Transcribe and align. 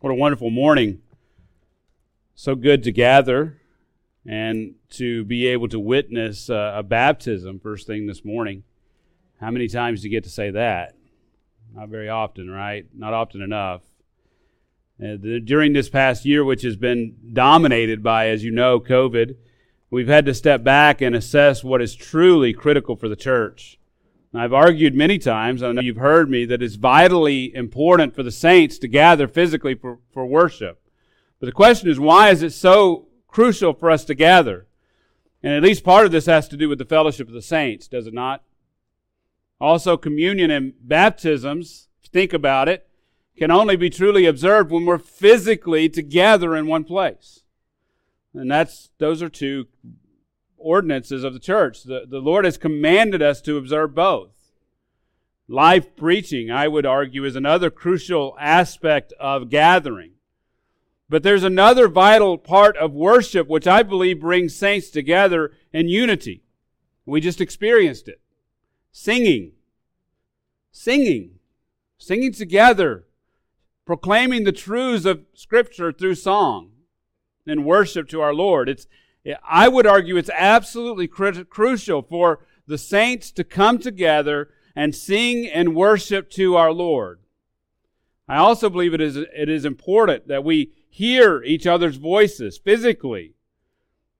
What 0.00 0.10
a 0.10 0.14
wonderful 0.14 0.50
morning. 0.50 1.00
So 2.36 2.54
good 2.54 2.84
to 2.84 2.92
gather 2.92 3.60
and 4.24 4.76
to 4.90 5.24
be 5.24 5.48
able 5.48 5.66
to 5.70 5.80
witness 5.80 6.48
uh, 6.48 6.74
a 6.76 6.84
baptism 6.84 7.58
first 7.58 7.88
thing 7.88 8.06
this 8.06 8.24
morning. 8.24 8.62
How 9.40 9.50
many 9.50 9.66
times 9.66 10.00
do 10.00 10.06
you 10.06 10.12
get 10.12 10.22
to 10.22 10.30
say 10.30 10.52
that? 10.52 10.94
Not 11.74 11.88
very 11.88 12.08
often, 12.08 12.48
right? 12.48 12.86
Not 12.94 13.12
often 13.12 13.42
enough. 13.42 13.80
Uh, 15.02 15.18
the, 15.20 15.40
during 15.44 15.72
this 15.72 15.88
past 15.88 16.24
year, 16.24 16.44
which 16.44 16.62
has 16.62 16.76
been 16.76 17.16
dominated 17.32 18.00
by, 18.00 18.28
as 18.28 18.44
you 18.44 18.52
know, 18.52 18.78
COVID, 18.78 19.34
we've 19.90 20.06
had 20.06 20.26
to 20.26 20.34
step 20.34 20.62
back 20.62 21.00
and 21.00 21.16
assess 21.16 21.64
what 21.64 21.82
is 21.82 21.96
truly 21.96 22.52
critical 22.52 22.94
for 22.94 23.08
the 23.08 23.16
church. 23.16 23.77
I've 24.34 24.52
argued 24.52 24.94
many 24.94 25.18
times, 25.18 25.62
I 25.62 25.72
know 25.72 25.80
you've 25.80 25.96
heard 25.96 26.28
me, 26.28 26.44
that 26.44 26.62
it's 26.62 26.74
vitally 26.74 27.54
important 27.54 28.14
for 28.14 28.22
the 28.22 28.30
saints 28.30 28.78
to 28.78 28.88
gather 28.88 29.26
physically 29.26 29.74
for, 29.74 29.98
for 30.12 30.26
worship. 30.26 30.82
But 31.40 31.46
the 31.46 31.52
question 31.52 31.88
is, 31.88 31.98
why 31.98 32.30
is 32.30 32.42
it 32.42 32.52
so 32.52 33.08
crucial 33.26 33.72
for 33.72 33.90
us 33.90 34.04
to 34.04 34.14
gather? 34.14 34.66
And 35.42 35.54
at 35.54 35.62
least 35.62 35.84
part 35.84 36.04
of 36.04 36.12
this 36.12 36.26
has 36.26 36.46
to 36.48 36.56
do 36.56 36.68
with 36.68 36.78
the 36.78 36.84
fellowship 36.84 37.28
of 37.28 37.34
the 37.34 37.42
saints, 37.42 37.88
does 37.88 38.06
it 38.06 38.14
not? 38.14 38.42
Also, 39.60 39.96
communion 39.96 40.50
and 40.50 40.74
baptisms, 40.82 41.88
think 42.12 42.32
about 42.32 42.68
it, 42.68 42.86
can 43.36 43.50
only 43.50 43.76
be 43.76 43.88
truly 43.88 44.26
observed 44.26 44.70
when 44.70 44.84
we're 44.84 44.98
physically 44.98 45.88
together 45.88 46.54
in 46.56 46.66
one 46.66 46.84
place. 46.84 47.44
And 48.34 48.50
that's, 48.50 48.90
those 48.98 49.22
are 49.22 49.28
two 49.28 49.68
ordinances 50.58 51.24
of 51.24 51.32
the 51.32 51.38
church. 51.38 51.84
The, 51.84 52.04
the 52.08 52.20
Lord 52.20 52.44
has 52.44 52.58
commanded 52.58 53.22
us 53.22 53.40
to 53.42 53.56
observe 53.56 53.94
both. 53.94 54.30
Live 55.46 55.96
preaching, 55.96 56.50
I 56.50 56.68
would 56.68 56.84
argue, 56.84 57.24
is 57.24 57.34
another 57.34 57.70
crucial 57.70 58.36
aspect 58.38 59.14
of 59.18 59.48
gathering. 59.48 60.12
But 61.08 61.22
there's 61.22 61.44
another 61.44 61.88
vital 61.88 62.36
part 62.36 62.76
of 62.76 62.92
worship 62.92 63.48
which 63.48 63.66
I 63.66 63.82
believe 63.82 64.20
brings 64.20 64.54
saints 64.54 64.90
together 64.90 65.52
in 65.72 65.88
unity. 65.88 66.42
We 67.06 67.22
just 67.22 67.40
experienced 67.40 68.08
it. 68.08 68.20
Singing. 68.92 69.52
Singing. 70.70 71.38
Singing 71.96 72.32
together. 72.32 73.06
Proclaiming 73.86 74.44
the 74.44 74.52
truths 74.52 75.06
of 75.06 75.24
Scripture 75.32 75.92
through 75.92 76.16
song 76.16 76.72
and 77.46 77.64
worship 77.64 78.06
to 78.10 78.20
our 78.20 78.34
Lord. 78.34 78.68
It's, 78.68 78.86
I 79.46 79.68
would 79.68 79.86
argue 79.86 80.16
it's 80.16 80.30
absolutely 80.30 81.08
crucial 81.08 82.02
for 82.02 82.40
the 82.66 82.78
saints 82.78 83.30
to 83.32 83.44
come 83.44 83.78
together 83.78 84.50
and 84.76 84.94
sing 84.94 85.46
and 85.46 85.74
worship 85.74 86.30
to 86.30 86.56
our 86.56 86.72
Lord. 86.72 87.20
I 88.28 88.36
also 88.36 88.68
believe 88.68 88.94
it 88.94 89.00
is, 89.00 89.16
it 89.16 89.48
is 89.48 89.64
important 89.64 90.28
that 90.28 90.44
we 90.44 90.72
hear 90.88 91.42
each 91.42 91.66
other's 91.66 91.96
voices 91.96 92.58
physically. 92.58 93.34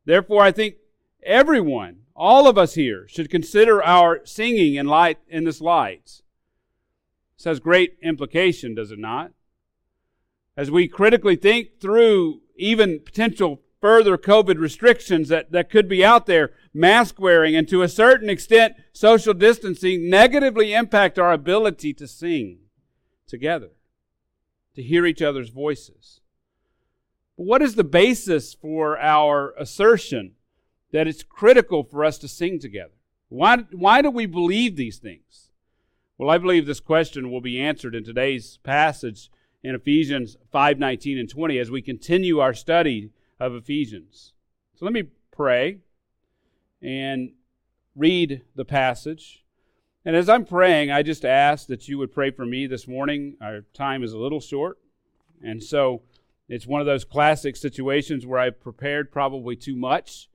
Therefore, 0.05 0.42
I 0.42 0.52
think 0.52 0.77
everyone, 1.22 2.00
all 2.16 2.48
of 2.48 2.56
us 2.56 2.74
here, 2.74 3.06
should 3.08 3.30
consider 3.30 3.83
our 3.83 4.24
singing 4.24 4.74
in 4.77 4.86
light 4.86 5.18
in 5.28 5.44
this 5.44 5.60
light. 5.60 6.22
This 7.36 7.44
has 7.44 7.60
great 7.60 7.98
implication, 8.02 8.74
does 8.74 8.90
it 8.90 8.98
not? 8.98 9.33
As 10.56 10.70
we 10.70 10.88
critically 10.88 11.36
think 11.36 11.80
through 11.80 12.40
even 12.56 13.00
potential 13.00 13.60
further 13.80 14.18
COVID 14.18 14.58
restrictions 14.58 15.28
that, 15.28 15.52
that 15.52 15.70
could 15.70 15.88
be 15.88 16.04
out 16.04 16.26
there, 16.26 16.52
mask 16.74 17.20
wearing, 17.20 17.54
and 17.54 17.68
to 17.68 17.82
a 17.82 17.88
certain 17.88 18.28
extent, 18.28 18.74
social 18.92 19.34
distancing 19.34 20.10
negatively 20.10 20.74
impact 20.74 21.18
our 21.18 21.32
ability 21.32 21.94
to 21.94 22.06
sing 22.06 22.58
together, 23.26 23.70
to 24.74 24.82
hear 24.82 25.06
each 25.06 25.22
other's 25.22 25.50
voices. 25.50 26.20
But 27.36 27.46
what 27.46 27.62
is 27.62 27.76
the 27.76 27.84
basis 27.84 28.54
for 28.54 28.98
our 28.98 29.54
assertion 29.58 30.32
that 30.90 31.06
it's 31.06 31.22
critical 31.22 31.84
for 31.84 32.04
us 32.04 32.18
to 32.18 32.28
sing 32.28 32.58
together? 32.58 32.94
Why, 33.28 33.58
why 33.72 34.02
do 34.02 34.11
we 34.11 34.27
believe 34.27 34.77
these 34.77 34.98
things? 34.98 35.50
Well, 36.17 36.30
I 36.30 36.38
believe 36.38 36.67
this 36.67 36.80
question 36.80 37.30
will 37.30 37.40
be 37.40 37.61
answered 37.61 37.94
in 37.94 38.02
today's 38.02 38.58
passage 38.64 39.30
in 39.62 39.74
Ephesians 39.74 40.36
5:19 40.52 41.18
and 41.18 41.28
20 41.28 41.58
as 41.58 41.70
we 41.70 41.83
continue 41.83 42.38
our 42.38 42.55
study 42.55 43.11
of 43.40 43.54
Ephesians. 43.54 44.32
So 44.76 44.84
let 44.84 44.92
me 44.92 45.04
pray 45.32 45.78
and 46.82 47.32
read 47.94 48.42
the 48.54 48.64
passage. 48.64 49.44
And 50.04 50.16
as 50.16 50.28
I'm 50.28 50.44
praying, 50.44 50.90
I 50.90 51.02
just 51.02 51.24
ask 51.24 51.66
that 51.66 51.88
you 51.88 51.98
would 51.98 52.12
pray 52.12 52.30
for 52.30 52.46
me 52.46 52.66
this 52.66 52.86
morning. 52.86 53.36
Our 53.42 53.62
time 53.74 54.02
is 54.02 54.12
a 54.12 54.18
little 54.18 54.40
short. 54.40 54.78
And 55.42 55.62
so 55.62 56.02
it's 56.48 56.66
one 56.66 56.80
of 56.80 56.86
those 56.86 57.04
classic 57.04 57.56
situations 57.56 58.24
where 58.24 58.40
I've 58.40 58.60
prepared 58.60 59.12
probably 59.12 59.56
too 59.56 59.76
much 59.76 60.28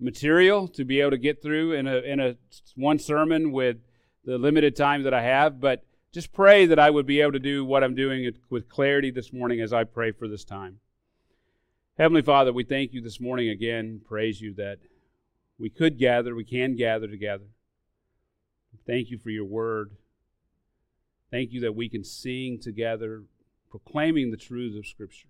material 0.00 0.66
to 0.68 0.84
be 0.84 1.00
able 1.00 1.12
to 1.12 1.18
get 1.18 1.42
through 1.42 1.72
in 1.72 1.86
a, 1.86 1.98
in 1.98 2.20
a 2.20 2.36
one 2.74 2.98
sermon 2.98 3.52
with 3.52 3.76
the 4.24 4.38
limited 4.38 4.74
time 4.74 5.02
that 5.04 5.14
I 5.14 5.22
have. 5.22 5.60
But 5.60 5.84
just 6.12 6.32
pray 6.32 6.66
that 6.66 6.78
I 6.78 6.90
would 6.90 7.06
be 7.06 7.20
able 7.20 7.32
to 7.32 7.38
do 7.38 7.64
what 7.64 7.84
I'm 7.84 7.94
doing 7.94 8.30
with 8.50 8.68
clarity 8.68 9.10
this 9.10 9.32
morning 9.32 9.60
as 9.60 9.72
I 9.72 9.84
pray 9.84 10.12
for 10.12 10.28
this 10.28 10.44
time. 10.44 10.80
Heavenly 11.96 12.22
Father, 12.22 12.52
we 12.52 12.64
thank 12.64 12.92
you 12.92 13.00
this 13.00 13.20
morning 13.20 13.48
again, 13.48 14.00
praise 14.04 14.40
you 14.40 14.52
that 14.54 14.78
we 15.58 15.70
could 15.70 15.96
gather, 15.96 16.34
we 16.34 16.42
can 16.44 16.74
gather 16.74 17.06
together. 17.06 17.44
Thank 18.84 19.10
you 19.10 19.18
for 19.18 19.30
your 19.30 19.44
word. 19.44 19.92
Thank 21.30 21.52
you 21.52 21.60
that 21.60 21.76
we 21.76 21.88
can 21.88 22.02
sing 22.02 22.58
together, 22.60 23.22
proclaiming 23.70 24.32
the 24.32 24.36
truths 24.36 24.76
of 24.76 24.88
Scripture. 24.88 25.28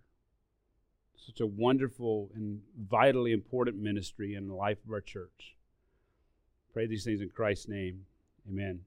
Such 1.16 1.38
a 1.38 1.47
wonderful 1.47 2.30
and 2.34 2.62
vitally 2.78 3.32
important 3.32 3.76
ministry 3.76 4.34
in 4.34 4.48
the 4.48 4.54
life 4.54 4.78
of 4.86 4.91
our 4.91 5.02
church. 5.02 5.56
Pray 6.72 6.86
these 6.86 7.04
things 7.04 7.20
in 7.20 7.28
Christ's 7.28 7.69
name. 7.69 8.06
Amen. 8.48 8.81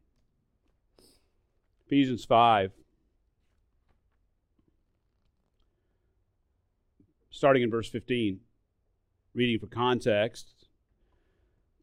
Ephesians 1.85 2.25
5. 2.25 2.71
Starting 7.38 7.62
in 7.62 7.70
verse 7.70 7.88
15, 7.88 8.40
reading 9.36 9.59
for 9.59 9.68
context. 9.68 10.56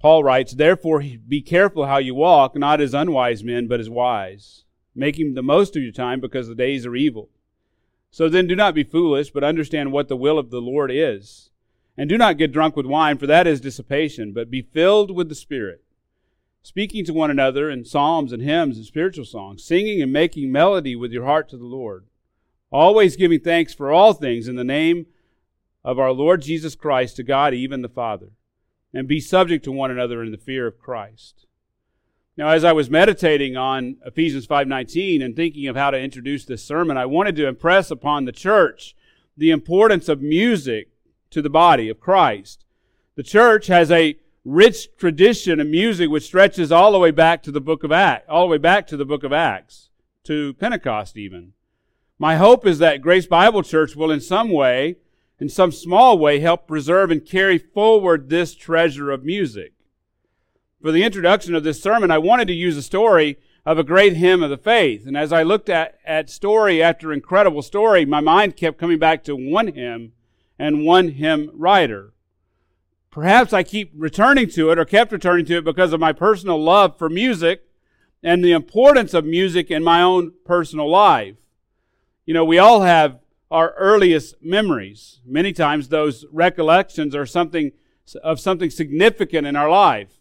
Paul 0.01 0.25
writes, 0.25 0.53
Therefore, 0.53 1.01
be 1.01 1.41
careful 1.41 1.87
how 1.87 1.99
you 1.99 2.15
walk, 2.15 2.57
not 2.57 2.81
as 2.81 2.93
unwise 2.93 3.45
men, 3.45 3.69
but 3.69 3.79
as 3.79 3.89
wise, 3.89 4.65
making 4.97 5.35
the 5.35 5.43
most 5.43 5.77
of 5.77 5.83
your 5.83 5.93
time 5.93 6.21
because 6.21 6.49
the 6.49 6.57
days 6.57 6.85
are 6.85 6.97
evil. 6.97 7.31
So 8.11 8.29
then 8.29 8.49
do 8.49 8.57
not 8.57 8.75
be 8.75 8.83
foolish, 8.83 9.31
but 9.31 9.45
understand 9.45 9.93
what 9.93 10.09
the 10.09 10.17
will 10.17 10.39
of 10.39 10.51
the 10.51 10.61
Lord 10.61 10.91
is. 10.93 11.51
And 11.97 12.09
do 12.09 12.19
not 12.19 12.37
get 12.37 12.53
drunk 12.53 12.75
with 12.75 12.85
wine, 12.85 13.17
for 13.17 13.29
that 13.29 13.47
is 13.47 13.61
dissipation, 13.61 14.33
but 14.33 14.51
be 14.51 14.63
filled 14.63 15.15
with 15.15 15.29
the 15.29 15.37
Spirit, 15.37 15.85
speaking 16.63 17.05
to 17.05 17.13
one 17.13 17.31
another 17.31 17.71
in 17.71 17.85
psalms 17.85 18.33
and 18.33 18.43
hymns 18.43 18.77
and 18.77 18.85
spiritual 18.85 19.25
songs, 19.25 19.63
singing 19.63 20.03
and 20.03 20.13
making 20.13 20.51
melody 20.51 20.97
with 20.97 21.13
your 21.13 21.25
heart 21.25 21.49
to 21.51 21.57
the 21.57 21.65
Lord, 21.65 22.07
always 22.73 23.15
giving 23.15 23.39
thanks 23.39 23.73
for 23.73 23.93
all 23.93 24.13
things 24.13 24.49
in 24.49 24.57
the 24.57 24.65
name 24.65 25.07
of 25.85 25.99
our 25.99 26.13
Lord 26.13 26.43
Jesus 26.43 26.75
Christ 26.75 27.17
to 27.17 27.23
God, 27.23 27.53
even 27.53 27.83
the 27.83 27.89
Father, 27.89 28.31
and 28.93 29.07
be 29.07 29.21
subject 29.21 29.65
to 29.65 29.73
one 29.73 29.91
another 29.91 30.23
in 30.23 30.33
the 30.33 30.39
fear 30.39 30.67
of 30.67 30.79
Christ. 30.79 31.47
Now, 32.37 32.49
as 32.49 32.65
I 32.65 32.73
was 32.73 32.91
meditating 32.91 33.57
on 33.57 33.97
Ephesians 34.05 34.47
5:19 34.47 35.23
and 35.23 35.37
thinking 35.37 35.69
of 35.69 35.77
how 35.77 35.91
to 35.91 36.01
introduce 36.01 36.45
this 36.45 36.65
sermon, 36.65 36.97
I 36.97 37.07
wanted 37.07 37.37
to 37.37 37.47
impress 37.47 37.91
upon 37.91 38.25
the 38.25 38.33
church 38.33 38.97
the 39.37 39.51
importance 39.51 40.09
of 40.09 40.21
music 40.21 40.89
to 41.31 41.43
the 41.43 41.51
body 41.51 41.89
of 41.89 42.01
Christ. 42.01 42.65
The 43.15 43.23
church 43.23 43.69
has 43.69 43.91
a 43.91 44.17
rich 44.45 44.97
tradition 44.97 45.61
of 45.61 45.67
music 45.67 46.11
which 46.11 46.25
stretches 46.25 46.73
all 46.73 46.93
the 46.93 46.99
way 46.99 47.11
back 47.11 47.43
to 47.45 47.53
the 47.53 47.61
book 47.61 47.85
of 47.85 47.93
Acts, 47.93 48.27
all 48.29 48.47
the 48.47 48.51
way 48.51 48.59
back 48.59 48.87
to 48.89 48.97
the 48.97 49.05
book 49.05 49.23
of 49.23 49.33
Acts, 49.33 49.91
to 50.25 50.55
Pentecost 50.55 51.17
even. 51.17 51.53
My 52.19 52.37
hope 52.37 52.67
is 52.67 52.79
that 52.79 53.01
Grace 53.01 53.27
Bible 53.27 53.63
Church 53.63 53.95
will 53.95 54.11
in 54.11 54.21
some 54.21 54.51
way 54.51 54.97
in 55.45 55.51
some 55.51 55.73
small 55.73 56.17
way, 56.17 56.41
help 56.41 56.67
preserve 56.67 57.11
and 57.11 57.23
carry 57.23 57.59
forward 57.59 58.31
this 58.31 58.55
treasure 58.55 59.11
of 59.11 59.27
music. 59.27 59.75
For 60.81 60.91
the 60.91 61.03
introduction 61.03 61.55
of 61.55 61.63
this 61.65 61.83
sermon, 61.83 62.11
I 62.11 62.17
wanted 62.17 62.49
to 62.49 62.55
use 62.55 62.79
a 62.79 62.83
story 62.83 63.37
of 63.67 63.77
a 63.77 63.85
great 63.85 64.17
hymn 64.17 64.43
of 64.43 64.49
the 64.49 64.57
faith. 64.57 65.07
And 65.07 65.19
as 65.19 65.35
I 65.35 65.43
looked 65.43 65.69
at, 65.69 65.99
at 66.07 66.31
story 66.31 66.83
after 66.83 67.13
incredible 67.13 67.61
story, 67.61 68.07
my 68.07 68.21
mind 68.21 68.57
kept 68.57 68.79
coming 68.79 68.99
back 68.99 69.23
to 69.25 69.37
one 69.37 69.67
hymn 69.67 70.13
and 70.59 70.87
one 70.87 71.09
hymn 71.09 71.51
writer. 71.53 72.15
Perhaps 73.11 73.53
I 73.53 73.65
keep 73.65 73.93
returning 73.95 74.49
to 74.49 74.71
it 74.71 74.79
or 74.79 74.87
kept 74.87 75.13
returning 75.13 75.45
to 75.45 75.59
it 75.59 75.65
because 75.65 75.93
of 75.93 76.01
my 76.01 76.15
personal 76.15 76.59
love 76.59 76.97
for 76.97 77.11
music 77.11 77.65
and 78.23 78.43
the 78.43 78.53
importance 78.53 79.13
of 79.13 79.27
music 79.27 79.71
in 79.71 79.85
my 79.85 80.01
own 80.01 80.33
personal 80.47 80.91
life. 80.91 81.37
You 82.25 82.33
know, 82.33 82.47
we 82.47 82.57
all 82.57 82.81
have 82.81 83.19
our 83.51 83.75
earliest 83.75 84.37
memories. 84.43 85.21
Many 85.25 85.53
times 85.53 85.89
those 85.89 86.25
recollections 86.33 87.15
are 87.15 87.27
something 87.27 87.73
of 88.23 88.39
something 88.39 88.71
significant 88.71 89.47
in 89.47 89.57
our 89.57 89.71
life. 89.71 90.21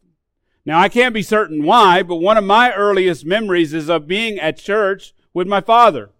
Now 0.65 0.79
I 0.79 0.87
can't 0.89 1.13
be 1.13 1.21
certain 1.21 1.63
why, 1.63 2.03
but 2.03 2.17
one 2.17 2.37
of 2.37 2.43
my 2.43 2.71
earliest 2.73 3.25
memories 3.25 3.73
is 3.73 3.89
of 3.89 4.07
being 4.07 4.39
at 4.39 4.57
church 4.57 5.13
with 5.33 5.47
my 5.47 5.59
father. 5.59 6.11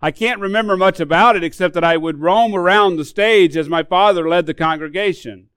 I 0.00 0.12
can't 0.12 0.40
remember 0.40 0.76
much 0.76 1.00
about 1.00 1.34
it 1.34 1.42
except 1.42 1.74
that 1.74 1.82
I 1.82 1.96
would 1.96 2.20
roam 2.20 2.54
around 2.54 2.96
the 2.96 3.04
stage 3.04 3.56
as 3.56 3.68
my 3.68 3.82
father 3.82 4.28
led 4.28 4.46
the 4.46 4.54
congregation. 4.54 5.48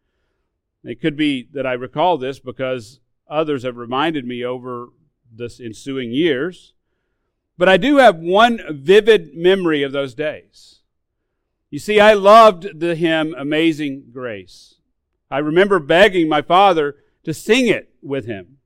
It 0.83 0.99
could 0.99 1.15
be 1.15 1.47
that 1.53 1.67
I 1.67 1.73
recall 1.73 2.17
this 2.17 2.39
because 2.39 3.01
others 3.29 3.63
have 3.63 3.77
reminded 3.77 4.25
me 4.25 4.43
over 4.43 4.89
the 5.33 5.55
ensuing 5.63 6.11
years. 6.11 6.73
But 7.61 7.69
I 7.69 7.77
do 7.77 7.97
have 7.97 8.17
one 8.17 8.59
vivid 8.71 9.35
memory 9.35 9.83
of 9.83 9.91
those 9.91 10.15
days. 10.15 10.79
You 11.69 11.77
see, 11.77 11.99
I 11.99 12.13
loved 12.13 12.79
the 12.79 12.95
hymn 12.95 13.35
Amazing 13.37 14.05
Grace. 14.11 14.79
I 15.29 15.37
remember 15.37 15.77
begging 15.77 16.27
my 16.27 16.41
father 16.41 16.95
to 17.23 17.35
sing 17.35 17.67
it 17.67 17.93
with 18.01 18.25
him. 18.25 18.57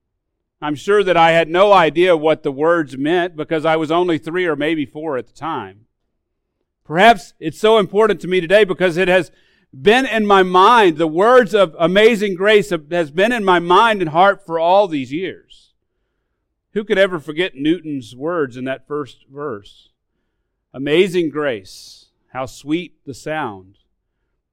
I'm 0.62 0.76
sure 0.76 1.04
that 1.04 1.18
I 1.18 1.32
had 1.32 1.50
no 1.50 1.74
idea 1.74 2.16
what 2.16 2.44
the 2.44 2.54
words 2.54 2.98
meant 2.98 3.36
because 3.36 3.66
I 3.66 3.76
was 3.76 3.92
only 3.92 4.18
three 4.18 4.46
or 4.46 4.56
maybe 4.56 4.86
four 4.86 5.18
at 5.18 5.28
the 5.28 5.34
time. 5.34 5.88
Perhaps 6.86 7.34
it's 7.38 7.60
so 7.60 7.80
important 7.80 8.22
to 8.22 8.30
me 8.30 8.40
today 8.40 8.64
because 8.64 8.96
it 8.96 9.10
has 9.10 9.30
been 9.78 10.06
in 10.06 10.26
my 10.26 10.42
mind. 10.42 10.96
The 10.96 11.06
words 11.06 11.54
of 11.54 11.76
amazing 11.78 12.36
grace 12.36 12.70
has 12.70 13.12
been 13.12 13.34
in 13.34 13.44
my 13.44 13.60
mind 13.60 14.00
and 14.00 14.12
heart 14.12 14.46
for 14.46 14.58
all 14.58 14.88
these 14.88 15.12
years. 15.12 15.65
Who 16.76 16.84
could 16.84 16.98
ever 16.98 17.20
forget 17.20 17.56
Newton's 17.56 18.16
words 18.16 18.58
in 18.58 18.66
that 18.66 18.86
first 18.86 19.26
verse? 19.32 19.90
Amazing 20.74 21.30
grace, 21.30 22.08
how 22.34 22.46
sweet 22.46 22.98
the 23.06 23.14
sound 23.14 23.78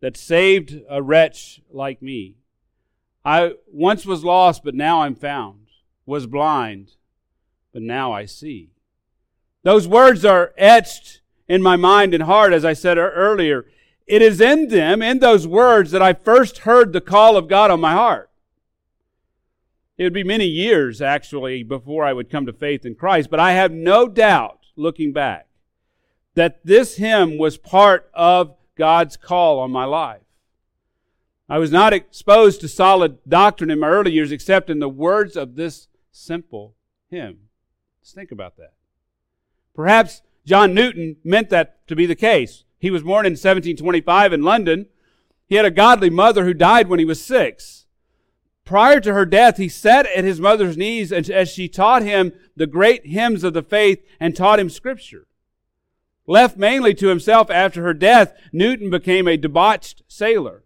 that 0.01 0.17
saved 0.17 0.81
a 0.89 1.03
wretch 1.03 1.61
like 1.69 2.01
me. 2.01 2.37
I 3.25 3.55
once 3.67 4.07
was 4.07 4.23
lost, 4.23 4.63
but 4.63 4.77
now 4.77 5.03
I'm 5.03 5.17
found 5.17 5.67
was 6.07 6.27
blind, 6.29 6.93
but 7.73 7.83
now 7.83 8.13
I 8.13 8.27
see. 8.27 8.71
Those 9.65 9.89
words 9.89 10.25
are 10.25 10.53
etched 10.57 11.23
in 11.49 11.61
my 11.61 11.75
mind 11.75 12.15
and 12.15 12.23
heart, 12.23 12.53
as 12.53 12.65
I 12.65 12.73
said 12.73 12.99
earlier. 12.99 13.67
It 14.07 14.23
is 14.23 14.41
in 14.41 14.69
them, 14.69 15.03
in 15.03 15.19
those 15.19 15.47
words, 15.47 15.91
that 15.91 16.03
I 16.03 16.13
first 16.13 16.59
heard 16.59 16.93
the 16.93 17.01
call 17.01 17.37
of 17.37 17.49
God 17.49 17.73
on 17.73 17.81
my 17.81 17.93
heart. 17.93 18.31
It 19.99 20.05
would 20.05 20.13
be 20.13 20.25
many 20.25 20.47
years, 20.47 21.03
actually, 21.03 21.63
before 21.63 22.05
I 22.05 22.13
would 22.13 22.31
come 22.31 22.47
to 22.47 22.53
faith 22.53 22.87
in 22.87 22.95
Christ, 22.95 23.31
but 23.31 23.41
I 23.41 23.53
have 23.53 23.73
no 23.73 24.09
doubt, 24.09 24.61
looking 24.75 25.13
back, 25.13 25.49
that 26.35 26.65
this 26.65 26.97
hymn 26.97 27.37
was 27.37 27.59
part 27.59 28.11
of 28.15 28.57
God's 28.77 29.17
call 29.17 29.59
on 29.59 29.71
my 29.71 29.85
life. 29.85 30.23
I 31.49 31.59
was 31.59 31.71
not 31.71 31.93
exposed 31.93 32.63
to 32.63 32.69
solid 32.69 33.19
doctrine 33.29 33.71
in 33.71 33.81
my 33.81 33.89
early 33.89 34.13
years 34.13 34.33
except 34.33 34.71
in 34.71 34.79
the 34.79 34.89
words 34.89 35.37
of 35.37 35.55
this 35.55 35.89
simple 36.11 36.75
hymn. 37.11 37.49
Let's 38.01 38.13
think 38.13 38.33
about 38.33 38.57
that. 38.57 38.73
Perhaps 39.75 40.23
John 40.47 40.73
Newton 40.73 41.17
meant 41.23 41.51
that 41.51 41.87
to 41.89 41.95
be 41.95 42.07
the 42.07 42.15
case. 42.15 42.65
He 42.79 42.91
was 42.91 43.03
born 43.03 43.27
in 43.27 43.33
1725 43.33 44.33
in 44.33 44.43
London. 44.43 44.87
He 45.47 45.57
had 45.57 45.67
a 45.67 45.71
godly 45.71 46.11
mother 46.11 46.45
who 46.45 46.55
died 46.55 46.89
when 46.89 46.99
he 46.99 47.05
was 47.05 47.23
six. 47.23 47.82
Prior 48.65 49.01
to 49.01 49.13
her 49.13 49.27
death, 49.27 49.57
he 49.57 49.69
sat 49.69 50.07
at 50.07 50.25
his 50.25 50.41
mother's 50.41 50.77
knees 50.77 51.13
as 51.13 51.49
she 51.49 51.69
taught 51.69 52.03
him 52.03 52.33
the 52.57 52.67
great 52.67 53.07
hymns 53.07 53.45
of 53.45 53.55
the 53.55 53.63
faith 53.63 54.05
and 54.21 54.37
taught 54.37 54.61
him 54.61 54.71
scripture. 54.71 55.27
Left 56.27 56.57
mainly 56.57 56.95
to 56.95 57.09
himself 57.09 57.51
after 57.51 57.83
her 57.83 57.95
death, 57.95 58.33
Newton 58.53 58.91
became 58.91 59.27
a 59.27 59.37
debauched 59.37 60.03
sailor. 60.07 60.63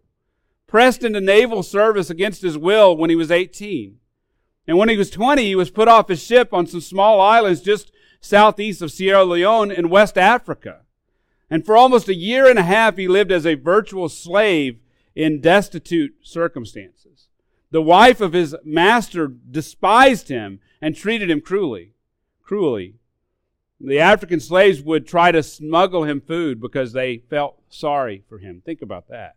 Pressed 0.67 1.03
into 1.03 1.21
naval 1.21 1.63
service 1.63 2.09
against 2.09 2.41
his 2.41 2.57
will 2.57 2.95
when 2.95 3.09
he 3.09 3.15
was 3.15 3.31
18. 3.31 3.97
And 4.67 4.77
when 4.77 4.89
he 4.89 4.97
was 4.97 5.09
20, 5.09 5.43
he 5.43 5.55
was 5.55 5.71
put 5.71 5.87
off 5.87 6.09
his 6.09 6.21
ship 6.21 6.53
on 6.53 6.67
some 6.67 6.81
small 6.81 7.19
islands 7.21 7.61
just 7.61 7.91
southeast 8.19 8.81
of 8.81 8.91
Sierra 8.91 9.23
Leone 9.23 9.71
in 9.71 9.89
West 9.89 10.17
Africa. 10.17 10.81
And 11.49 11.65
for 11.65 11.77
almost 11.77 12.09
a 12.09 12.15
year 12.15 12.49
and 12.49 12.59
a 12.59 12.63
half, 12.63 12.97
he 12.97 13.07
lived 13.07 13.31
as 13.31 13.45
a 13.45 13.55
virtual 13.55 14.09
slave 14.09 14.79
in 15.15 15.39
destitute 15.39 16.15
circumstances. 16.21 17.06
The 17.71 17.81
wife 17.81 18.21
of 18.21 18.33
his 18.33 18.55
master 18.63 19.27
despised 19.27 20.29
him 20.29 20.59
and 20.81 20.95
treated 20.95 21.29
him 21.29 21.41
cruelly. 21.41 21.93
Cruelly. 22.43 22.95
The 23.79 23.99
African 23.99 24.39
slaves 24.39 24.81
would 24.81 25.05
try 25.05 25.31
to 25.31 25.43
smuggle 25.43 26.03
him 26.03 26.21
food 26.21 26.59
because 26.59 26.93
they 26.93 27.23
felt 27.29 27.61
sorry 27.69 28.23
for 28.27 28.39
him. 28.39 28.61
Think 28.65 28.81
about 28.81 29.09
that. 29.09 29.35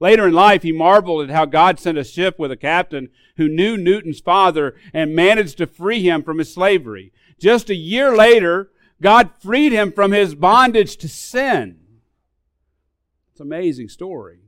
Later 0.00 0.28
in 0.28 0.32
life, 0.32 0.62
he 0.62 0.72
marveled 0.72 1.28
at 1.28 1.34
how 1.34 1.44
God 1.44 1.78
sent 1.78 1.98
a 1.98 2.04
ship 2.04 2.38
with 2.38 2.52
a 2.52 2.56
captain 2.56 3.10
who 3.36 3.48
knew 3.48 3.76
Newton's 3.76 4.20
father 4.20 4.76
and 4.92 5.14
managed 5.14 5.58
to 5.58 5.66
free 5.66 6.02
him 6.02 6.22
from 6.22 6.38
his 6.38 6.52
slavery. 6.52 7.12
Just 7.38 7.68
a 7.68 7.74
year 7.74 8.16
later, 8.16 8.70
God 9.02 9.30
freed 9.40 9.72
him 9.72 9.92
from 9.92 10.12
his 10.12 10.34
bondage 10.34 10.96
to 10.98 11.08
sin. 11.08 11.78
It's 13.32 13.40
an 13.40 13.46
amazing 13.46 13.88
story. 13.88 14.40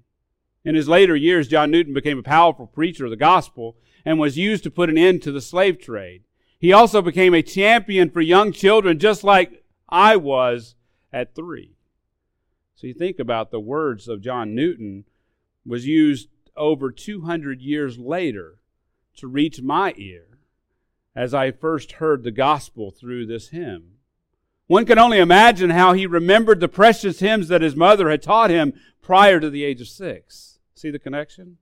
In 0.64 0.74
his 0.74 0.88
later 0.88 1.16
years, 1.16 1.48
John 1.48 1.70
Newton 1.70 1.94
became 1.94 2.18
a 2.18 2.22
powerful 2.22 2.66
preacher 2.66 3.06
of 3.06 3.10
the 3.10 3.16
gospel 3.16 3.76
and 4.04 4.18
was 4.18 4.36
used 4.36 4.62
to 4.64 4.70
put 4.70 4.90
an 4.90 4.98
end 4.98 5.22
to 5.22 5.32
the 5.32 5.40
slave 5.40 5.78
trade. 5.78 6.22
He 6.58 6.72
also 6.72 7.00
became 7.00 7.32
a 7.32 7.42
champion 7.42 8.10
for 8.10 8.20
young 8.20 8.52
children, 8.52 8.98
just 8.98 9.24
like 9.24 9.64
I 9.88 10.16
was 10.16 10.74
at 11.12 11.34
three. 11.34 11.76
So 12.74 12.86
you 12.86 12.94
think 12.94 13.18
about 13.18 13.50
the 13.50 13.60
words 13.60 14.08
of 14.08 14.22
John 14.22 14.54
Newton 14.54 15.04
was 15.64 15.86
used 15.86 16.28
over 16.56 16.90
200 16.90 17.60
years 17.60 17.98
later 17.98 18.60
to 19.16 19.26
reach 19.26 19.62
my 19.62 19.94
ear 19.96 20.26
as 21.14 21.34
I 21.34 21.50
first 21.50 21.92
heard 21.92 22.22
the 22.22 22.30
gospel 22.30 22.90
through 22.90 23.26
this 23.26 23.48
hymn. 23.48 23.96
One 24.66 24.86
can 24.86 24.98
only 24.98 25.18
imagine 25.18 25.70
how 25.70 25.94
he 25.94 26.06
remembered 26.06 26.60
the 26.60 26.68
precious 26.68 27.18
hymns 27.20 27.48
that 27.48 27.62
his 27.62 27.74
mother 27.74 28.08
had 28.08 28.22
taught 28.22 28.50
him 28.50 28.72
prior 29.02 29.40
to 29.40 29.50
the 29.50 29.64
age 29.64 29.80
of 29.80 29.88
six. 29.88 30.49
See 30.80 30.90
the 30.90 30.98
connection? 30.98 31.58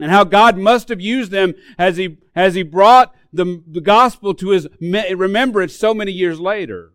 And 0.00 0.10
how 0.10 0.24
God 0.24 0.56
must 0.56 0.88
have 0.88 1.00
used 1.00 1.30
them 1.30 1.52
as 1.76 1.98
he, 1.98 2.16
as 2.34 2.54
he 2.54 2.62
brought 2.62 3.14
the, 3.34 3.62
the 3.66 3.82
gospel 3.82 4.32
to 4.36 4.48
his 4.48 4.66
remembrance 4.80 5.76
so 5.76 5.92
many 5.92 6.10
years 6.10 6.40
later. 6.40 6.92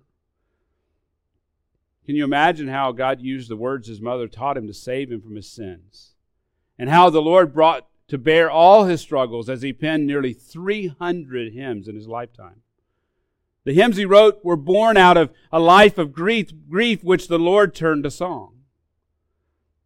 Can 2.07 2.15
you 2.15 2.23
imagine 2.23 2.67
how 2.67 2.91
God 2.91 3.21
used 3.21 3.47
the 3.47 3.55
words 3.55 3.87
his 3.87 4.01
mother 4.01 4.27
taught 4.27 4.57
him 4.57 4.65
to 4.65 4.73
save 4.73 5.11
him 5.11 5.21
from 5.21 5.35
his 5.35 5.47
sins? 5.47 6.15
And 6.79 6.89
how 6.89 7.11
the 7.11 7.21
Lord 7.21 7.53
brought 7.53 7.87
to 8.07 8.17
bear 8.17 8.49
all 8.49 8.85
his 8.85 8.99
struggles 8.99 9.49
as 9.49 9.61
he 9.61 9.71
penned 9.71 10.07
nearly 10.07 10.33
300 10.33 11.53
hymns 11.53 11.87
in 11.87 11.95
his 11.95 12.07
lifetime. 12.07 12.61
The 13.65 13.73
hymns 13.73 13.97
he 13.97 14.05
wrote 14.05 14.43
were 14.43 14.55
born 14.55 14.97
out 14.97 15.15
of 15.15 15.29
a 15.51 15.59
life 15.59 15.99
of 15.99 16.11
grief, 16.11 16.49
grief 16.67 17.03
which 17.03 17.27
the 17.27 17.37
Lord 17.37 17.75
turned 17.75 18.03
to 18.05 18.09
song. 18.09 18.58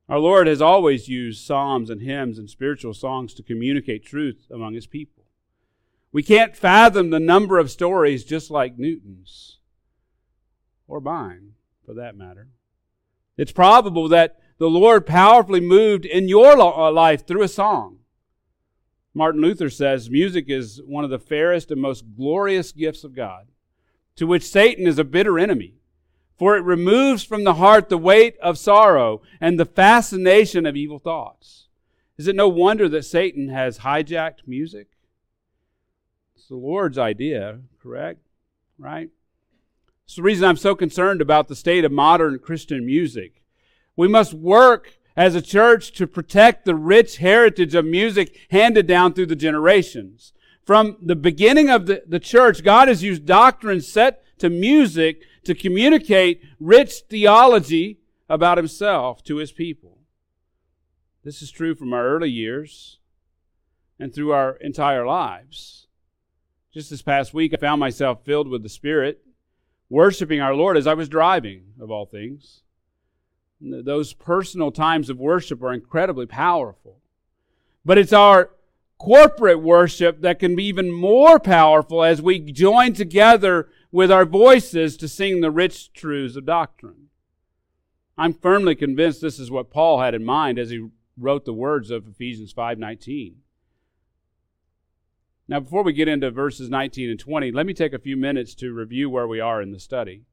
Our 0.10 0.20
Lord 0.20 0.48
has 0.48 0.62
always 0.62 1.08
used 1.08 1.46
psalms 1.46 1.90
and 1.90 2.02
hymns 2.02 2.38
and 2.38 2.50
spiritual 2.50 2.94
songs 2.94 3.34
to 3.36 3.44
communicate 3.44 4.06
truth 4.06 4.48
among 4.52 4.74
his 4.74 4.86
people. 4.86 5.24
We 6.12 6.24
can't 6.24 6.56
fathom 6.56 7.10
the 7.10 7.20
number 7.20 7.58
of 7.58 7.72
stories 7.72 8.24
just 8.24 8.52
like 8.52 8.78
Newton's 8.78 9.60
or 10.88 11.00
mine 11.00 11.54
for 11.86 11.94
that 11.96 12.18
matter. 12.18 12.50
It's 13.38 13.52
probable 13.52 14.08
that 14.10 14.40
the 14.60 14.70
Lord 14.70 15.08
powerfully 15.08 15.62
moved 15.62 16.06
in 16.06 16.28
your 16.28 16.60
uh, 16.60 16.92
life 16.92 17.26
through 17.26 17.42
a 17.42 17.48
song. 17.48 18.00
Martin 19.14 19.42
Luther 19.42 19.70
says 19.70 20.10
music 20.10 20.46
is 20.48 20.82
one 20.86 21.04
of 21.04 21.10
the 21.10 21.20
fairest 21.20 21.72
and 21.72 21.82
most 21.82 22.04
glorious 22.16 22.72
gifts 22.72 23.04
of 23.04 23.16
God, 23.16 23.48
to 24.16 24.28
which 24.28 24.44
Satan 24.44 24.86
is 24.86 25.00
a 25.00 25.04
bitter 25.04 25.40
enemy. 25.40 25.76
For 26.38 26.56
it 26.58 26.64
removes 26.64 27.24
from 27.24 27.44
the 27.44 27.56
heart 27.56 27.90
the 27.90 27.98
weight 27.98 28.38
of 28.40 28.58
sorrow 28.58 29.22
and 29.40 29.60
the 29.60 29.66
fascination 29.66 30.66
of 30.66 30.76
evil 30.76 31.00
thoughts. 31.00 31.68
Is 32.18 32.28
it 32.28 32.36
no 32.36 32.48
wonder 32.48 32.88
that 32.90 33.06
Satan 33.06 33.50
has 33.50 33.80
hijacked 33.80 34.48
music? 34.48 34.88
It's 36.36 36.48
the 36.48 36.56
Lord's 36.56 36.98
idea, 36.98 37.60
correct? 37.82 38.20
Right? 38.78 39.10
It's 40.06 40.16
the 40.16 40.22
reason 40.24 40.46
I'm 40.46 40.58
so 40.58 40.76
concerned 40.76 41.22
about 41.22 41.48
the 41.48 41.56
state 41.56 41.86
of 41.86 41.92
modern 41.92 42.40
Christian 42.40 42.86
music. 42.86 43.44
We 43.96 44.08
must 44.08 44.34
work 44.34 44.98
as 45.16 45.36
a 45.36 45.42
church 45.42 45.92
to 45.94 46.08
protect 46.08 46.66
the 46.66 46.76
rich 46.76 47.18
heritage 47.18 47.76
of 47.76 47.86
music 47.86 48.38
handed 48.50 48.88
down 48.88 49.14
through 49.14 49.28
the 49.28 49.36
generations. 49.36 50.34
From 50.66 50.98
the 51.02 51.16
beginning 51.16 51.70
of 51.70 51.86
the, 51.86 52.04
the 52.08 52.20
church, 52.20 52.64
God 52.64 52.88
has 52.88 53.04
used 53.04 53.26
doctrine 53.26 53.82
set 53.82 54.24
to 54.40 54.50
music 54.50 55.24
to 55.46 55.56
communicate 55.56 56.42
rich 56.60 57.04
theology 57.10 58.00
about 58.30 58.58
himself 58.58 59.24
to 59.24 59.38
his 59.38 59.52
people. 59.52 60.00
This 61.24 61.42
is 61.42 61.52
true 61.52 61.76
from 61.76 61.94
our 61.94 62.06
early 62.06 62.30
years 62.30 63.00
and 64.00 64.14
through 64.14 64.32
our 64.32 64.56
entire 64.58 65.06
lives. 65.06 65.88
Just 66.74 66.90
this 66.90 67.02
past 67.02 67.34
week, 67.34 67.54
I 67.54 67.58
found 67.58 67.80
myself 67.80 68.26
filled 68.26 68.48
with 68.48 68.64
the 68.64 68.70
Spirit 68.70 69.22
worshiping 69.90 70.42
our 70.42 70.56
Lord 70.56 70.76
as 70.76 70.88
I 70.88 70.96
was 70.96 71.08
driving, 71.08 71.66
of 71.80 71.92
all 71.92 72.06
things. 72.06 72.64
Those 73.62 74.12
personal 74.14 74.72
times 74.72 75.10
of 75.10 75.20
worship 75.20 75.62
are 75.62 75.72
incredibly 75.72 76.26
powerful. 76.26 76.98
But 77.86 77.98
it's 77.98 78.12
our 78.12 78.50
corporate 78.98 79.62
worship 79.62 80.22
that 80.22 80.40
can 80.40 80.56
be 80.56 80.64
even 80.66 80.92
more 80.92 81.40
powerful 81.40 82.04
as 82.04 82.22
we 82.22 82.40
join 82.40 82.94
together 82.94 83.70
with 83.94 84.12
our 84.12 84.26
voices 84.26 84.98
to 84.98 85.08
sing 85.08 85.40
the 85.40 85.52
rich 85.52 85.94
truths 85.94 86.36
of 86.36 86.48
doctrine. 86.48 87.10
I'm 88.18 88.34
firmly 88.34 88.74
convinced 88.74 89.22
this 89.22 89.38
is 89.38 89.52
what 89.52 89.70
Paul 89.70 90.02
had 90.02 90.16
in 90.16 90.26
mind 90.26 90.58
as 90.58 90.72
he 90.72 90.90
wrote 91.16 91.46
the 91.46 91.54
words 91.54 91.92
of 91.92 92.08
Ephesians 92.08 92.52
5:19. 92.52 93.36
Now, 95.48 95.60
before 95.60 95.84
we 95.84 95.94
get 95.94 96.08
into 96.08 96.32
verses 96.32 96.72
19 96.72 97.12
and 97.12 97.20
20, 97.20 97.52
let 97.52 97.68
me 97.68 97.74
take 97.76 97.94
a 97.94 98.00
few 98.00 98.18
minutes 98.18 98.56
to 98.56 98.74
review 98.74 99.12
where 99.12 99.28
we 99.28 99.40
are 99.40 99.62
in 99.62 99.72
the 99.72 99.80
study. 99.80 100.24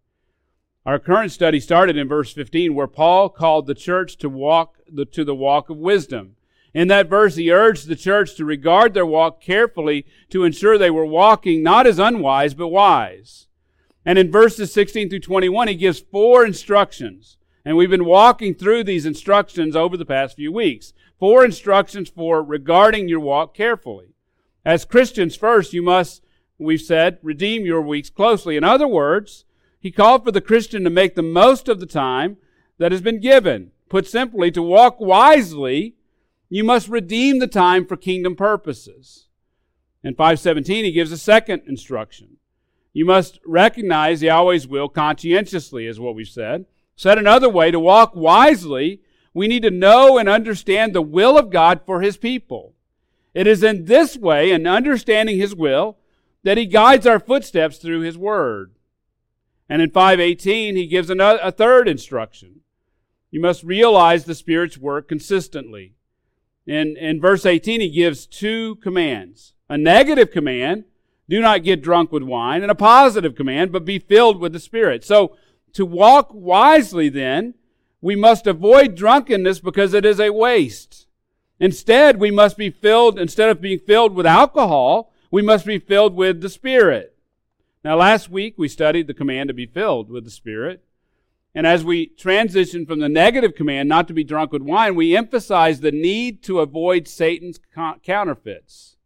Our 0.87 0.99
current 0.99 1.31
study 1.31 1.61
started 1.61 1.99
in 1.99 2.09
verse 2.09 2.33
15, 2.33 2.75
where 2.75 2.87
Paul 2.87 3.29
called 3.29 3.67
the 3.67 3.75
church 3.75 4.17
to 4.19 4.31
walk 4.31 4.79
the, 4.91 5.05
to 5.05 5.23
the 5.23 5.35
walk 5.35 5.69
of 5.69 5.77
wisdom. 5.77 6.37
In 6.73 6.89
that 6.89 7.11
verse, 7.11 7.37
he 7.37 7.53
urged 7.53 7.89
the 7.89 7.97
church 7.97 8.37
to 8.37 8.47
regard 8.47 8.95
their 8.95 9.05
walk 9.05 9.43
carefully 9.43 10.07
to 10.31 10.45
ensure 10.45 10.79
they 10.79 10.91
were 10.91 11.05
walking 11.05 11.63
not 11.63 11.87
as 11.87 11.99
unwise, 11.99 12.55
but 12.55 12.69
wise. 12.69 13.49
And 14.05 14.19
in 14.19 14.31
verses 14.31 14.73
16 14.73 15.11
through 15.11 15.21
21, 15.21 15.69
he 15.69 15.75
gives 15.75 16.01
four 16.01 16.45
instructions. 16.45 17.37
And 17.65 17.77
we've 17.77 17.91
been 17.91 18.07
walking 18.07 18.55
through 18.55 18.85
these 18.85 19.05
instructions 19.05 19.77
over 19.77 19.97
the 19.97 20.07
past 20.07 20.37
few 20.37 20.51
weeks. 20.51 20.93
Four 21.19 21.45
instructions 21.45 22.09
for 22.09 22.43
regarding 22.43 23.09
your 23.09 23.21
walk 23.21 23.55
carefully. 23.55 24.15
As 24.65 24.85
Christians, 24.85 25.37
first, 25.37 25.73
you 25.73 25.83
must, 25.83 26.23
we've 26.59 26.81
said, 26.81 27.19
redeem 27.23 27.67
your 27.67 27.83
weeks 27.83 28.09
closely. 28.09 28.57
In 28.57 28.65
other 28.65 28.89
words, 28.89 29.45
he 29.79 29.91
called 29.91 30.25
for 30.25 30.33
the 30.33 30.41
Christian 30.41 30.85
to 30.85 30.91
make 30.91 31.15
the 31.15 31.23
most 31.23 31.69
of 31.69 31.81
the 31.81 31.87
time 31.87 32.39
that 32.79 32.93
has 32.93 33.03
been 33.03 33.21
given. 33.21 33.73
Put 33.89 34.07
simply, 34.07 34.51
to 34.53 34.63
walk 34.63 35.01
wisely, 35.01 35.97
you 36.49 36.65
must 36.65 36.89
redeem 36.89 37.39
the 37.39 37.47
time 37.47 37.87
for 37.87 37.97
kingdom 37.97 38.37
purposes. 38.37 39.29
In 40.03 40.15
517, 40.15 40.85
he 40.85 40.93
gives 40.93 41.13
a 41.13 41.19
second 41.19 41.63
instruction. 41.67 42.39
You 42.93 43.05
must 43.05 43.39
recognize 43.47 44.25
always 44.25 44.67
will 44.67 44.89
conscientiously, 44.89 45.87
is 45.87 46.01
what 46.01 46.15
we've 46.15 46.27
said. 46.27 46.67
Said 46.97 47.19
another 47.19 47.49
way, 47.49 47.71
to 47.71 47.81
walk 47.81 48.15
wisely, 48.15 49.01
we 49.33 49.49
need 49.49 49.63
to 49.63 49.71
know 49.71 50.19
and 50.19 50.29
understand 50.29 50.93
the 50.93 51.03
will 51.03 51.39
of 51.39 51.51
God 51.51 51.83
for 51.87 52.03
his 52.03 52.17
people. 52.17 52.75
It 53.33 53.47
is 53.47 53.63
in 53.63 53.85
this 53.85 54.17
way, 54.17 54.51
in 54.51 54.67
understanding 54.67 55.39
his 55.39 55.55
will, 55.55 55.99
that 56.43 56.59
he 56.59 56.67
guides 56.67 57.07
our 57.07 57.21
footsteps 57.21 57.79
through 57.79 58.01
his 58.01 58.19
word. 58.19 58.75
And 59.69 59.81
in 59.81 59.91
518, 59.91 60.75
he 60.75 60.87
gives 60.89 61.11
another, 61.11 61.39
a 61.43 61.53
third 61.53 61.89
instruction. 61.89 62.61
You 63.31 63.41
must 63.41 63.63
realize 63.63 64.25
the 64.25 64.35
Spirit's 64.35 64.77
work 64.77 65.09
consistently. 65.09 65.95
In, 66.67 66.97
in 66.97 67.21
verse 67.21 67.47
18, 67.47 67.81
he 67.81 67.89
gives 67.89 68.27
two 68.27 68.77
commands. 68.77 69.55
A 69.69 69.79
negative 69.79 70.33
command, 70.33 70.85
do 71.31 71.41
not 71.41 71.63
get 71.63 71.81
drunk 71.81 72.11
with 72.11 72.25
wine, 72.25 72.63
and 72.63 72.71
a 72.71 72.75
positive 72.75 73.37
command, 73.37 73.71
but 73.71 73.85
be 73.85 74.01
filled 74.01 74.41
with 74.41 74.53
the 74.53 74.59
Spirit. 74.59 75.05
So, 75.05 75.37
to 75.75 75.87
walk 75.87 76.31
wisely 76.33 77.09
then, 77.09 77.55
we 78.01 78.17
must 78.17 78.49
avoid 78.49 78.97
drunkenness 78.97 79.61
because 79.61 79.95
it 79.95 80.05
is 80.05 80.19
a 80.19 80.33
waste. 80.33 81.07
Instead, 81.61 82.19
we 82.19 82.33
must 82.33 82.57
be 82.57 82.69
filled, 82.69 83.17
instead 83.17 83.49
of 83.49 83.61
being 83.61 83.79
filled 83.79 84.15
with 84.15 84.27
alcohol, 84.27 85.13
we 85.31 85.41
must 85.41 85.65
be 85.65 85.79
filled 85.79 86.17
with 86.17 86.41
the 86.41 86.49
Spirit. 86.49 87.17
Now, 87.85 87.97
last 87.97 88.29
week 88.29 88.55
we 88.57 88.67
studied 88.67 89.07
the 89.07 89.15
command 89.15 89.49
to 89.49 89.55
be 89.55 89.67
filled 89.67 90.11
with 90.11 90.25
the 90.25 90.31
Spirit. 90.31 90.83
And 91.55 91.65
as 91.67 91.85
we 91.85 92.07
transition 92.07 92.87
from 92.87 92.99
the 92.99 93.09
negative 93.09 93.55
command 93.55 93.89
not 93.89 94.09
to 94.09 94.15
be 94.15 94.25
drunk 94.25 94.51
with 94.53 94.63
wine, 94.63 94.97
we 94.97 95.17
emphasize 95.17 95.81
the 95.81 95.93
need 95.93 96.43
to 96.45 96.61
avoid 96.61 97.07
Satan's 97.07 97.61
counterfeits. 98.03 98.97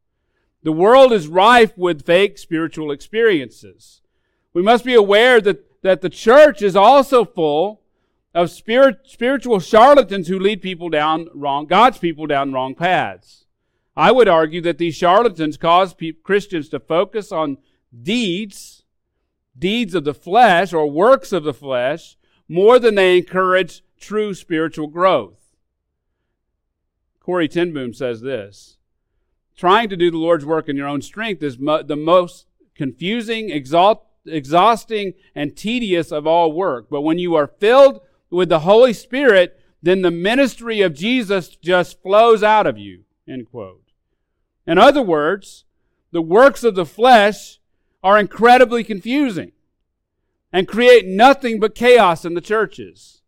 The 0.64 0.73
world 0.73 1.12
is 1.12 1.28
rife 1.28 1.76
with 1.76 2.06
fake 2.06 2.38
spiritual 2.38 2.90
experiences. 2.90 4.00
We 4.54 4.62
must 4.62 4.83
be 4.83 4.94
aware 4.94 5.38
that, 5.42 5.83
that 5.83 6.00
the 6.00 6.09
church 6.09 6.62
is 6.62 6.75
also 6.75 7.26
full 7.26 7.83
of 8.35 8.50
spirit, 8.50 9.00
spiritual 9.04 9.61
charlatans 9.61 10.26
who 10.26 10.38
lead 10.38 10.62
people 10.62 10.88
down 10.88 11.28
wrong, 11.35 11.66
God's 11.66 11.99
people 11.99 12.26
down 12.26 12.54
wrong 12.54 12.75
paths. 12.75 13.44
I 13.94 14.11
would 14.11 14.26
argue 14.26 14.62
that 14.62 14.78
these 14.78 14.97
charlatans 14.97 15.59
cause 15.59 15.92
pe- 15.92 16.12
Christians 16.12 16.71
to 16.71 16.80
focus 16.80 17.30
on 17.30 17.59
deeds, 18.02 18.85
deeds 19.56 19.94
of 19.94 20.04
the 20.04 20.14
flesh 20.14 20.73
or 20.73 20.90
works 20.90 21.30
of 21.30 21.44
the 21.44 21.54
flesh, 21.54 22.16
more 22.49 22.78
than 22.78 22.94
they 22.94 23.18
encourage 23.18 23.83
true 24.00 24.33
spiritual 24.33 24.87
growth. 24.87 25.56
Corrie 27.21 27.49
ten 27.49 27.73
Boom 27.75 27.92
says 27.92 28.23
this 28.23 28.78
Trying 29.56 29.88
to 29.88 29.96
do 29.96 30.11
the 30.11 30.18
Lord's 30.18 30.44
work 30.44 30.68
in 30.68 30.76
your 30.76 30.88
own 30.88 31.02
strength 31.02 31.42
is 31.42 31.58
mo- 31.58 31.82
the 31.82 31.96
most 31.96 32.46
confusing, 32.75 33.50
exalt- 33.50 34.06
exhausting, 34.26 35.14
and 35.34 35.56
tedious 35.56 36.11
of 36.11 36.26
all 36.26 36.52
work. 36.52 36.88
But 36.90 37.02
when 37.02 37.18
you 37.18 37.34
are 37.34 37.46
filled 37.46 38.00
with 38.30 38.49
the 38.49 38.61
Holy 38.61 38.92
Spirit, 38.92 39.61
then 39.82 40.02
the 40.02 40.11
ministry 40.11 40.80
of 40.80 40.94
Jesus 40.94 41.56
just 41.56 42.02
flows 42.02 42.42
out 42.42 42.66
of 42.66 42.78
you. 42.78 43.04
End 43.28 43.50
quote. 43.50 43.92
In 44.66 44.78
other 44.78 45.02
words, 45.02 45.64
the 46.11 46.23
works 46.23 46.64
of 46.64 46.75
the 46.75 46.87
flesh 46.87 47.61
are 48.02 48.18
incredibly 48.18 48.82
confusing 48.82 49.52
and 50.52 50.68
create 50.68 51.06
nothing 51.06 51.61
but 51.61 51.75
chaos 51.75 52.25
in 52.25 52.34
the 52.34 52.40
churches. 52.40 53.23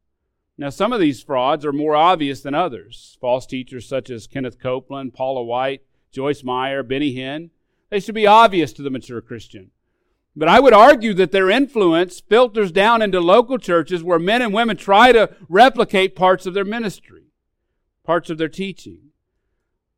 Now, 0.59 0.71
some 0.71 0.93
of 0.93 1.01
these 1.01 1.23
frauds 1.23 1.65
are 1.67 1.73
more 1.73 1.95
obvious 1.95 2.41
than 2.41 2.55
others. 2.55 3.19
False 3.21 3.47
teachers 3.47 3.89
such 3.89 4.09
as 4.09 4.27
Kenneth 4.27 4.59
Copeland, 4.59 5.13
Paula 5.13 5.43
White, 5.43 5.83
Joyce 6.17 6.43
Meyer, 6.43 6.83
Benny 6.83 7.15
Hinn, 7.15 7.51
they 7.91 8.01
should 8.01 8.15
be 8.15 8.27
obvious 8.27 8.73
to 8.73 8.83
the 8.83 8.89
mature 8.89 9.21
Christian. 9.21 9.71
But 10.35 10.49
I 10.49 10.61
would 10.61 10.73
argue 10.73 11.13
that 11.13 11.31
their 11.31 11.51
influence 11.51 12.21
filters 12.21 12.73
down 12.73 13.03
into 13.03 13.21
local 13.21 13.59
churches 13.59 14.03
where 14.03 14.19
men 14.19 14.41
and 14.41 14.55
women 14.55 14.79
try 14.79 15.13
to 15.13 15.37
replicate 15.47 16.17
parts 16.17 16.47
of 16.47 16.55
their 16.55 16.65
ministry, 16.65 17.25
parts 18.03 18.31
of 18.31 18.39
their 18.39 18.49
teaching. 18.49 19.11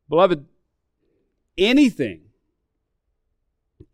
Beloved, 0.09 0.45
anything 1.57 2.23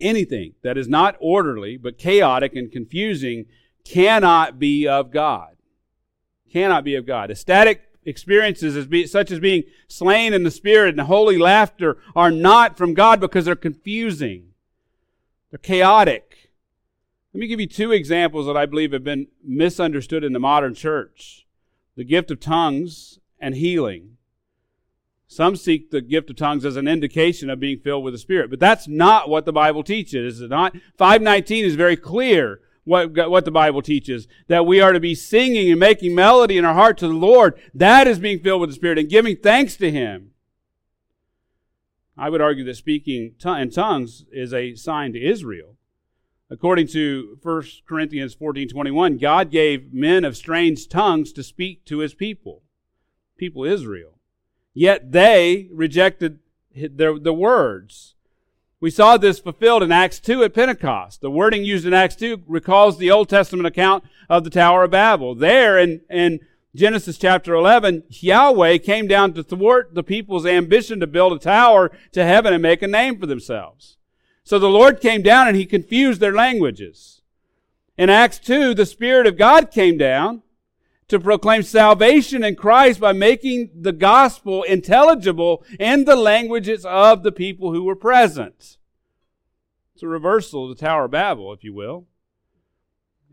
anything 0.02 0.54
that 0.64 0.78
is 0.78 0.88
not 0.88 1.16
orderly 1.20 1.78
but 1.78 1.98
chaotic 1.98 2.56
and 2.56 2.72
confusing 2.72 3.46
cannot 3.84 4.58
be 4.58 4.88
of 4.88 5.12
God. 5.12 5.56
Cannot 6.52 6.84
be 6.84 6.96
of 6.96 7.06
God. 7.06 7.30
Ecstatic 7.30 7.85
experiences 8.06 8.76
as 8.76 8.86
be, 8.86 9.08
such 9.08 9.32
as 9.32 9.40
being 9.40 9.64
slain 9.88 10.34
in 10.34 10.44
the 10.44 10.52
spirit 10.52 10.98
and 10.98 11.02
holy 11.02 11.38
laughter 11.38 11.98
are 12.16 12.32
not 12.32 12.78
from 12.78 12.94
God 12.94 13.20
because 13.20 13.46
they're 13.46 13.56
confusing. 13.56 14.50
They're 15.50 15.58
chaotic. 15.58 16.52
Let 17.34 17.40
me 17.40 17.48
give 17.48 17.60
you 17.60 17.68
two 17.68 17.92
examples 17.92 18.46
that 18.46 18.56
I 18.56 18.66
believe 18.66 18.94
have 18.94 19.04
been 19.04 19.28
misunderstood 19.44 20.24
in 20.24 20.34
the 20.34 20.40
modern 20.40 20.74
church. 20.74 21.46
The 21.96 22.06
gift 22.06 22.32
of 22.32 22.40
tongues 22.40 23.20
and 23.40 23.56
healing. 23.56 24.18
Some 25.28 25.56
seek 25.56 25.92
the 25.92 26.02
gift 26.02 26.30
of 26.30 26.36
tongues 26.36 26.66
as 26.66 26.78
an 26.78 26.88
indication 26.88 27.50
of 27.50 27.60
being 27.60 27.80
filled 27.80 28.04
with 28.04 28.14
the 28.14 28.20
Spirit, 28.20 28.50
but 28.50 28.60
that's 28.60 28.88
not 28.88 29.28
what 29.28 29.46
the 29.46 29.52
Bible 29.52 29.84
teaches, 29.84 30.36
is 30.36 30.42
it 30.42 30.50
not? 30.50 30.76
519 30.98 31.66
is 31.66 31.76
very 31.76 31.98
clear 31.98 32.62
what, 32.86 33.30
what 33.30 33.46
the 33.46 33.52
Bible 33.52 33.82
teaches, 33.82 34.28
that 34.48 34.66
we 34.66 34.80
are 34.80 34.94
to 34.94 35.00
be 35.00 35.14
singing 35.14 35.70
and 35.70 35.80
making 35.80 36.16
melody 36.16 36.58
in 36.58 36.64
our 36.64 36.74
heart 36.74 36.98
to 37.00 37.08
the 37.08 37.14
Lord. 37.14 37.60
That 37.74 38.08
is 38.08 38.20
being 38.20 38.40
filled 38.40 38.62
with 38.62 38.70
the 38.70 38.76
Spirit 38.76 38.98
and 38.98 39.10
giving 39.10 39.36
thanks 39.36 39.76
to 39.78 39.92
Him. 39.92 40.32
I 42.18 42.30
would 42.30 42.42
argue 42.42 42.64
that 42.64 42.76
speaking 42.76 43.34
in 43.44 43.72
tongues 43.72 44.26
is 44.32 44.54
a 44.54 44.76
sign 44.76 45.12
to 45.14 45.22
Israel. 45.22 45.76
According 46.50 46.88
to 46.90 47.38
1 47.42 47.64
Corinthians 47.88 48.36
14 48.36 48.70
21, 48.70 49.18
God 49.18 49.52
gave 49.52 49.94
men 49.94 50.24
of 50.24 50.38
strange 50.38 50.88
tongues 50.88 51.34
to 51.34 51.44
speak 51.44 51.84
to 51.86 52.00
his 52.00 52.14
people, 52.14 52.62
people 53.36 53.66
Israel. 53.66 54.20
Yet 54.74 55.12
they 55.12 55.70
rejected 55.74 56.40
the, 56.74 57.20
the 57.22 57.34
words. 57.34 58.15
We 58.86 58.92
saw 58.92 59.18
this 59.18 59.40
fulfilled 59.40 59.82
in 59.82 59.92
Acts 59.92 60.20
2 60.20 60.44
at 60.44 60.54
Pentecost. 60.54 61.22
The 61.22 61.32
wording 61.32 61.64
used 61.64 61.88
in 61.88 61.94
Acts 61.96 62.16
2 62.18 62.44
recalls 62.46 63.00
the 63.00 63.10
Old 63.10 63.30
Testament 63.30 63.66
account 63.66 64.04
of 64.30 64.44
the 64.44 64.52
Tower 64.52 64.84
of 64.84 64.92
Babel. 64.92 65.34
There 65.34 65.80
in, 65.80 66.02
in 66.08 66.40
Genesis 66.76 67.18
chapter 67.18 67.56
11, 67.56 68.04
Yahweh 68.10 68.78
came 68.78 69.08
down 69.08 69.34
to 69.34 69.42
thwart 69.42 69.96
the 69.96 70.04
people's 70.04 70.46
ambition 70.46 71.00
to 71.00 71.08
build 71.08 71.34
a 71.34 71.40
tower 71.40 71.92
to 72.12 72.24
heaven 72.24 72.54
and 72.54 72.62
make 72.62 72.84
a 72.84 72.88
name 72.88 73.20
for 73.20 73.26
themselves. 73.26 73.98
So 74.44 74.60
the 74.60 74.70
Lord 74.70 75.02
came 75.02 75.24
down 75.24 75.48
and 75.48 75.58
he 75.58 75.66
confused 75.66 76.22
their 76.22 76.36
languages. 76.36 77.24
In 77.98 78.12
Acts 78.12 78.38
2, 78.38 78.76
the 78.76 78.86
Spirit 78.86 79.26
of 79.26 79.36
God 79.36 79.72
came 79.72 79.98
down 79.98 80.44
to 81.08 81.20
proclaim 81.20 81.62
salvation 81.62 82.44
in 82.44 82.56
Christ 82.56 83.00
by 83.00 83.14
making 83.14 83.70
the 83.80 83.92
gospel 83.92 84.64
intelligible 84.64 85.64
in 85.80 86.06
the 86.06 86.16
languages 86.16 86.86
of 86.86 87.24
the 87.24 87.32
people 87.32 87.72
who 87.72 87.84
were 87.84 87.96
present. 87.96 88.78
It's 89.94 90.04
a 90.04 90.08
reversal 90.08 90.70
of 90.70 90.78
the 90.78 90.84
Tower 90.84 91.06
of 91.06 91.12
Babel, 91.12 91.54
if 91.54 91.64
you 91.64 91.74
will. 91.74 92.06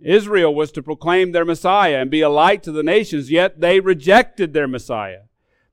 Israel 0.01 0.55
was 0.55 0.73
to 0.73 0.83
proclaim 0.83 1.33
their 1.33 1.45
Messiah 1.45 1.99
and 1.99 2.11
be 2.11 2.21
a 2.21 2.29
light 2.29 2.63
to 2.65 2.73
the 2.73 2.83
nations, 2.83 3.31
yet 3.31 3.61
they 3.61 3.81
rejected 3.81 4.53
their 4.53 4.69
Messiah. 4.69 5.23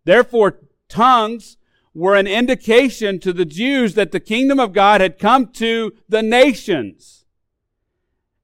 Therefore, 0.06 0.60
tongues 0.88 1.58
were 1.94 2.16
an 2.16 2.28
indication 2.28 3.20
to 3.20 3.34
the 3.34 3.46
Jews 3.46 3.96
that 3.96 4.12
the 4.12 4.20
kingdom 4.20 4.60
of 4.60 4.74
God 4.74 5.02
had 5.02 5.20
come 5.20 5.48
to 5.54 5.94
the 6.08 6.22
nations. 6.22 7.16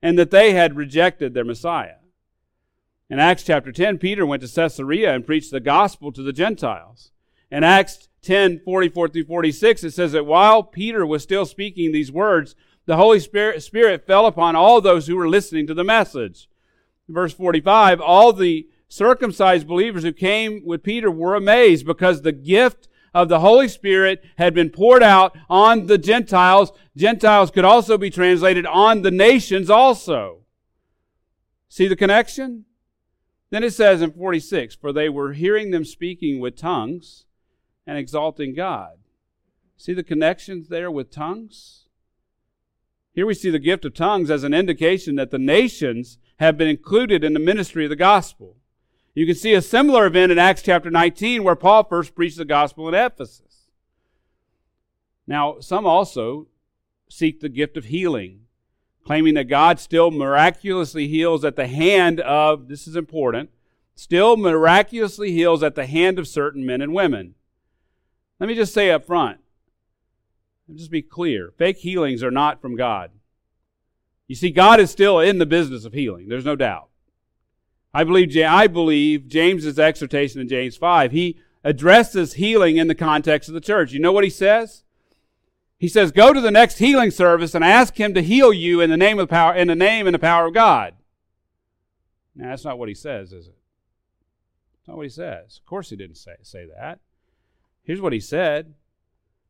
and 0.01 0.19
that 0.19 0.29
they 0.29 0.53
had 0.53 0.75
rejected 0.75 1.33
their 1.33 1.43
Messiah. 1.43 1.95
In 3.09 3.19
Acts 3.19 3.43
chapter 3.43 3.71
10, 3.71 3.99
Peter 3.99 4.25
went 4.25 4.41
to 4.41 4.47
Caesarea 4.47 5.13
and 5.13 5.25
preached 5.25 5.51
the 5.51 5.59
gospel 5.59 6.11
to 6.11 6.23
the 6.23 6.33
Gentiles. 6.33 7.11
In 7.51 7.63
Acts 7.63 8.09
10, 8.23 8.61
44 8.65 9.09
through 9.09 9.25
46, 9.25 9.83
it 9.83 9.91
says 9.91 10.13
that 10.13 10.25
while 10.25 10.63
Peter 10.63 11.05
was 11.05 11.21
still 11.21 11.45
speaking 11.45 11.91
these 11.91 12.11
words, 12.11 12.55
the 12.87 12.97
Holy 12.97 13.19
Spirit, 13.19 13.61
Spirit 13.61 14.07
fell 14.07 14.25
upon 14.25 14.55
all 14.55 14.81
those 14.81 15.05
who 15.05 15.15
were 15.15 15.29
listening 15.29 15.67
to 15.67 15.75
the 15.75 15.83
message. 15.83 16.49
Verse 17.07 17.33
45, 17.33 18.01
all 18.01 18.33
the 18.33 18.67
circumcised 18.87 19.67
believers 19.67 20.03
who 20.03 20.11
came 20.11 20.63
with 20.65 20.81
Peter 20.81 21.11
were 21.11 21.35
amazed 21.35 21.85
because 21.85 22.21
the 22.21 22.31
gift 22.31 22.87
of 23.13 23.29
the 23.29 23.39
Holy 23.39 23.67
Spirit 23.67 24.23
had 24.39 24.55
been 24.55 24.71
poured 24.71 25.03
out 25.03 25.37
on 25.47 25.85
the 25.85 25.99
Gentiles. 25.99 26.71
Gentiles 26.97 27.51
could 27.51 27.65
also 27.65 27.99
be 27.99 28.09
translated 28.09 28.65
on 28.65 29.03
the 29.03 29.11
nations 29.11 29.69
also. 29.69 30.39
See 31.69 31.87
the 31.87 31.95
connection? 31.95 32.65
Then 33.49 33.63
it 33.63 33.73
says 33.73 34.01
in 34.01 34.11
46, 34.11 34.75
For 34.75 34.91
they 34.91 35.09
were 35.09 35.33
hearing 35.33 35.71
them 35.71 35.85
speaking 35.85 36.39
with 36.39 36.57
tongues 36.57 37.25
and 37.85 37.97
exalting 37.97 38.53
God. 38.53 38.97
See 39.77 39.93
the 39.93 40.03
connections 40.03 40.69
there 40.69 40.89
with 40.89 41.11
tongues? 41.11 41.85
Here 43.13 43.25
we 43.25 43.33
see 43.33 43.49
the 43.49 43.59
gift 43.59 43.85
of 43.85 43.93
tongues 43.93 44.29
as 44.29 44.43
an 44.43 44.53
indication 44.53 45.15
that 45.15 45.31
the 45.31 45.39
nations 45.39 46.17
have 46.37 46.57
been 46.57 46.67
included 46.67 47.23
in 47.23 47.33
the 47.33 47.39
ministry 47.39 47.85
of 47.85 47.89
the 47.89 47.95
gospel. 47.95 48.57
You 49.13 49.25
can 49.25 49.35
see 49.35 49.53
a 49.53 49.61
similar 49.61 50.05
event 50.05 50.33
in 50.33 50.37
Acts 50.37 50.61
chapter 50.61 50.91
19 50.91 51.43
where 51.43 51.55
Paul 51.55 51.85
first 51.85 52.13
preached 52.13 52.37
the 52.37 52.45
gospel 52.45 52.89
in 52.89 52.93
Ephesus. 52.93 53.69
Now, 55.25 55.59
some 55.61 55.85
also 55.85 56.47
seek 57.09 57.39
the 57.39 57.49
gift 57.49 57.77
of 57.77 57.85
healing, 57.85 58.41
claiming 59.05 59.35
that 59.35 59.45
God 59.45 59.79
still 59.79 60.09
miraculously 60.09 61.07
heals 61.07 61.45
at 61.45 61.55
the 61.55 61.67
hand 61.67 62.19
of, 62.21 62.67
this 62.67 62.87
is 62.87 62.95
important, 62.95 63.51
still 63.93 64.35
miraculously 64.35 65.31
heals 65.31 65.61
at 65.61 65.75
the 65.75 65.85
hand 65.85 66.17
of 66.17 66.27
certain 66.27 66.65
men 66.65 66.81
and 66.81 66.93
women. 66.93 67.35
Let 68.39 68.47
me 68.47 68.55
just 68.55 68.73
say 68.73 68.89
up 68.89 69.05
front, 69.05 69.39
just 70.73 70.91
be 70.91 71.03
clear 71.03 71.53
fake 71.57 71.77
healings 71.77 72.23
are 72.23 72.31
not 72.31 72.59
from 72.59 72.75
God. 72.75 73.11
You 74.27 74.35
see, 74.35 74.49
God 74.49 74.79
is 74.79 74.89
still 74.89 75.19
in 75.19 75.37
the 75.37 75.45
business 75.45 75.85
of 75.85 75.93
healing, 75.93 76.27
there's 76.27 76.43
no 76.43 76.55
doubt. 76.55 76.89
I 77.93 78.03
believe, 78.03 78.35
I 78.37 78.67
believe 78.67 79.27
James's 79.27 79.79
exhortation 79.79 80.41
in 80.41 80.49
James 80.49 80.75
5, 80.75 81.11
he 81.11 81.37
addresses 81.63 82.33
healing 82.33 82.77
in 82.77 82.87
the 82.87 82.95
context 82.95 83.47
of 83.49 83.55
the 83.55 83.61
church. 83.61 83.93
You 83.93 83.99
know 83.99 84.11
what 84.11 84.23
he 84.23 84.29
says? 84.29 84.83
He 85.77 85.87
says, 85.87 86.11
go 86.11 86.31
to 86.31 86.41
the 86.41 86.51
next 86.51 86.77
healing 86.77 87.11
service 87.11 87.53
and 87.53 87.63
ask 87.63 87.99
him 87.99 88.13
to 88.13 88.21
heal 88.21 88.53
you 88.53 88.81
in 88.81 88.89
the 88.89 88.97
name 88.97 89.19
of 89.19 89.29
power, 89.29 89.53
in 89.53 89.67
the 89.67 89.75
name 89.75 90.07
and 90.07 90.13
the 90.13 90.19
power 90.19 90.47
of 90.47 90.53
God. 90.53 90.93
Now, 92.35 92.49
that's 92.49 92.65
not 92.65 92.79
what 92.79 92.89
he 92.89 92.95
says, 92.95 93.33
is 93.33 93.47
it? 93.47 93.55
That's 94.73 94.87
not 94.87 94.97
what 94.97 95.05
he 95.05 95.09
says. 95.09 95.57
Of 95.57 95.65
course 95.65 95.89
he 95.89 95.95
didn't 95.95 96.17
say, 96.17 96.35
say 96.43 96.65
that. 96.77 96.99
Here's 97.83 98.01
what 98.01 98.13
he 98.13 98.19
said. 98.19 98.73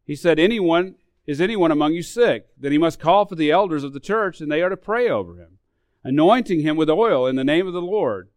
He 0.03 0.15
said, 0.15 0.39
anyone, 0.39 0.95
is 1.25 1.41
anyone 1.41 1.71
among 1.71 1.93
you 1.93 2.03
sick? 2.03 2.47
Then 2.57 2.71
he 2.71 2.77
must 2.77 2.99
call 2.99 3.25
for 3.25 3.35
the 3.35 3.51
elders 3.51 3.83
of 3.83 3.93
the 3.93 3.99
church 3.99 4.41
and 4.41 4.51
they 4.51 4.61
are 4.61 4.69
to 4.69 4.77
pray 4.77 5.09
over 5.09 5.35
him, 5.35 5.59
anointing 6.03 6.61
him 6.61 6.75
with 6.75 6.89
oil 6.89 7.27
in 7.27 7.35
the 7.35 7.43
name 7.43 7.65
of 7.65 7.73
the 7.73 7.81
Lord. 7.81 8.29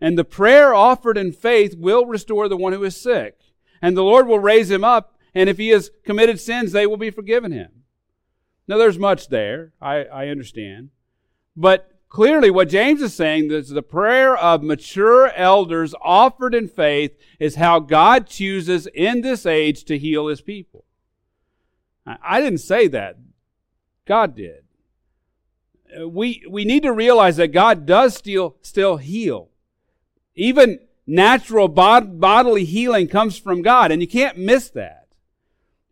And 0.00 0.18
the 0.18 0.24
prayer 0.24 0.74
offered 0.74 1.16
in 1.16 1.32
faith 1.32 1.76
will 1.76 2.06
restore 2.06 2.48
the 2.48 2.56
one 2.56 2.72
who 2.72 2.82
is 2.82 3.00
sick. 3.00 3.38
And 3.80 3.96
the 3.96 4.02
Lord 4.02 4.26
will 4.26 4.40
raise 4.40 4.70
him 4.70 4.84
up, 4.84 5.11
and 5.34 5.48
if 5.48 5.58
he 5.58 5.68
has 5.68 5.90
committed 6.04 6.40
sins, 6.40 6.72
they 6.72 6.86
will 6.86 6.96
be 6.96 7.10
forgiven 7.10 7.52
him. 7.52 7.84
Now, 8.68 8.78
there's 8.78 8.98
much 8.98 9.28
there. 9.28 9.72
I, 9.80 10.04
I 10.04 10.28
understand. 10.28 10.90
But 11.56 12.00
clearly, 12.08 12.50
what 12.50 12.68
James 12.68 13.02
is 13.02 13.14
saying 13.14 13.50
is 13.50 13.68
the 13.68 13.82
prayer 13.82 14.36
of 14.36 14.62
mature 14.62 15.32
elders 15.32 15.94
offered 16.00 16.54
in 16.54 16.68
faith 16.68 17.16
is 17.40 17.56
how 17.56 17.80
God 17.80 18.26
chooses 18.26 18.86
in 18.94 19.20
this 19.20 19.46
age 19.46 19.84
to 19.84 19.98
heal 19.98 20.28
his 20.28 20.40
people. 20.40 20.84
I 22.06 22.40
didn't 22.40 22.58
say 22.58 22.88
that. 22.88 23.16
God 24.06 24.34
did. 24.34 24.64
We, 26.06 26.42
we 26.48 26.64
need 26.64 26.82
to 26.84 26.92
realize 26.92 27.36
that 27.36 27.48
God 27.48 27.86
does 27.86 28.16
still, 28.16 28.56
still 28.62 28.96
heal. 28.96 29.50
Even 30.34 30.80
natural 31.06 31.68
bod- 31.68 32.18
bodily 32.20 32.64
healing 32.64 33.08
comes 33.08 33.38
from 33.38 33.62
God, 33.62 33.92
and 33.92 34.00
you 34.00 34.08
can't 34.08 34.38
miss 34.38 34.70
that. 34.70 35.01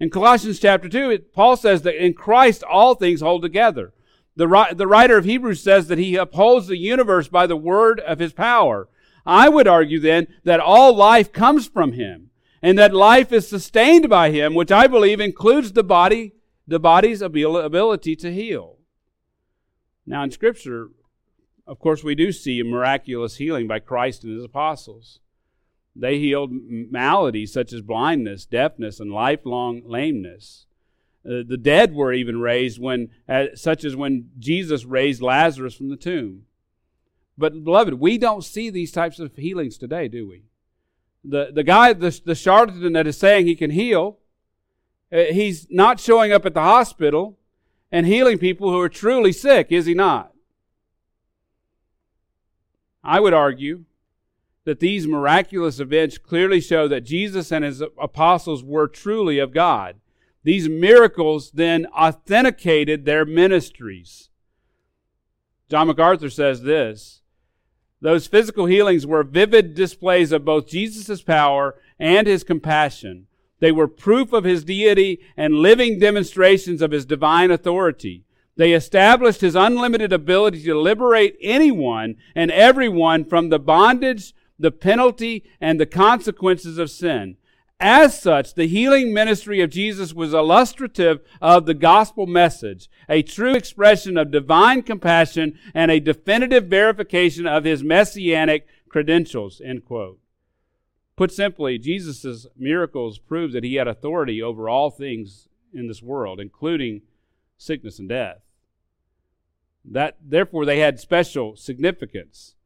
In 0.00 0.08
Colossians 0.08 0.58
chapter 0.58 0.88
2, 0.88 1.10
it, 1.10 1.34
Paul 1.34 1.56
says 1.58 1.82
that 1.82 2.02
in 2.02 2.14
Christ 2.14 2.62
all 2.64 2.94
things 2.94 3.20
hold 3.20 3.42
together. 3.42 3.92
The, 4.34 4.74
the 4.74 4.86
writer 4.86 5.18
of 5.18 5.26
Hebrews 5.26 5.62
says 5.62 5.88
that 5.88 5.98
he 5.98 6.16
upholds 6.16 6.66
the 6.66 6.78
universe 6.78 7.28
by 7.28 7.46
the 7.46 7.56
word 7.56 8.00
of 8.00 8.18
his 8.18 8.32
power. 8.32 8.88
I 9.26 9.50
would 9.50 9.68
argue 9.68 10.00
then 10.00 10.26
that 10.44 10.60
all 10.60 10.96
life 10.96 11.30
comes 11.30 11.68
from 11.68 11.92
him, 11.92 12.30
and 12.62 12.78
that 12.78 12.94
life 12.94 13.30
is 13.30 13.46
sustained 13.46 14.08
by 14.08 14.30
him, 14.30 14.54
which 14.54 14.72
I 14.72 14.86
believe 14.86 15.20
includes 15.20 15.72
the 15.72 15.84
body, 15.84 16.32
the 16.66 16.80
body's 16.80 17.20
ability 17.20 18.16
to 18.16 18.32
heal. 18.32 18.78
Now 20.06 20.22
in 20.22 20.30
Scripture, 20.30 20.88
of 21.66 21.78
course, 21.78 22.02
we 22.02 22.14
do 22.14 22.32
see 22.32 22.62
miraculous 22.62 23.36
healing 23.36 23.68
by 23.68 23.80
Christ 23.80 24.24
and 24.24 24.34
his 24.34 24.44
apostles. 24.44 25.20
They 25.94 26.18
healed 26.18 26.50
maladies 26.52 27.52
such 27.52 27.72
as 27.72 27.82
blindness, 27.82 28.46
deafness, 28.46 29.00
and 29.00 29.10
lifelong 29.12 29.82
lameness. 29.84 30.66
Uh, 31.24 31.42
the 31.46 31.58
dead 31.58 31.94
were 31.94 32.12
even 32.12 32.40
raised 32.40 32.80
when, 32.80 33.10
uh, 33.28 33.46
such 33.54 33.84
as 33.84 33.94
when 33.94 34.30
Jesus 34.38 34.84
raised 34.84 35.20
Lazarus 35.20 35.74
from 35.74 35.90
the 35.90 35.96
tomb. 35.96 36.44
But 37.36 37.64
beloved, 37.64 37.94
we 37.94 38.18
don't 38.18 38.44
see 38.44 38.70
these 38.70 38.92
types 38.92 39.18
of 39.18 39.36
healings 39.36 39.76
today, 39.76 40.08
do 40.08 40.28
we? 40.28 40.44
The 41.22 41.50
the 41.52 41.64
guy, 41.64 41.92
the, 41.92 42.18
the 42.24 42.34
charlatan 42.34 42.94
that 42.94 43.06
is 43.06 43.18
saying 43.18 43.46
he 43.46 43.54
can 43.54 43.70
heal, 43.70 44.18
uh, 45.12 45.24
he's 45.24 45.66
not 45.70 46.00
showing 46.00 46.32
up 46.32 46.46
at 46.46 46.54
the 46.54 46.62
hospital 46.62 47.38
and 47.92 48.06
healing 48.06 48.38
people 48.38 48.70
who 48.70 48.80
are 48.80 48.88
truly 48.88 49.32
sick, 49.32 49.68
is 49.70 49.86
he 49.86 49.94
not? 49.94 50.32
I 53.02 53.20
would 53.20 53.34
argue 53.34 53.84
that 54.70 54.78
these 54.78 55.04
miraculous 55.04 55.80
events 55.80 56.16
clearly 56.16 56.60
show 56.60 56.86
that 56.86 57.00
Jesus 57.00 57.50
and 57.50 57.64
his 57.64 57.82
apostles 58.00 58.62
were 58.62 58.86
truly 58.86 59.40
of 59.40 59.52
God. 59.52 59.96
These 60.44 60.68
miracles 60.68 61.50
then 61.50 61.86
authenticated 61.86 63.04
their 63.04 63.24
ministries. 63.24 64.28
John 65.68 65.88
MacArthur 65.88 66.30
says 66.30 66.62
this 66.62 67.22
Those 68.00 68.28
physical 68.28 68.66
healings 68.66 69.08
were 69.08 69.24
vivid 69.24 69.74
displays 69.74 70.30
of 70.30 70.44
both 70.44 70.68
Jesus' 70.68 71.20
power 71.20 71.74
and 71.98 72.28
his 72.28 72.44
compassion. 72.44 73.26
They 73.58 73.72
were 73.72 73.88
proof 73.88 74.32
of 74.32 74.44
his 74.44 74.62
deity 74.62 75.18
and 75.36 75.54
living 75.54 75.98
demonstrations 75.98 76.80
of 76.80 76.92
his 76.92 77.04
divine 77.04 77.50
authority. 77.50 78.22
They 78.54 78.72
established 78.72 79.40
his 79.40 79.56
unlimited 79.56 80.12
ability 80.12 80.62
to 80.62 80.78
liberate 80.78 81.36
anyone 81.40 82.14
and 82.36 82.52
everyone 82.52 83.24
from 83.24 83.48
the 83.48 83.58
bondage, 83.58 84.32
the 84.60 84.70
penalty, 84.70 85.42
and 85.60 85.80
the 85.80 85.86
consequences 85.86 86.78
of 86.78 86.90
sin. 86.90 87.36
As 87.82 88.20
such, 88.20 88.54
the 88.54 88.68
healing 88.68 89.14
ministry 89.14 89.62
of 89.62 89.70
Jesus 89.70 90.12
was 90.12 90.34
illustrative 90.34 91.20
of 91.40 91.64
the 91.64 91.72
gospel 91.72 92.26
message, 92.26 92.90
a 93.08 93.22
true 93.22 93.54
expression 93.54 94.18
of 94.18 94.30
divine 94.30 94.82
compassion 94.82 95.58
and 95.72 95.90
a 95.90 95.98
definitive 95.98 96.66
verification 96.66 97.46
of 97.46 97.64
his 97.64 97.82
messianic 97.82 98.66
credentials, 98.90 99.62
end 99.64 99.86
quote. 99.86 100.18
Put 101.16 101.32
simply, 101.32 101.78
Jesus' 101.78 102.46
miracles 102.54 103.18
prove 103.18 103.52
that 103.52 103.64
he 103.64 103.76
had 103.76 103.88
authority 103.88 104.42
over 104.42 104.68
all 104.68 104.90
things 104.90 105.48
in 105.72 105.88
this 105.88 106.02
world, 106.02 106.38
including 106.38 107.02
sickness 107.56 107.98
and 107.98 108.10
death. 108.10 108.40
That, 109.84 110.18
therefore, 110.22 110.66
they 110.66 110.80
had 110.80 111.00
special 111.00 111.56
significance. 111.56 112.56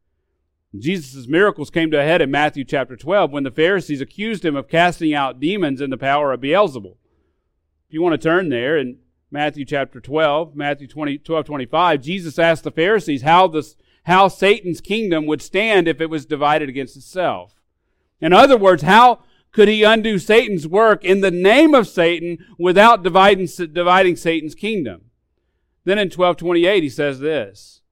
Jesus' 0.80 1.28
miracles 1.28 1.70
came 1.70 1.90
to 1.90 2.00
a 2.00 2.04
head 2.04 2.20
in 2.20 2.30
Matthew 2.30 2.64
chapter 2.64 2.96
12 2.96 3.30
when 3.30 3.44
the 3.44 3.50
Pharisees 3.50 4.00
accused 4.00 4.44
him 4.44 4.56
of 4.56 4.68
casting 4.68 5.14
out 5.14 5.38
demons 5.38 5.80
in 5.80 5.90
the 5.90 5.96
power 5.96 6.32
of 6.32 6.40
Beelzebul. 6.40 6.96
If 7.88 7.94
you 7.94 8.02
want 8.02 8.20
to 8.20 8.28
turn 8.28 8.48
there 8.48 8.76
in 8.76 8.98
Matthew 9.30 9.64
chapter 9.64 10.00
12, 10.00 10.56
Matthew 10.56 10.88
20, 10.88 11.18
12, 11.18 11.44
25, 11.44 12.00
Jesus 12.00 12.38
asked 12.38 12.64
the 12.64 12.70
Pharisees 12.70 13.22
how, 13.22 13.46
this, 13.46 13.76
how 14.04 14.28
Satan's 14.28 14.80
kingdom 14.80 15.26
would 15.26 15.42
stand 15.42 15.86
if 15.86 16.00
it 16.00 16.10
was 16.10 16.26
divided 16.26 16.68
against 16.68 16.96
itself. 16.96 17.60
In 18.20 18.32
other 18.32 18.56
words, 18.56 18.82
how 18.82 19.20
could 19.52 19.68
he 19.68 19.84
undo 19.84 20.18
Satan's 20.18 20.66
work 20.66 21.04
in 21.04 21.20
the 21.20 21.30
name 21.30 21.74
of 21.74 21.86
Satan 21.86 22.38
without 22.58 23.04
dividing, 23.04 23.46
dividing 23.72 24.16
Satan's 24.16 24.54
kingdom? 24.54 25.10
Then 25.84 25.98
in 25.98 26.06
1228, 26.06 26.82
he 26.82 26.88
says 26.88 27.20
this 27.20 27.82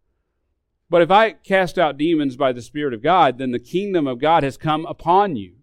But 0.93 1.01
if 1.01 1.11
I 1.11 1.31
cast 1.33 1.79
out 1.79 1.97
demons 1.97 2.37
by 2.37 2.53
the 2.53 2.61
Spirit 2.61 2.93
of 2.93 3.03
God, 3.03 3.39
then 3.39 3.51
the 3.51 3.59
kingdom 3.59 4.07
of 4.07 4.21
God 4.21 4.43
has 4.43 4.59
come 4.59 4.85
upon 4.85 5.37
you. 5.37 5.55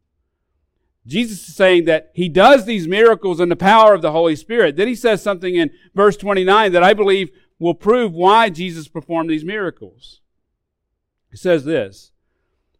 Jesus 1.06 1.48
is 1.48 1.56
saying 1.56 1.86
that 1.86 2.10
he 2.15 2.28
does 2.28 2.65
these 2.65 2.88
miracles 2.88 3.39
in 3.39 3.48
the 3.48 3.56
power 3.56 3.94
of 3.94 4.02
the 4.02 4.12
Holy 4.12 4.36
Spirit. 4.36 4.76
Then 4.76 4.88
he 4.88 4.96
says 4.96 5.22
something 5.22 5.54
in 5.54 5.70
verse 5.94 6.18
29 6.18 6.72
that 6.72 6.82
I 6.82 6.96
believe 6.96 7.30
will 7.60 7.76
prove 7.76 8.12
why 8.12 8.50
Jesus 8.50 8.88
performed 8.88 9.30
these 9.30 9.46
miracles. 9.46 10.22
He 11.30 11.38
says 11.38 11.63
this 11.63 12.12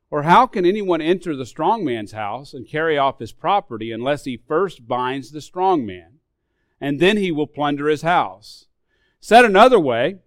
Or 0.10 0.24
how 0.24 0.48
can 0.48 0.66
anyone 0.66 1.02
enter 1.04 1.36
the 1.36 1.46
strong 1.46 1.86
man's 1.86 2.14
house 2.14 2.56
and 2.56 2.68
carry 2.68 2.98
off 2.98 3.20
his 3.20 3.32
property 3.32 3.92
unless 3.92 4.24
he 4.24 4.38
first 4.48 4.88
binds 4.88 5.30
the 5.30 5.42
strong 5.42 5.86
man? 5.86 6.18
And 6.82 7.00
then 7.00 7.18
he 7.18 7.32
will 7.32 7.46
plunder 7.46 7.90
his 7.90 8.02
house. 8.02 8.66
Said 9.20 9.46
another 9.46 9.80
way, 9.80 10.18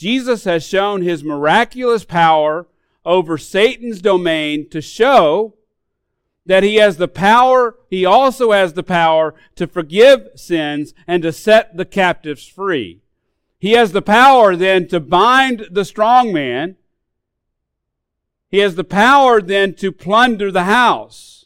Jesus 0.00 0.44
has 0.44 0.66
shown 0.66 1.02
his 1.02 1.22
miraculous 1.22 2.04
power 2.04 2.66
over 3.04 3.36
Satan's 3.36 4.00
domain 4.00 4.66
to 4.70 4.80
show 4.80 5.56
that 6.46 6.62
he 6.62 6.76
has 6.76 6.96
the 6.96 7.06
power, 7.06 7.76
he 7.90 8.06
also 8.06 8.52
has 8.52 8.72
the 8.72 8.82
power 8.82 9.34
to 9.56 9.66
forgive 9.66 10.30
sins 10.36 10.94
and 11.06 11.22
to 11.22 11.32
set 11.32 11.76
the 11.76 11.84
captives 11.84 12.48
free. 12.48 13.02
He 13.58 13.72
has 13.72 13.92
the 13.92 14.00
power 14.00 14.56
then 14.56 14.88
to 14.88 15.00
bind 15.00 15.66
the 15.70 15.84
strong 15.84 16.32
man. 16.32 16.76
He 18.48 18.60
has 18.60 18.76
the 18.76 18.84
power 18.84 19.42
then 19.42 19.74
to 19.74 19.92
plunder 19.92 20.50
the 20.50 20.64
house. 20.64 21.44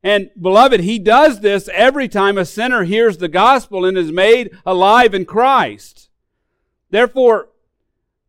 And 0.00 0.30
beloved, 0.40 0.78
he 0.78 1.00
does 1.00 1.40
this 1.40 1.68
every 1.72 2.06
time 2.06 2.38
a 2.38 2.44
sinner 2.44 2.84
hears 2.84 3.18
the 3.18 3.26
gospel 3.26 3.84
and 3.84 3.98
is 3.98 4.12
made 4.12 4.56
alive 4.64 5.12
in 5.12 5.24
Christ. 5.24 6.05
Therefore, 6.90 7.48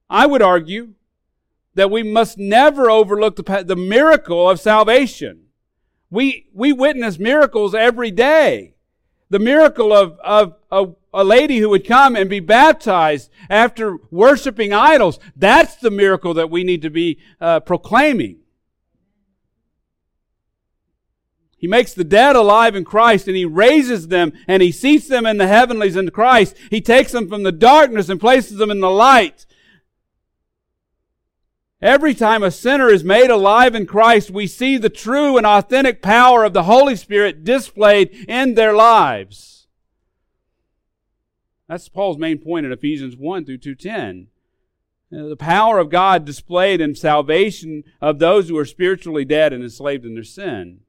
I 0.10 0.26
would 0.26 0.42
argue 0.42 0.94
that 1.76 1.92
we 1.92 2.04
must 2.04 2.38
never 2.38 2.90
overlook 2.90 3.36
the, 3.36 3.64
the 3.64 3.76
miracle 3.76 4.50
of 4.50 4.60
salvation. 4.60 5.44
We, 6.10 6.48
we 6.54 6.74
witness 6.74 7.20
miracles 7.20 7.76
every 7.76 8.12
day. 8.12 8.74
The 9.30 9.40
miracle 9.40 9.94
of, 9.94 10.18
of, 10.24 10.56
of 10.72 10.96
a 11.14 11.24
lady 11.24 11.58
who 11.58 11.70
would 11.70 11.86
come 11.86 12.16
and 12.16 12.30
be 12.30 12.40
baptized 12.40 13.30
after 13.50 13.98
worshiping 14.10 14.74
idols. 14.74 15.20
That's 15.36 15.76
the 15.76 15.92
miracle 15.92 16.34
that 16.36 16.50
we 16.50 16.64
need 16.64 16.82
to 16.84 16.90
be 16.90 17.20
uh, 17.42 17.60
proclaiming. 17.60 18.38
He 21.58 21.68
makes 21.68 21.94
the 21.94 22.04
dead 22.04 22.36
alive 22.36 22.76
in 22.76 22.86
Christ 22.86 23.28
and 23.28 23.36
he 23.36 23.46
raises 23.46 24.10
them 24.10 24.32
and 24.48 24.62
he 24.62 24.72
seats 24.72 25.08
them 25.08 25.26
in 25.26 25.38
the 25.38 25.48
heavenlies 25.48 25.96
in 25.96 26.10
Christ. 26.12 26.56
He 26.70 26.82
takes 26.82 27.12
them 27.12 27.28
from 27.28 27.44
the 27.44 27.52
darkness 27.52 28.10
and 28.10 28.20
places 28.20 28.58
them 28.58 28.70
in 28.70 28.80
the 28.80 28.92
light. 28.92 29.48
Every 31.82 32.14
time 32.16 32.42
a 32.42 32.52
sinner 32.52 32.90
is 32.90 33.04
made 33.04 33.30
alive 33.30 33.76
in 33.76 33.86
Christ, 33.86 34.32
we 34.32 34.48
see 34.48 34.78
the 34.78 34.90
true 34.90 35.38
and 35.38 35.46
authentic 35.46 36.02
power 36.02 36.44
of 36.44 36.54
the 36.54 36.64
Holy 36.64 36.96
Spirit 36.96 37.44
displayed 37.44 38.26
in 38.28 38.56
their 38.56 38.74
lives. 38.74 39.68
That's 41.68 41.90
Paul's 41.90 42.18
main 42.18 42.40
point 42.40 42.66
in 42.66 42.72
Ephesians 42.72 43.16
1 43.16 43.46
through 43.46 43.60
2:10. 43.60 44.28
Uh, 45.12 45.28
the 45.28 45.38
power 45.38 45.80
of 45.80 45.90
God 45.90 46.26
displayed 46.26 46.82
in 46.82 46.96
salvation 46.96 47.84
of 48.02 48.20
those 48.20 48.50
who 48.50 48.58
are 48.58 48.66
spiritually 48.66 49.24
dead 49.24 49.54
and 49.54 49.64
enslaved 49.64 50.06
in 50.06 50.16
their 50.16 50.24
sin. 50.24 50.82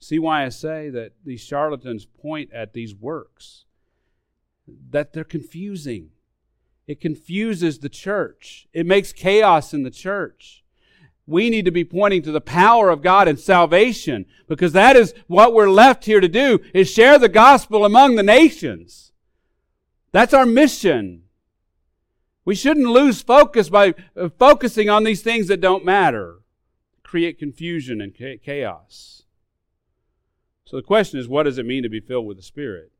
See 0.00 0.18
why 0.18 0.44
I 0.44 0.48
say 0.48 0.88
that 0.90 1.12
these 1.24 1.40
charlatans 1.40 2.06
point 2.06 2.52
at 2.52 2.72
these 2.72 2.94
works? 2.94 3.64
That 4.90 5.12
they're 5.12 5.24
confusing. 5.24 6.10
It 6.86 7.00
confuses 7.00 7.78
the 7.78 7.88
church. 7.88 8.66
It 8.72 8.86
makes 8.86 9.12
chaos 9.12 9.74
in 9.74 9.82
the 9.82 9.90
church. 9.90 10.64
We 11.26 11.50
need 11.50 11.66
to 11.66 11.70
be 11.70 11.84
pointing 11.84 12.22
to 12.22 12.32
the 12.32 12.40
power 12.40 12.90
of 12.90 13.02
God 13.02 13.28
and 13.28 13.38
salvation 13.38 14.26
because 14.48 14.72
that 14.72 14.96
is 14.96 15.14
what 15.28 15.54
we're 15.54 15.70
left 15.70 16.06
here 16.06 16.20
to 16.20 16.28
do 16.28 16.60
is 16.74 16.90
share 16.90 17.18
the 17.18 17.28
gospel 17.28 17.84
among 17.84 18.16
the 18.16 18.22
nations. 18.22 19.12
That's 20.12 20.34
our 20.34 20.46
mission. 20.46 21.24
We 22.44 22.54
shouldn't 22.56 22.86
lose 22.86 23.22
focus 23.22 23.68
by 23.68 23.94
uh, 24.16 24.30
focusing 24.30 24.88
on 24.88 25.04
these 25.04 25.22
things 25.22 25.46
that 25.48 25.60
don't 25.60 25.84
matter, 25.84 26.40
create 27.04 27.38
confusion 27.38 28.00
and 28.00 28.12
chaos. 28.42 29.19
So 30.70 30.76
the 30.76 30.84
question 30.84 31.18
is, 31.18 31.26
what 31.26 31.42
does 31.42 31.58
it 31.58 31.66
mean 31.66 31.82
to 31.82 31.88
be 31.88 31.98
filled 31.98 32.28
with 32.28 32.36
the 32.36 32.44
Spirit? 32.44 32.92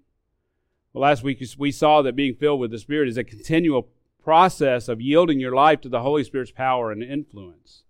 Well, 0.92 1.02
last 1.02 1.22
week 1.22 1.40
we 1.56 1.70
saw 1.70 2.02
that 2.02 2.16
being 2.16 2.34
filled 2.34 2.58
with 2.58 2.72
the 2.72 2.80
Spirit 2.80 3.08
is 3.08 3.16
a 3.16 3.22
continual 3.22 3.86
process 4.24 4.88
of 4.88 5.00
yielding 5.00 5.38
your 5.38 5.54
life 5.54 5.80
to 5.82 5.88
the 5.88 6.00
Holy 6.00 6.24
Spirit's 6.24 6.50
power 6.50 6.90
and 6.90 7.00
influence. 7.00 7.84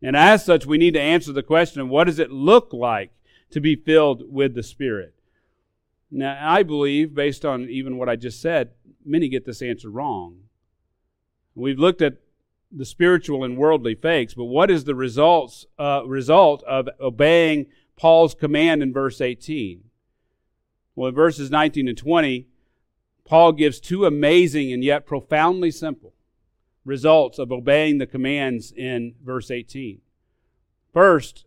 And 0.00 0.16
as 0.16 0.44
such, 0.44 0.64
we 0.64 0.78
need 0.78 0.94
to 0.94 1.00
answer 1.00 1.32
the 1.32 1.42
question 1.42 1.88
what 1.88 2.04
does 2.04 2.20
it 2.20 2.30
look 2.30 2.72
like 2.72 3.10
to 3.50 3.60
be 3.60 3.74
filled 3.74 4.32
with 4.32 4.54
the 4.54 4.62
Spirit? 4.62 5.12
Now, 6.08 6.38
I 6.40 6.62
believe, 6.62 7.12
based 7.12 7.44
on 7.44 7.64
even 7.68 7.98
what 7.98 8.08
I 8.08 8.14
just 8.14 8.40
said, 8.40 8.70
many 9.04 9.28
get 9.28 9.44
this 9.44 9.60
answer 9.60 9.90
wrong. 9.90 10.42
We've 11.56 11.80
looked 11.80 12.00
at 12.00 12.18
the 12.70 12.84
spiritual 12.84 13.42
and 13.42 13.56
worldly 13.56 13.96
fakes, 13.96 14.34
but 14.34 14.44
what 14.44 14.70
is 14.70 14.84
the 14.84 14.94
results, 14.94 15.66
uh, 15.80 16.02
result 16.06 16.62
of 16.62 16.88
obeying 17.00 17.66
Paul's 17.96 18.34
command 18.34 18.82
in 18.82 18.92
verse 18.92 19.20
18? 19.20 19.84
Well, 20.94 21.08
in 21.08 21.14
verses 21.14 21.50
19 21.50 21.88
and 21.88 21.98
20, 21.98 22.46
Paul 23.24 23.52
gives 23.52 23.80
two 23.80 24.04
amazing 24.04 24.72
and 24.72 24.84
yet 24.84 25.06
profoundly 25.06 25.70
simple 25.70 26.14
results 26.84 27.38
of 27.38 27.50
obeying 27.50 27.98
the 27.98 28.06
commands 28.06 28.72
in 28.72 29.14
verse 29.22 29.50
18. 29.50 30.00
First, 30.92 31.46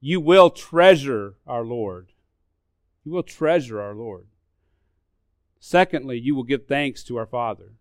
you 0.00 0.20
will 0.20 0.50
treasure 0.50 1.36
our 1.46 1.64
Lord. 1.64 2.12
You 3.04 3.12
will 3.12 3.22
treasure 3.22 3.80
our 3.80 3.94
Lord. 3.94 4.26
Secondly, 5.60 6.18
you 6.18 6.34
will 6.34 6.42
give 6.42 6.66
thanks 6.66 7.02
to 7.04 7.16
our 7.16 7.26
Father. 7.26 7.72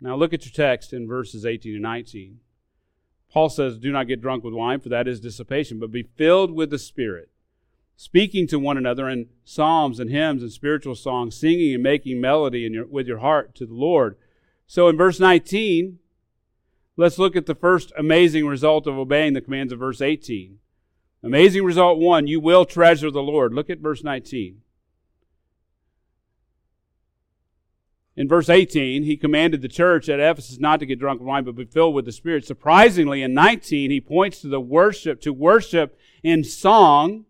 Now 0.00 0.16
look 0.16 0.34
at 0.34 0.44
your 0.44 0.52
text 0.52 0.92
in 0.92 1.08
verses 1.08 1.46
18 1.46 1.74
and 1.74 1.82
19. 1.82 2.40
Paul 3.34 3.50
says, 3.50 3.76
Do 3.76 3.92
not 3.92 4.08
get 4.08 4.22
drunk 4.22 4.44
with 4.44 4.54
wine, 4.54 4.80
for 4.80 4.88
that 4.88 5.06
is 5.06 5.20
dissipation, 5.20 5.78
but 5.78 5.92
be 5.92 6.08
filled 6.16 6.52
with 6.52 6.70
the 6.70 6.78
Spirit 6.78 7.28
speaking 7.96 8.46
to 8.48 8.58
one 8.58 8.76
another 8.76 9.08
in 9.08 9.28
psalms 9.44 10.00
and 10.00 10.10
hymns 10.10 10.42
and 10.42 10.52
spiritual 10.52 10.94
songs, 10.94 11.36
singing 11.36 11.74
and 11.74 11.82
making 11.82 12.20
melody 12.20 12.66
in 12.66 12.74
your, 12.74 12.86
with 12.86 13.06
your 13.06 13.18
heart 13.18 13.54
to 13.56 13.66
the 13.66 13.74
Lord. 13.74 14.16
So 14.66 14.88
in 14.88 14.96
verse 14.96 15.20
19, 15.20 15.98
let's 16.96 17.18
look 17.18 17.36
at 17.36 17.46
the 17.46 17.54
first 17.54 17.92
amazing 17.96 18.46
result 18.46 18.86
of 18.86 18.98
obeying 18.98 19.34
the 19.34 19.40
commands 19.40 19.72
of 19.72 19.78
verse 19.78 20.00
18. 20.00 20.58
Amazing 21.22 21.64
result 21.64 21.98
one, 21.98 22.26
you 22.26 22.40
will 22.40 22.64
treasure 22.64 23.10
the 23.10 23.22
Lord. 23.22 23.54
Look 23.54 23.70
at 23.70 23.78
verse 23.78 24.04
19. 24.04 24.60
In 28.16 28.28
verse 28.28 28.48
18, 28.48 29.02
he 29.02 29.16
commanded 29.16 29.60
the 29.60 29.68
church 29.68 30.08
at 30.08 30.20
Ephesus 30.20 30.60
not 30.60 30.78
to 30.80 30.86
get 30.86 31.00
drunk 31.00 31.20
with 31.20 31.26
wine, 31.26 31.44
but 31.44 31.56
be 31.56 31.64
filled 31.64 31.94
with 31.94 32.04
the 32.04 32.12
Spirit. 32.12 32.46
Surprisingly, 32.46 33.22
in 33.22 33.34
19, 33.34 33.90
he 33.90 34.00
points 34.00 34.40
to 34.40 34.48
the 34.48 34.60
worship, 34.60 35.20
to 35.22 35.32
worship 35.32 35.98
in 36.22 36.44
song 36.44 37.24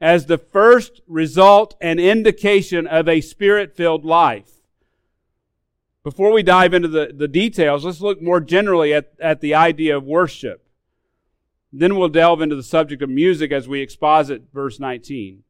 as 0.00 0.26
the 0.26 0.38
first 0.38 1.00
result 1.06 1.76
and 1.80 2.00
indication 2.00 2.86
of 2.86 3.08
a 3.08 3.20
spirit 3.20 3.76
filled 3.76 4.04
life. 4.04 4.50
Before 6.02 6.32
we 6.32 6.42
dive 6.42 6.74
into 6.74 6.88
the, 6.88 7.12
the 7.14 7.28
details, 7.28 7.84
let's 7.84 8.02
look 8.02 8.20
more 8.20 8.40
generally 8.40 8.92
at, 8.92 9.12
at 9.20 9.40
the 9.40 9.54
idea 9.54 9.96
of 9.96 10.04
worship. 10.04 10.66
Then 11.72 11.96
we'll 11.96 12.10
delve 12.10 12.42
into 12.42 12.56
the 12.56 12.62
subject 12.62 13.02
of 13.02 13.08
music 13.08 13.50
as 13.50 13.66
we 13.66 13.80
exposit 13.80 14.42
verse 14.52 14.78
19. 14.78 15.42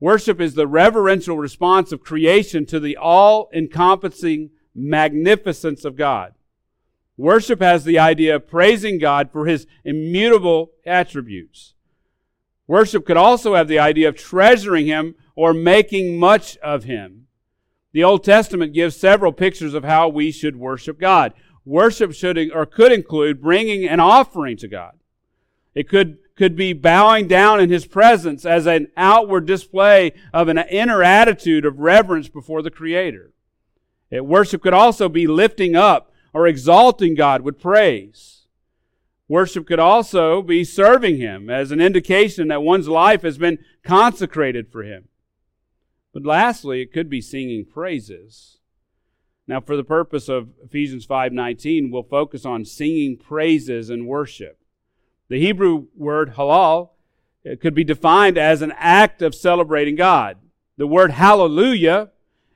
Worship 0.00 0.40
is 0.40 0.54
the 0.54 0.66
reverential 0.66 1.36
response 1.36 1.92
of 1.92 2.00
creation 2.00 2.66
to 2.66 2.80
the 2.80 2.96
all 2.96 3.50
encompassing 3.52 4.50
magnificence 4.74 5.84
of 5.84 5.96
God. 5.96 6.34
Worship 7.16 7.60
has 7.60 7.84
the 7.84 7.98
idea 7.98 8.36
of 8.36 8.48
praising 8.48 8.98
God 8.98 9.30
for 9.30 9.46
his 9.46 9.66
immutable 9.84 10.72
attributes. 10.86 11.74
Worship 12.70 13.04
could 13.04 13.16
also 13.16 13.56
have 13.56 13.66
the 13.66 13.80
idea 13.80 14.08
of 14.08 14.14
treasuring 14.14 14.86
Him 14.86 15.16
or 15.34 15.52
making 15.52 16.16
much 16.20 16.56
of 16.58 16.84
Him. 16.84 17.26
The 17.90 18.04
Old 18.04 18.22
Testament 18.22 18.72
gives 18.72 18.94
several 18.94 19.32
pictures 19.32 19.74
of 19.74 19.82
how 19.82 20.08
we 20.08 20.30
should 20.30 20.54
worship 20.54 21.00
God. 21.00 21.32
Worship 21.64 22.12
should 22.12 22.38
or 22.54 22.66
could 22.66 22.92
include 22.92 23.42
bringing 23.42 23.88
an 23.88 23.98
offering 23.98 24.56
to 24.58 24.68
God. 24.68 24.92
It 25.74 25.88
could, 25.88 26.18
could 26.40 26.56
be 26.56 26.72
bowing 26.72 27.28
down 27.28 27.60
in 27.60 27.68
His 27.68 27.84
presence 27.84 28.46
as 28.46 28.64
an 28.64 28.86
outward 28.96 29.44
display 29.44 30.14
of 30.32 30.48
an 30.48 30.56
inner 30.56 31.02
attitude 31.02 31.66
of 31.66 31.80
reverence 31.80 32.30
before 32.30 32.62
the 32.62 32.70
Creator. 32.70 33.34
It, 34.10 34.24
worship 34.24 34.62
could 34.62 34.72
also 34.72 35.10
be 35.10 35.26
lifting 35.26 35.76
up 35.76 36.14
or 36.32 36.46
exalting 36.46 37.14
God 37.14 37.42
with 37.42 37.60
praise. 37.60 38.46
Worship 39.28 39.66
could 39.66 39.78
also 39.78 40.40
be 40.40 40.64
serving 40.64 41.18
Him 41.18 41.50
as 41.50 41.72
an 41.72 41.80
indication 41.82 42.48
that 42.48 42.62
one's 42.62 42.88
life 42.88 43.20
has 43.20 43.36
been 43.36 43.58
consecrated 43.84 44.72
for 44.72 44.82
Him. 44.82 45.08
But 46.14 46.24
lastly, 46.24 46.80
it 46.80 46.90
could 46.90 47.10
be 47.10 47.20
singing 47.20 47.66
praises. 47.66 48.60
Now, 49.46 49.60
for 49.60 49.76
the 49.76 49.84
purpose 49.84 50.30
of 50.30 50.54
Ephesians 50.64 51.04
5:19, 51.04 51.90
we'll 51.90 52.02
focus 52.02 52.46
on 52.46 52.64
singing 52.64 53.18
praises 53.18 53.90
and 53.90 54.06
worship. 54.06 54.56
The 55.30 55.38
Hebrew 55.38 55.86
word 55.96 56.34
halal 56.34 56.90
could 57.60 57.72
be 57.72 57.84
defined 57.84 58.36
as 58.36 58.62
an 58.62 58.72
act 58.76 59.22
of 59.22 59.32
celebrating 59.32 59.94
God. 59.94 60.38
The 60.76 60.88
word 60.88 61.12
hallelujah 61.12 62.10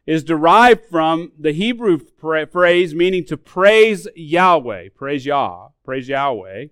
is 0.07 0.25
derived 0.25 0.85
from 0.91 1.31
the 1.39 1.53
Hebrew 1.53 2.01
phrase 2.21 2.93
meaning 2.93 3.25
to 3.27 3.37
praise 3.37 4.09
Yahweh, 4.17 4.89
praise 4.97 5.25
Yah, 5.25 5.69
praise 5.85 6.09
Yahweh. 6.09 6.67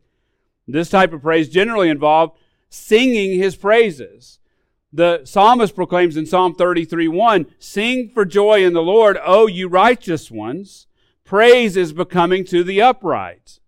This 0.66 0.90
type 0.90 1.12
of 1.12 1.22
praise 1.22 1.48
generally 1.48 1.88
involved 1.88 2.36
singing 2.68 3.38
his 3.38 3.54
praises. 3.54 4.40
The 4.92 5.22
psalmist 5.24 5.76
proclaims 5.76 6.16
in 6.16 6.26
Psalm 6.26 6.56
33 6.56 7.06
1 7.06 7.46
Sing 7.60 8.10
for 8.12 8.24
joy 8.24 8.64
in 8.64 8.72
the 8.72 8.82
Lord, 8.82 9.18
O 9.24 9.46
you 9.46 9.68
righteous 9.68 10.32
ones. 10.32 10.88
Praise 11.24 11.76
is 11.76 11.92
becoming 11.92 12.44
to 12.46 12.64
the 12.64 12.82
upright. 12.82 13.60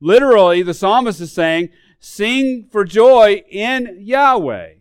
Literally, 0.00 0.62
the 0.62 0.74
psalmist 0.74 1.20
is 1.20 1.32
saying, 1.32 1.70
Sing 2.00 2.68
for 2.70 2.84
joy 2.84 3.42
in 3.50 3.98
Yahweh. 4.00 4.74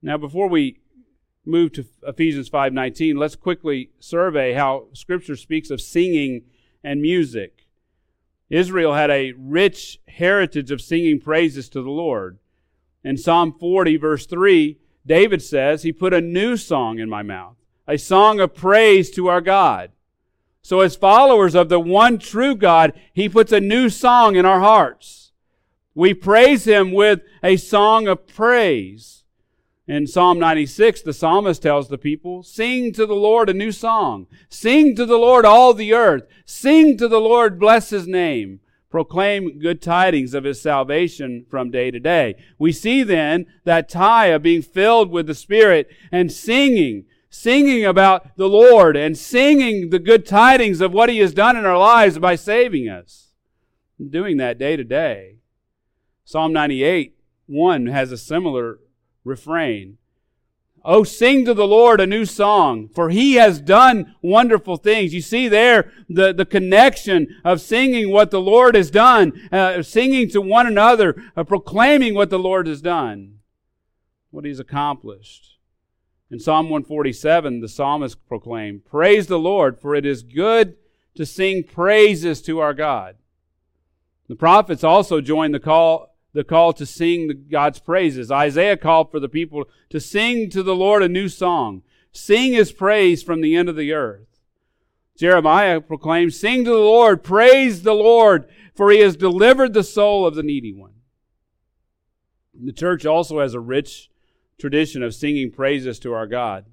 Now, 0.00 0.16
before 0.16 0.48
we 0.48 0.80
move 1.44 1.72
to 1.72 1.84
Ephesians 2.06 2.48
5:19, 2.48 3.16
let's 3.16 3.36
quickly 3.36 3.90
survey 3.98 4.54
how 4.54 4.88
scripture 4.92 5.36
speaks 5.36 5.70
of 5.70 5.80
singing 5.80 6.44
and 6.82 7.00
music. 7.02 7.66
Israel 8.48 8.94
had 8.94 9.10
a 9.10 9.32
rich 9.32 10.00
heritage 10.08 10.70
of 10.70 10.80
singing 10.80 11.20
praises 11.20 11.68
to 11.70 11.82
the 11.82 11.90
Lord. 11.90 12.38
In 13.02 13.16
Psalm 13.16 13.52
40 13.58 13.96
verse 13.96 14.26
3, 14.26 14.78
David 15.06 15.42
says, 15.42 15.82
He 15.82 15.92
put 15.92 16.14
a 16.14 16.20
new 16.20 16.56
song 16.56 16.98
in 16.98 17.10
my 17.10 17.22
mouth, 17.22 17.56
a 17.86 17.98
song 17.98 18.40
of 18.40 18.54
praise 18.54 19.10
to 19.12 19.28
our 19.28 19.40
God. 19.40 19.90
So, 20.64 20.80
as 20.80 20.96
followers 20.96 21.54
of 21.54 21.68
the 21.68 21.78
one 21.78 22.18
true 22.18 22.56
God, 22.56 22.94
He 23.12 23.28
puts 23.28 23.52
a 23.52 23.60
new 23.60 23.90
song 23.90 24.34
in 24.34 24.46
our 24.46 24.60
hearts. 24.60 25.32
We 25.94 26.14
praise 26.14 26.64
Him 26.64 26.90
with 26.90 27.20
a 27.42 27.58
song 27.58 28.08
of 28.08 28.26
praise. 28.26 29.24
In 29.86 30.06
Psalm 30.06 30.38
96, 30.38 31.02
the 31.02 31.12
psalmist 31.12 31.60
tells 31.60 31.88
the 31.88 31.98
people, 31.98 32.42
Sing 32.42 32.94
to 32.94 33.04
the 33.04 33.14
Lord 33.14 33.50
a 33.50 33.54
new 33.54 33.72
song. 33.72 34.26
Sing 34.48 34.96
to 34.96 35.04
the 35.04 35.18
Lord 35.18 35.44
all 35.44 35.74
the 35.74 35.92
earth. 35.92 36.22
Sing 36.46 36.96
to 36.96 37.08
the 37.08 37.20
Lord, 37.20 37.60
bless 37.60 37.90
His 37.90 38.08
name 38.08 38.60
proclaim 38.94 39.58
good 39.58 39.82
tidings 39.82 40.34
of 40.34 40.44
his 40.44 40.60
salvation 40.60 41.44
from 41.50 41.68
day 41.68 41.90
to 41.90 41.98
day. 41.98 42.36
We 42.60 42.70
see 42.70 43.02
then 43.02 43.44
that 43.64 43.92
of 43.92 44.42
being 44.42 44.62
filled 44.62 45.10
with 45.10 45.26
the 45.26 45.34
Spirit 45.34 45.90
and 46.12 46.30
singing, 46.30 47.04
singing 47.34 47.84
about 47.84 48.36
the 48.36 48.48
Lord 48.48 48.96
and 48.96 49.18
singing 49.18 49.90
the 49.90 49.98
good 49.98 50.24
tidings 50.24 50.80
of 50.80 50.92
what 50.92 51.08
he 51.08 51.18
has 51.18 51.34
done 51.34 51.56
in 51.56 51.64
our 51.64 51.76
lives 51.76 52.16
by 52.18 52.36
saving 52.36 52.88
us. 52.88 53.32
Doing 54.08 54.36
that 54.36 54.56
day 54.56 54.76
to 54.76 54.84
day. 54.84 55.38
Psalm 56.24 56.52
98, 56.52 57.16
1 57.46 57.86
has 57.86 58.12
a 58.12 58.16
similar 58.16 58.78
refrain. 59.24 59.98
Oh, 60.84 61.02
sing 61.02 61.44
to 61.46 61.54
the 61.54 61.66
Lord 61.66 62.00
a 62.00 62.06
new 62.06 62.24
song, 62.24 62.88
for 62.88 63.10
he 63.10 63.34
has 63.34 63.60
done 63.60 64.14
wonderful 64.22 64.76
things. 64.76 65.12
You 65.12 65.20
see 65.20 65.48
there 65.48 65.90
the, 66.08 66.32
the 66.32 66.46
connection 66.46 67.40
of 67.44 67.60
singing 67.60 68.10
what 68.10 68.30
the 68.30 68.40
Lord 68.40 68.76
has 68.76 68.90
done, 68.90 69.48
uh, 69.50 69.82
singing 69.82 70.28
to 70.30 70.40
one 70.40 70.66
another, 70.66 71.20
uh, 71.36 71.42
proclaiming 71.42 72.14
what 72.14 72.30
the 72.30 72.38
Lord 72.38 72.68
has 72.68 72.80
done, 72.80 73.38
what 74.30 74.44
he's 74.44 74.60
accomplished. 74.60 75.53
In 76.34 76.40
Psalm 76.40 76.68
147, 76.68 77.60
the 77.60 77.68
psalmist 77.68 78.26
proclaimed, 78.26 78.84
Praise 78.84 79.28
the 79.28 79.38
Lord, 79.38 79.78
for 79.78 79.94
it 79.94 80.04
is 80.04 80.24
good 80.24 80.74
to 81.14 81.24
sing 81.24 81.62
praises 81.62 82.42
to 82.42 82.58
our 82.58 82.74
God. 82.74 83.14
The 84.26 84.34
prophets 84.34 84.82
also 84.82 85.20
joined 85.20 85.54
the 85.54 85.60
call 85.60 86.16
the 86.32 86.42
call 86.42 86.72
to 86.72 86.86
sing 86.86 87.46
God's 87.48 87.78
praises. 87.78 88.32
Isaiah 88.32 88.76
called 88.76 89.12
for 89.12 89.20
the 89.20 89.28
people 89.28 89.66
to 89.90 90.00
sing 90.00 90.50
to 90.50 90.64
the 90.64 90.74
Lord 90.74 91.04
a 91.04 91.08
new 91.08 91.28
song. 91.28 91.82
Sing 92.10 92.52
his 92.52 92.72
praise 92.72 93.22
from 93.22 93.40
the 93.40 93.54
end 93.54 93.68
of 93.68 93.76
the 93.76 93.92
earth. 93.92 94.26
Jeremiah 95.16 95.80
proclaims, 95.80 96.36
Sing 96.36 96.64
to 96.64 96.70
the 96.70 96.76
Lord, 96.78 97.22
praise 97.22 97.84
the 97.84 97.94
Lord, 97.94 98.48
for 98.74 98.90
he 98.90 98.98
has 98.98 99.14
delivered 99.14 99.72
the 99.72 99.84
soul 99.84 100.26
of 100.26 100.34
the 100.34 100.42
needy 100.42 100.72
one. 100.72 100.94
The 102.60 102.72
church 102.72 103.06
also 103.06 103.38
has 103.38 103.54
a 103.54 103.60
rich 103.60 104.10
tradition 104.58 105.02
of 105.02 105.14
singing 105.14 105.50
praises 105.50 105.98
to 106.00 106.12
our 106.12 106.26
God. 106.26 106.66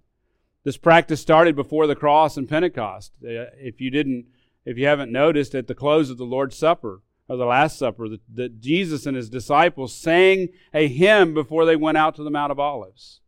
This 0.63 0.77
practice 0.77 1.21
started 1.21 1.55
before 1.55 1.87
the 1.87 1.95
cross 1.95 2.37
and 2.37 2.47
Pentecost. 2.47 3.13
Uh, 3.23 3.49
if 3.57 3.81
you 3.81 3.89
didn't, 3.89 4.25
if 4.65 4.77
you 4.77 4.85
haven't 4.85 5.11
noticed, 5.11 5.55
at 5.55 5.67
the 5.67 5.75
close 5.75 6.09
of 6.09 6.17
the 6.17 6.23
Lord's 6.23 6.57
Supper, 6.57 7.01
or 7.27 7.37
the 7.37 7.45
Last 7.45 7.79
Supper 7.79 8.07
that, 8.33 8.59
Jesus 8.59 9.05
and 9.05 9.15
his 9.15 9.29
disciples 9.29 9.95
sang 9.95 10.49
a 10.73 10.87
hymn 10.87 11.33
before 11.33 11.65
they 11.65 11.75
went 11.75 11.97
out 11.97 12.15
to 12.15 12.23
the 12.23 12.29
Mount 12.29 12.51
of 12.51 12.59
Olives. 12.59 13.21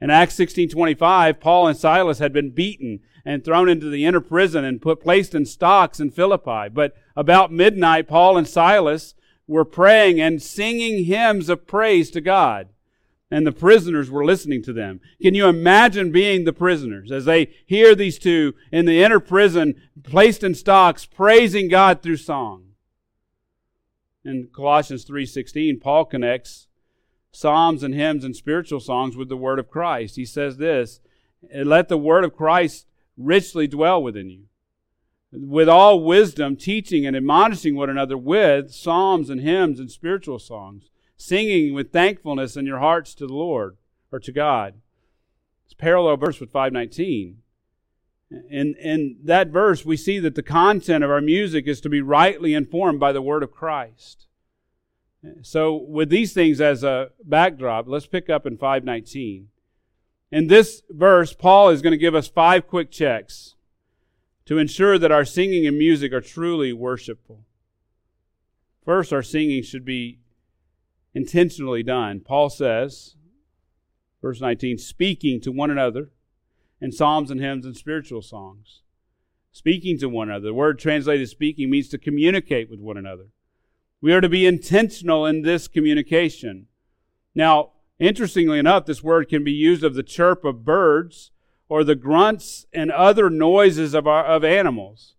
In 0.00 0.10
Acts 0.10 0.34
16:25, 0.34 1.38
Paul 1.38 1.66
and 1.66 1.76
Silas 1.76 2.18
had 2.20 2.32
been 2.32 2.50
beaten 2.50 3.00
and 3.24 3.44
thrown 3.44 3.68
into 3.68 3.90
the 3.90 4.04
inner 4.04 4.20
prison 4.20 4.64
and 4.64 4.80
put 4.80 5.00
placed 5.00 5.34
in 5.34 5.44
stocks 5.44 6.00
in 6.00 6.10
Philippi. 6.10 6.68
But 6.72 6.94
about 7.14 7.52
midnight, 7.52 8.08
Paul 8.08 8.38
and 8.38 8.48
Silas 8.48 9.14
were 9.46 9.64
praying 9.64 10.20
and 10.20 10.40
singing 10.40 11.04
hymns 11.04 11.48
of 11.48 11.66
praise 11.66 12.10
to 12.12 12.20
God. 12.20 12.68
And 13.30 13.46
the 13.46 13.52
prisoners 13.52 14.10
were 14.10 14.24
listening 14.24 14.62
to 14.62 14.72
them. 14.72 15.00
Can 15.20 15.34
you 15.34 15.46
imagine 15.46 16.12
being 16.12 16.44
the 16.44 16.52
prisoners 16.52 17.12
as 17.12 17.26
they 17.26 17.50
hear 17.66 17.94
these 17.94 18.18
two 18.18 18.54
in 18.72 18.86
the 18.86 19.02
inner 19.02 19.20
prison, 19.20 19.74
placed 20.02 20.42
in 20.42 20.54
stocks, 20.54 21.04
praising 21.04 21.68
God 21.68 22.02
through 22.02 22.16
song? 22.16 22.68
in 24.28 24.48
Colossians 24.52 25.04
3:16, 25.04 25.80
Paul 25.80 26.04
connects 26.04 26.68
psalms 27.32 27.82
and 27.82 27.94
hymns 27.94 28.24
and 28.24 28.36
spiritual 28.36 28.80
songs 28.80 29.16
with 29.16 29.28
the 29.28 29.36
word 29.36 29.58
of 29.58 29.70
Christ. 29.70 30.16
He 30.16 30.24
says 30.24 30.56
this, 30.56 31.00
let 31.52 31.88
the 31.88 31.98
word 31.98 32.24
of 32.24 32.34
Christ 32.34 32.86
richly 33.16 33.66
dwell 33.66 34.02
within 34.02 34.28
you. 34.28 34.44
With 35.30 35.68
all 35.68 36.02
wisdom, 36.02 36.56
teaching 36.56 37.06
and 37.06 37.16
admonishing 37.16 37.76
one 37.76 37.90
another 37.90 38.16
with 38.16 38.72
psalms 38.72 39.30
and 39.30 39.40
hymns 39.40 39.78
and 39.78 39.90
spiritual 39.90 40.38
songs, 40.38 40.90
singing 41.18 41.74
with 41.74 41.92
thankfulness 41.92 42.56
in 42.56 42.64
your 42.64 42.78
hearts 42.78 43.14
to 43.16 43.26
the 43.26 43.34
Lord 43.34 43.76
or 44.10 44.20
to 44.20 44.32
God. 44.32 44.74
It's 45.66 45.74
parallel 45.74 46.16
verse 46.16 46.40
with 46.40 46.50
519. 46.50 47.42
In, 48.30 48.74
in 48.76 49.16
that 49.24 49.48
verse, 49.48 49.84
we 49.84 49.96
see 49.96 50.18
that 50.20 50.34
the 50.34 50.42
content 50.42 51.02
of 51.02 51.10
our 51.10 51.20
music 51.20 51.66
is 51.66 51.80
to 51.82 51.88
be 51.88 52.00
rightly 52.00 52.54
informed 52.54 53.00
by 53.00 53.12
the 53.12 53.22
Word 53.22 53.42
of 53.42 53.50
Christ. 53.50 54.26
So, 55.42 55.74
with 55.74 56.10
these 56.10 56.32
things 56.32 56.60
as 56.60 56.84
a 56.84 57.10
backdrop, 57.24 57.88
let's 57.88 58.06
pick 58.06 58.30
up 58.30 58.46
in 58.46 58.56
519. 58.56 59.48
In 60.30 60.46
this 60.46 60.82
verse, 60.90 61.32
Paul 61.32 61.70
is 61.70 61.82
going 61.82 61.92
to 61.92 61.98
give 61.98 62.14
us 62.14 62.28
five 62.28 62.68
quick 62.68 62.90
checks 62.90 63.56
to 64.44 64.58
ensure 64.58 64.98
that 64.98 65.10
our 65.10 65.24
singing 65.24 65.66
and 65.66 65.76
music 65.76 66.12
are 66.12 66.20
truly 66.20 66.72
worshipful. 66.72 67.44
First, 68.84 69.12
our 69.12 69.22
singing 69.22 69.62
should 69.62 69.84
be 69.84 70.20
intentionally 71.14 71.82
done. 71.82 72.20
Paul 72.20 72.50
says, 72.50 73.16
verse 74.22 74.40
19, 74.40 74.78
speaking 74.78 75.40
to 75.40 75.52
one 75.52 75.70
another 75.70 76.10
in 76.80 76.92
psalms 76.92 77.30
and 77.30 77.40
hymns 77.40 77.64
and 77.64 77.76
spiritual 77.76 78.22
songs. 78.22 78.82
Speaking 79.50 79.98
to 79.98 80.08
one 80.08 80.28
another. 80.28 80.46
The 80.46 80.54
word 80.54 80.78
translated 80.78 81.28
speaking 81.28 81.70
means 81.70 81.88
to 81.88 81.98
communicate 81.98 82.70
with 82.70 82.80
one 82.80 82.96
another. 82.96 83.28
We 84.00 84.12
are 84.12 84.20
to 84.20 84.28
be 84.28 84.46
intentional 84.46 85.26
in 85.26 85.42
this 85.42 85.66
communication. 85.66 86.66
Now, 87.34 87.72
interestingly 87.98 88.58
enough, 88.58 88.86
this 88.86 89.02
word 89.02 89.28
can 89.28 89.42
be 89.42 89.52
used 89.52 89.82
of 89.82 89.94
the 89.94 90.04
chirp 90.04 90.44
of 90.44 90.64
birds 90.64 91.32
or 91.68 91.82
the 91.82 91.96
grunts 91.96 92.66
and 92.72 92.90
other 92.92 93.28
noises 93.28 93.94
of, 93.94 94.06
our, 94.06 94.24
of 94.24 94.44
animals. 94.44 95.14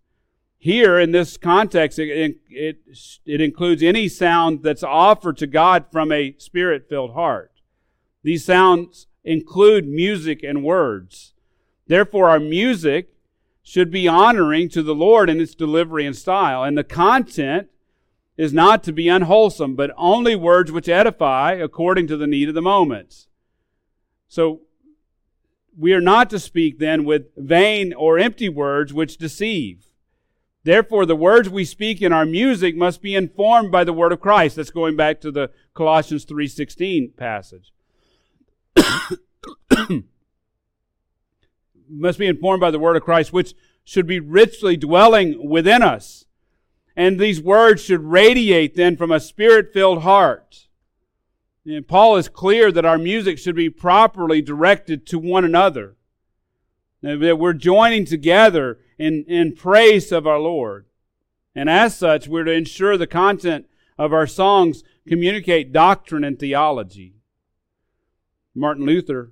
Here, 0.62 1.00
in 1.00 1.12
this 1.12 1.38
context, 1.38 1.98
it, 2.00 2.38
it, 2.50 2.80
it 3.26 3.40
includes 3.40 3.82
any 3.82 4.10
sound 4.10 4.62
that's 4.62 4.84
offered 4.84 5.38
to 5.38 5.48
God 5.48 5.86
from 5.90 6.12
a 6.12 6.36
spirit 6.38 6.90
filled 6.90 7.14
heart. 7.14 7.52
These 8.24 8.44
sounds 8.44 9.08
include 9.24 9.88
music 9.88 10.44
and 10.44 10.62
words. 10.62 11.34
Therefore, 11.88 12.30
our 12.30 12.42
music 12.42 13.14
should 13.64 13.90
be 13.90 14.06
honoring 14.06 14.68
to 14.70 14.84
the 14.84 14.94
Lord 14.94 15.30
in 15.30 15.40
its 15.40 15.56
delivery 15.56 16.06
and 16.06 16.16
style. 16.16 16.64
And 16.64 16.78
the 16.78 16.84
content 16.84 17.70
is 18.36 18.52
not 18.52 18.84
to 18.84 18.92
be 18.92 19.08
unwholesome, 19.08 19.76
but 19.76 19.92
only 19.96 20.36
words 20.36 20.74
which 20.74 20.90
edify 20.90 21.54
according 21.54 22.08
to 22.08 22.18
the 22.18 22.28
need 22.28 22.50
of 22.50 22.56
the 22.56 22.62
moment. 22.62 23.28
So, 24.28 24.62
we 25.78 25.94
are 25.94 26.02
not 26.02 26.30
to 26.32 26.40
speak 26.40 26.80
then 26.80 27.06
with 27.06 27.28
vain 27.38 27.94
or 27.94 28.20
empty 28.20 28.50
words 28.50 28.94
which 28.94 29.18
deceive. 29.18 29.86
Therefore, 30.64 31.06
the 31.06 31.16
words 31.16 31.50
we 31.50 31.64
speak 31.64 32.02
in 32.02 32.12
our 32.12 32.26
music 32.26 32.76
must 32.76 33.02
be 33.02 33.16
informed 33.16 33.72
by 33.72 33.84
the 33.84 33.94
word 33.94 34.12
of 34.12 34.20
Christ. 34.20 34.58
That's 34.58 34.72
going 34.72 34.96
back 34.96 35.22
to 35.22 35.32
the 35.32 35.52
Colossians 35.74 36.26
3:16 36.26 37.16
passage. 37.16 37.72
must 41.90 42.20
be 42.20 42.28
informed 42.28 42.62
by 42.62 42.72
the 42.72 42.80
word 42.80 42.98
of 42.98 43.04
Christ, 43.04 43.32
which 43.34 43.54
should 43.84 44.06
be 44.06 44.20
richly 44.20 44.76
dwelling 44.78 45.50
within 45.50 45.82
us. 45.82 46.26
And 46.96 47.18
these 47.18 47.42
words 47.42 47.82
should 47.84 48.04
radiate 48.04 48.76
then 48.76 48.98
from 48.98 49.12
a 49.12 49.20
spirit 49.20 49.72
filled 49.74 50.04
heart. 50.04 50.68
And 51.66 51.88
Paul 51.88 52.18
is 52.18 52.28
clear 52.28 52.72
that 52.72 52.86
our 52.86 52.98
music 52.98 53.38
should 53.38 53.56
be 53.56 53.70
properly 53.70 54.42
directed 54.42 55.06
to 55.08 55.20
one 55.20 55.46
another. 55.46 55.96
That 57.02 57.40
we're 57.40 57.54
joining 57.54 58.04
together 58.06 58.80
in, 59.00 59.24
in 59.28 59.56
praise 59.56 60.12
of 60.12 60.28
our 60.28 60.40
Lord. 60.40 60.86
And 61.56 61.70
as 61.70 61.98
such, 61.98 62.28
we're 62.28 62.44
to 62.44 62.52
ensure 62.52 62.98
the 62.98 63.08
content 63.08 63.66
of 63.98 64.14
our 64.14 64.28
songs 64.28 64.84
communicate 65.08 65.72
doctrine 65.72 66.24
and 66.24 66.38
theology. 66.38 67.16
Martin 68.54 68.86
Luther 68.86 69.32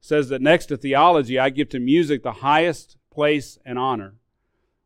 says 0.00 0.28
that 0.30 0.42
next 0.42 0.66
to 0.66 0.76
theology, 0.76 1.38
I 1.38 1.50
give 1.50 1.68
to 1.70 1.78
music 1.78 2.22
the 2.22 2.32
highest 2.32 2.96
place 3.12 3.58
and 3.64 3.78
honor. 3.78 4.14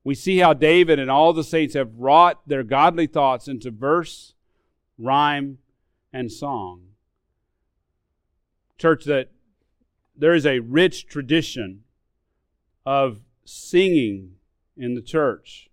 We 0.04 0.14
see 0.14 0.38
how 0.38 0.52
David 0.52 0.98
and 0.98 1.10
all 1.10 1.32
the 1.32 1.42
saints 1.42 1.74
have 1.74 1.96
wrought 1.96 2.46
their 2.46 2.62
godly 2.62 3.06
thoughts 3.06 3.48
into 3.48 3.70
verse, 3.70 4.34
rhyme, 4.98 5.58
and 6.12 6.30
song. 6.30 6.82
Church, 8.78 9.04
that 9.04 9.30
there 10.14 10.34
is 10.34 10.46
a 10.46 10.60
rich 10.60 11.06
tradition 11.06 11.82
of 12.84 13.20
singing 13.48 14.32
in 14.76 14.94
the 14.94 15.02
church 15.02 15.70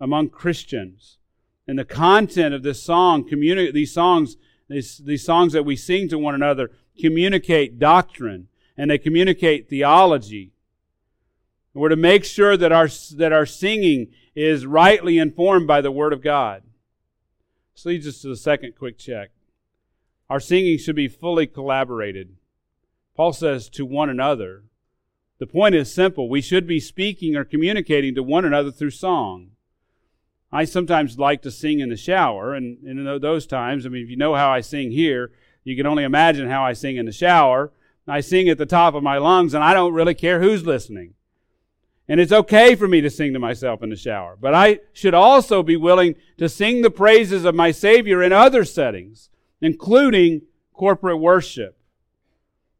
among 0.00 0.30
Christians. 0.30 1.18
And 1.66 1.78
the 1.78 1.84
content 1.84 2.54
of 2.54 2.62
this 2.62 2.82
song, 2.82 3.28
communi- 3.28 3.72
these 3.72 3.92
songs, 3.92 4.36
these, 4.68 4.98
these 4.98 5.24
songs 5.24 5.52
that 5.54 5.64
we 5.64 5.76
sing 5.76 6.08
to 6.10 6.18
one 6.18 6.34
another, 6.34 6.70
communicate 7.00 7.78
doctrine 7.78 8.48
and 8.76 8.90
they 8.90 8.98
communicate 8.98 9.68
theology. 9.68 10.52
We're 11.72 11.88
to 11.88 11.96
make 11.96 12.24
sure 12.24 12.56
that 12.56 12.72
our, 12.72 12.88
that 13.16 13.32
our 13.32 13.46
singing 13.46 14.12
is 14.34 14.66
rightly 14.66 15.18
informed 15.18 15.66
by 15.66 15.80
the 15.80 15.90
Word 15.90 16.12
of 16.12 16.22
God. 16.22 16.62
This 17.74 17.86
leads 17.86 18.06
us 18.06 18.20
to 18.22 18.28
the 18.28 18.36
second 18.36 18.74
quick 18.78 18.98
check. 18.98 19.30
Our 20.30 20.40
singing 20.40 20.78
should 20.78 20.96
be 20.96 21.08
fully 21.08 21.46
collaborated. 21.46 22.36
Paul 23.16 23.32
says 23.32 23.68
to 23.70 23.84
one 23.84 24.08
another. 24.08 24.64
The 25.44 25.52
point 25.52 25.74
is 25.74 25.92
simple. 25.92 26.30
We 26.30 26.40
should 26.40 26.66
be 26.66 26.80
speaking 26.80 27.36
or 27.36 27.44
communicating 27.44 28.14
to 28.14 28.22
one 28.22 28.46
another 28.46 28.70
through 28.70 28.92
song. 28.92 29.50
I 30.50 30.64
sometimes 30.64 31.18
like 31.18 31.42
to 31.42 31.50
sing 31.50 31.80
in 31.80 31.90
the 31.90 31.98
shower, 31.98 32.54
and, 32.54 32.82
in 32.82 33.04
those 33.20 33.46
times, 33.46 33.84
I 33.84 33.90
mean, 33.90 34.04
if 34.04 34.08
you 34.08 34.16
know 34.16 34.34
how 34.34 34.48
I 34.48 34.62
sing 34.62 34.90
here, 34.90 35.32
you 35.62 35.76
can 35.76 35.84
only 35.84 36.02
imagine 36.02 36.48
how 36.48 36.64
I 36.64 36.72
sing 36.72 36.96
in 36.96 37.04
the 37.04 37.12
shower. 37.12 37.72
I 38.08 38.20
sing 38.20 38.48
at 38.48 38.56
the 38.56 38.64
top 38.64 38.94
of 38.94 39.02
my 39.02 39.18
lungs, 39.18 39.52
and 39.52 39.62
I 39.62 39.74
don't 39.74 39.92
really 39.92 40.14
care 40.14 40.40
who's 40.40 40.64
listening. 40.64 41.12
And 42.08 42.20
it's 42.20 42.32
okay 42.32 42.74
for 42.74 42.88
me 42.88 43.02
to 43.02 43.10
sing 43.10 43.34
to 43.34 43.38
myself 43.38 43.82
in 43.82 43.90
the 43.90 43.96
shower. 43.96 44.38
But 44.40 44.54
I 44.54 44.80
should 44.94 45.12
also 45.12 45.62
be 45.62 45.76
willing 45.76 46.14
to 46.38 46.48
sing 46.48 46.80
the 46.80 46.90
praises 46.90 47.44
of 47.44 47.54
my 47.54 47.70
Savior 47.70 48.22
in 48.22 48.32
other 48.32 48.64
settings, 48.64 49.28
including 49.60 50.40
corporate 50.72 51.20
worship. 51.20 51.76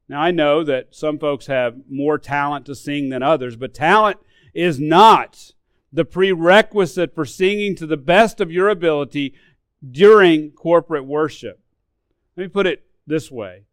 Now, 0.09 0.21
I 0.21 0.31
know 0.31 0.63
that 0.65 0.95
some 0.95 1.19
folks 1.19 1.47
have 1.47 1.77
more 1.89 2.19
talent 2.19 2.67
to 2.67 2.75
sing 2.75 3.09
than 3.09 3.23
others, 3.23 3.57
but 3.57 3.73
talent 3.73 4.19
is 4.53 4.79
not 4.79 5.53
the 5.93 6.05
prerequisite 6.05 7.15
for 7.15 7.25
singing 7.25 7.75
to 7.77 7.87
the 7.87 7.97
best 7.97 8.41
of 8.41 8.51
your 8.51 8.69
ability 8.69 9.35
during 9.89 10.51
corporate 10.51 11.07
worship. 11.07 11.61
Let 12.37 12.45
me 12.45 12.49
put 12.49 12.67
it 12.67 12.85
this 13.07 13.31
way 13.31 13.65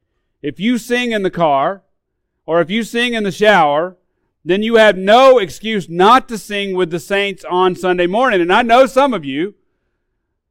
if 0.42 0.60
you 0.60 0.78
sing 0.78 1.12
in 1.12 1.24
the 1.24 1.32
car, 1.32 1.84
or 2.46 2.62
if 2.62 2.70
you 2.70 2.84
sing 2.84 3.14
in 3.14 3.24
the 3.24 3.32
shower, 3.32 3.98
then 4.44 4.64
you 4.64 4.76
have 4.76 4.98
no 4.98 5.38
excuse 5.38 5.88
not 5.88 6.28
to 6.28 6.38
sing 6.38 6.76
with 6.76 6.90
the 6.90 7.00
saints 7.00 7.46
on 7.50 7.76
Sunday 7.76 8.08
morning. 8.08 8.42
And 8.42 8.52
I 8.52 8.64
know 8.64 8.86
some 8.86 9.14
of 9.14 9.24
you, 9.24 9.56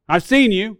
I've 0.07 0.23
seen 0.23 0.51
you. 0.51 0.77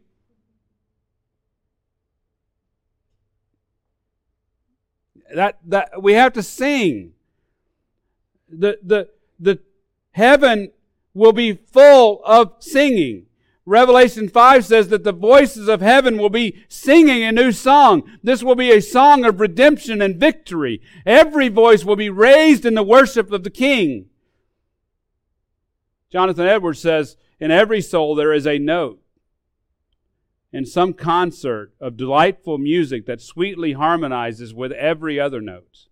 That, 5.34 5.60
that 5.67 6.02
we 6.02 6.13
have 6.13 6.34
to 6.34 6.44
sing. 6.44 7.13
The, 8.50 8.80
the, 8.84 9.10
the 9.39 9.60
heaven 10.12 10.72
will 11.13 11.34
be 11.34 11.54
full 11.54 12.22
of 12.26 12.56
singing. 12.60 13.28
Revelation 13.65 14.28
5 14.28 14.65
says 14.65 14.89
that 14.89 15.04
the 15.04 15.13
voices 15.13 15.67
of 15.67 15.82
heaven 15.82 16.17
will 16.17 16.30
be 16.30 16.65
singing 16.67 17.24
a 17.24 17.32
new 17.32 17.52
song. 17.52 18.04
This 18.24 18.44
will 18.44 18.56
be 18.56 18.72
a 18.72 18.82
song 18.82 19.24
of 19.24 19.39
redemption 19.39 20.02
and 20.02 20.17
victory. 20.17 20.82
Every 21.06 21.48
voice 21.48 21.86
will 21.86 21.96
be 21.96 22.10
raised 22.10 22.65
in 22.65 22.74
the 22.74 22.84
worship 22.84 23.32
of 23.32 23.44
the 23.44 23.50
King. 23.50 24.08
Jonathan 26.12 26.48
Edwards 26.48 26.82
says, 26.82 27.15
In 27.39 27.52
every 27.52 27.82
soul 27.82 28.15
there 28.15 28.34
is 28.34 28.48
a 28.48 28.58
note 28.58 29.00
in 30.53 30.65
some 30.65 30.93
concert 30.93 31.73
of 31.79 31.97
delightful 31.97 32.57
music 32.57 33.05
that 33.05 33.21
sweetly 33.21 33.73
harmonizes 33.73 34.53
with 34.53 34.71
every 34.73 35.19
other 35.19 35.41
note. 35.41 35.87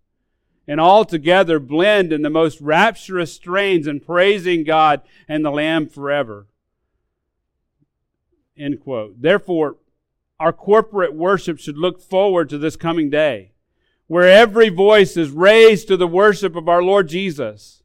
And 0.68 0.80
all 0.80 1.06
together 1.06 1.60
blend 1.60 2.14
in 2.14 2.22
the 2.22 2.30
most 2.30 2.62
rapturous 2.62 3.34
strains 3.34 3.88
in 3.88 4.02
praising 4.02 4.64
God 4.64 5.02
and 5.28 5.44
the 5.44 5.50
Lamb 5.50 5.88
forever. 5.88 6.48
End 8.58 8.80
quote. 8.82 9.22
Therefore, 9.22 9.78
our 10.40 10.54
corporate 10.54 11.14
worship 11.14 11.60
should 11.60 11.78
look 11.78 12.02
forward 12.02 12.50
to 12.50 12.58
this 12.58 12.76
coming 12.76 13.10
day, 13.10 13.54
where 14.08 14.28
every 14.28 14.70
voice 14.70 15.18
is 15.18 15.32
raised 15.32 15.88
to 15.88 15.98
the 15.98 16.08
worship 16.08 16.56
of 16.56 16.70
our 16.70 16.84
Lord 16.84 17.08
Jesus. 17.08 17.82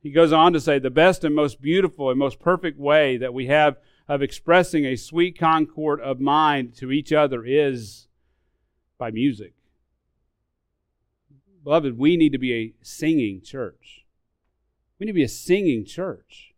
He 0.00 0.10
goes 0.10 0.32
on 0.32 0.52
to 0.52 0.60
say, 0.60 0.78
the 0.78 0.90
best 0.90 1.24
and 1.24 1.34
most 1.34 1.60
beautiful 1.60 2.08
and 2.08 2.18
most 2.18 2.38
perfect 2.38 2.78
way 2.78 3.16
that 3.16 3.34
we 3.34 3.46
have 3.46 3.78
of 4.08 4.22
expressing 4.22 4.84
a 4.84 4.96
sweet 4.96 5.38
concord 5.38 6.00
of 6.00 6.20
mind 6.20 6.74
to 6.76 6.90
each 6.90 7.12
other 7.12 7.44
is 7.44 8.08
by 8.96 9.10
music. 9.10 9.52
Beloved, 11.62 11.98
we 11.98 12.16
need 12.16 12.32
to 12.32 12.38
be 12.38 12.54
a 12.54 12.74
singing 12.82 13.42
church. 13.42 14.06
We 14.98 15.04
need 15.04 15.12
to 15.12 15.16
be 15.16 15.24
a 15.24 15.28
singing 15.28 15.84
church. 15.84 16.54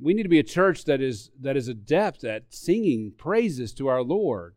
We 0.00 0.14
need 0.14 0.22
to 0.22 0.28
be 0.28 0.38
a 0.38 0.44
church 0.44 0.84
that 0.84 1.00
is, 1.00 1.30
that 1.40 1.56
is 1.56 1.68
adept 1.68 2.24
at 2.24 2.54
singing 2.54 3.12
praises 3.16 3.72
to 3.74 3.88
our 3.88 4.02
Lord. 4.02 4.54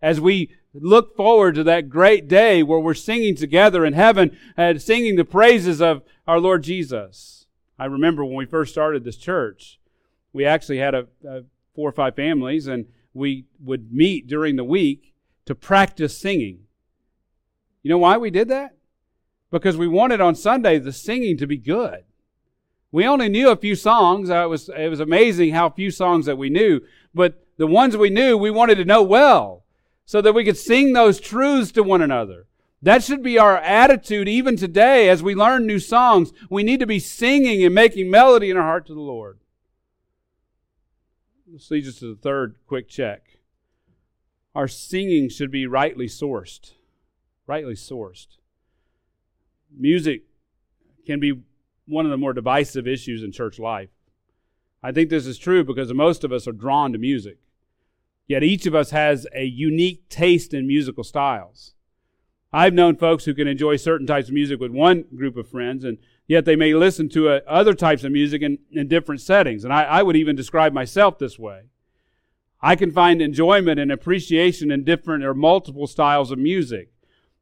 As 0.00 0.20
we 0.20 0.50
look 0.74 1.16
forward 1.16 1.54
to 1.54 1.64
that 1.64 1.88
great 1.88 2.28
day 2.28 2.62
where 2.62 2.78
we're 2.78 2.94
singing 2.94 3.34
together 3.34 3.84
in 3.84 3.94
heaven 3.94 4.36
and 4.56 4.80
singing 4.80 5.16
the 5.16 5.24
praises 5.24 5.80
of 5.80 6.02
our 6.26 6.38
Lord 6.38 6.62
Jesus. 6.62 7.46
I 7.78 7.86
remember 7.86 8.24
when 8.24 8.36
we 8.36 8.46
first 8.46 8.72
started 8.72 9.04
this 9.04 9.16
church, 9.16 9.80
we 10.32 10.44
actually 10.44 10.78
had 10.78 10.94
a, 10.94 11.06
a 11.26 11.42
four 11.74 11.88
or 11.88 11.92
five 11.92 12.16
families, 12.16 12.66
and 12.66 12.86
we 13.12 13.46
would 13.62 13.92
meet 13.92 14.26
during 14.26 14.56
the 14.56 14.64
week 14.64 15.14
to 15.46 15.54
practice 15.54 16.18
singing. 16.18 16.60
You 17.82 17.90
know 17.90 17.98
why 17.98 18.16
we 18.16 18.30
did 18.30 18.48
that? 18.48 18.76
Because 19.50 19.76
we 19.76 19.86
wanted 19.86 20.20
on 20.20 20.34
Sunday 20.34 20.78
the 20.78 20.92
singing 20.92 21.36
to 21.36 21.46
be 21.46 21.56
good. 21.56 22.04
We 22.90 23.06
only 23.06 23.28
knew 23.28 23.50
a 23.50 23.56
few 23.56 23.74
songs. 23.74 24.30
Uh, 24.30 24.44
it 24.44 24.48
was, 24.48 24.68
it 24.68 24.88
was 24.88 25.00
amazing 25.00 25.52
how 25.52 25.68
few 25.68 25.90
songs 25.90 26.26
that 26.26 26.38
we 26.38 26.48
knew. 26.48 26.80
But 27.12 27.44
the 27.56 27.66
ones 27.66 27.96
we 27.96 28.10
knew, 28.10 28.38
we 28.38 28.50
wanted 28.50 28.76
to 28.76 28.84
know 28.84 29.02
well 29.02 29.64
so 30.04 30.20
that 30.20 30.32
we 30.32 30.44
could 30.44 30.56
sing 30.56 30.92
those 30.92 31.20
truths 31.20 31.72
to 31.72 31.82
one 31.82 32.02
another. 32.02 32.46
That 32.82 33.02
should 33.02 33.22
be 33.22 33.38
our 33.38 33.56
attitude 33.56 34.28
even 34.28 34.56
today 34.56 35.08
as 35.08 35.22
we 35.22 35.34
learn 35.34 35.66
new 35.66 35.78
songs. 35.78 36.32
We 36.50 36.62
need 36.62 36.80
to 36.80 36.86
be 36.86 36.98
singing 36.98 37.64
and 37.64 37.74
making 37.74 38.10
melody 38.10 38.50
in 38.50 38.56
our 38.56 38.62
heart 38.62 38.86
to 38.86 38.94
the 38.94 39.00
Lord. 39.00 39.38
This 41.54 41.70
leads 41.70 41.86
us 41.86 42.00
to 42.00 42.12
the 42.12 42.20
third 42.20 42.56
quick 42.66 42.88
check. 42.88 43.38
Our 44.56 44.66
singing 44.66 45.28
should 45.28 45.52
be 45.52 45.68
rightly 45.68 46.06
sourced. 46.06 46.72
Rightly 47.46 47.74
sourced. 47.74 48.26
Music 49.70 50.24
can 51.06 51.20
be 51.20 51.42
one 51.86 52.06
of 52.06 52.10
the 52.10 52.16
more 52.16 52.32
divisive 52.32 52.88
issues 52.88 53.22
in 53.22 53.30
church 53.30 53.60
life. 53.60 53.90
I 54.82 54.90
think 54.90 55.10
this 55.10 55.26
is 55.26 55.38
true 55.38 55.62
because 55.62 55.94
most 55.94 56.24
of 56.24 56.32
us 56.32 56.48
are 56.48 56.52
drawn 56.52 56.92
to 56.92 56.98
music. 56.98 57.38
Yet 58.26 58.42
each 58.42 58.66
of 58.66 58.74
us 58.74 58.90
has 58.90 59.24
a 59.32 59.44
unique 59.44 60.08
taste 60.08 60.54
in 60.54 60.66
musical 60.66 61.04
styles. 61.04 61.74
I've 62.52 62.74
known 62.74 62.96
folks 62.96 63.26
who 63.26 63.34
can 63.34 63.46
enjoy 63.46 63.76
certain 63.76 64.08
types 64.08 64.26
of 64.26 64.34
music 64.34 64.58
with 64.58 64.72
one 64.72 65.04
group 65.14 65.36
of 65.36 65.48
friends, 65.48 65.84
and 65.84 65.98
yet 66.26 66.44
they 66.44 66.56
may 66.56 66.74
listen 66.74 67.08
to 67.10 67.28
uh, 67.28 67.40
other 67.46 67.74
types 67.74 68.04
of 68.04 68.12
music 68.12 68.42
in, 68.42 68.58
in 68.70 68.88
different 68.88 69.20
settings. 69.20 69.64
And 69.64 69.72
I, 69.72 69.82
I 69.84 70.02
would 70.02 70.16
even 70.16 70.36
describe 70.36 70.72
myself 70.72 71.18
this 71.18 71.38
way. 71.38 71.62
I 72.60 72.76
can 72.76 72.90
find 72.90 73.20
enjoyment 73.20 73.78
and 73.78 73.92
appreciation 73.92 74.70
in 74.70 74.84
different 74.84 75.24
or 75.24 75.34
multiple 75.34 75.86
styles 75.86 76.30
of 76.30 76.38
music. 76.38 76.90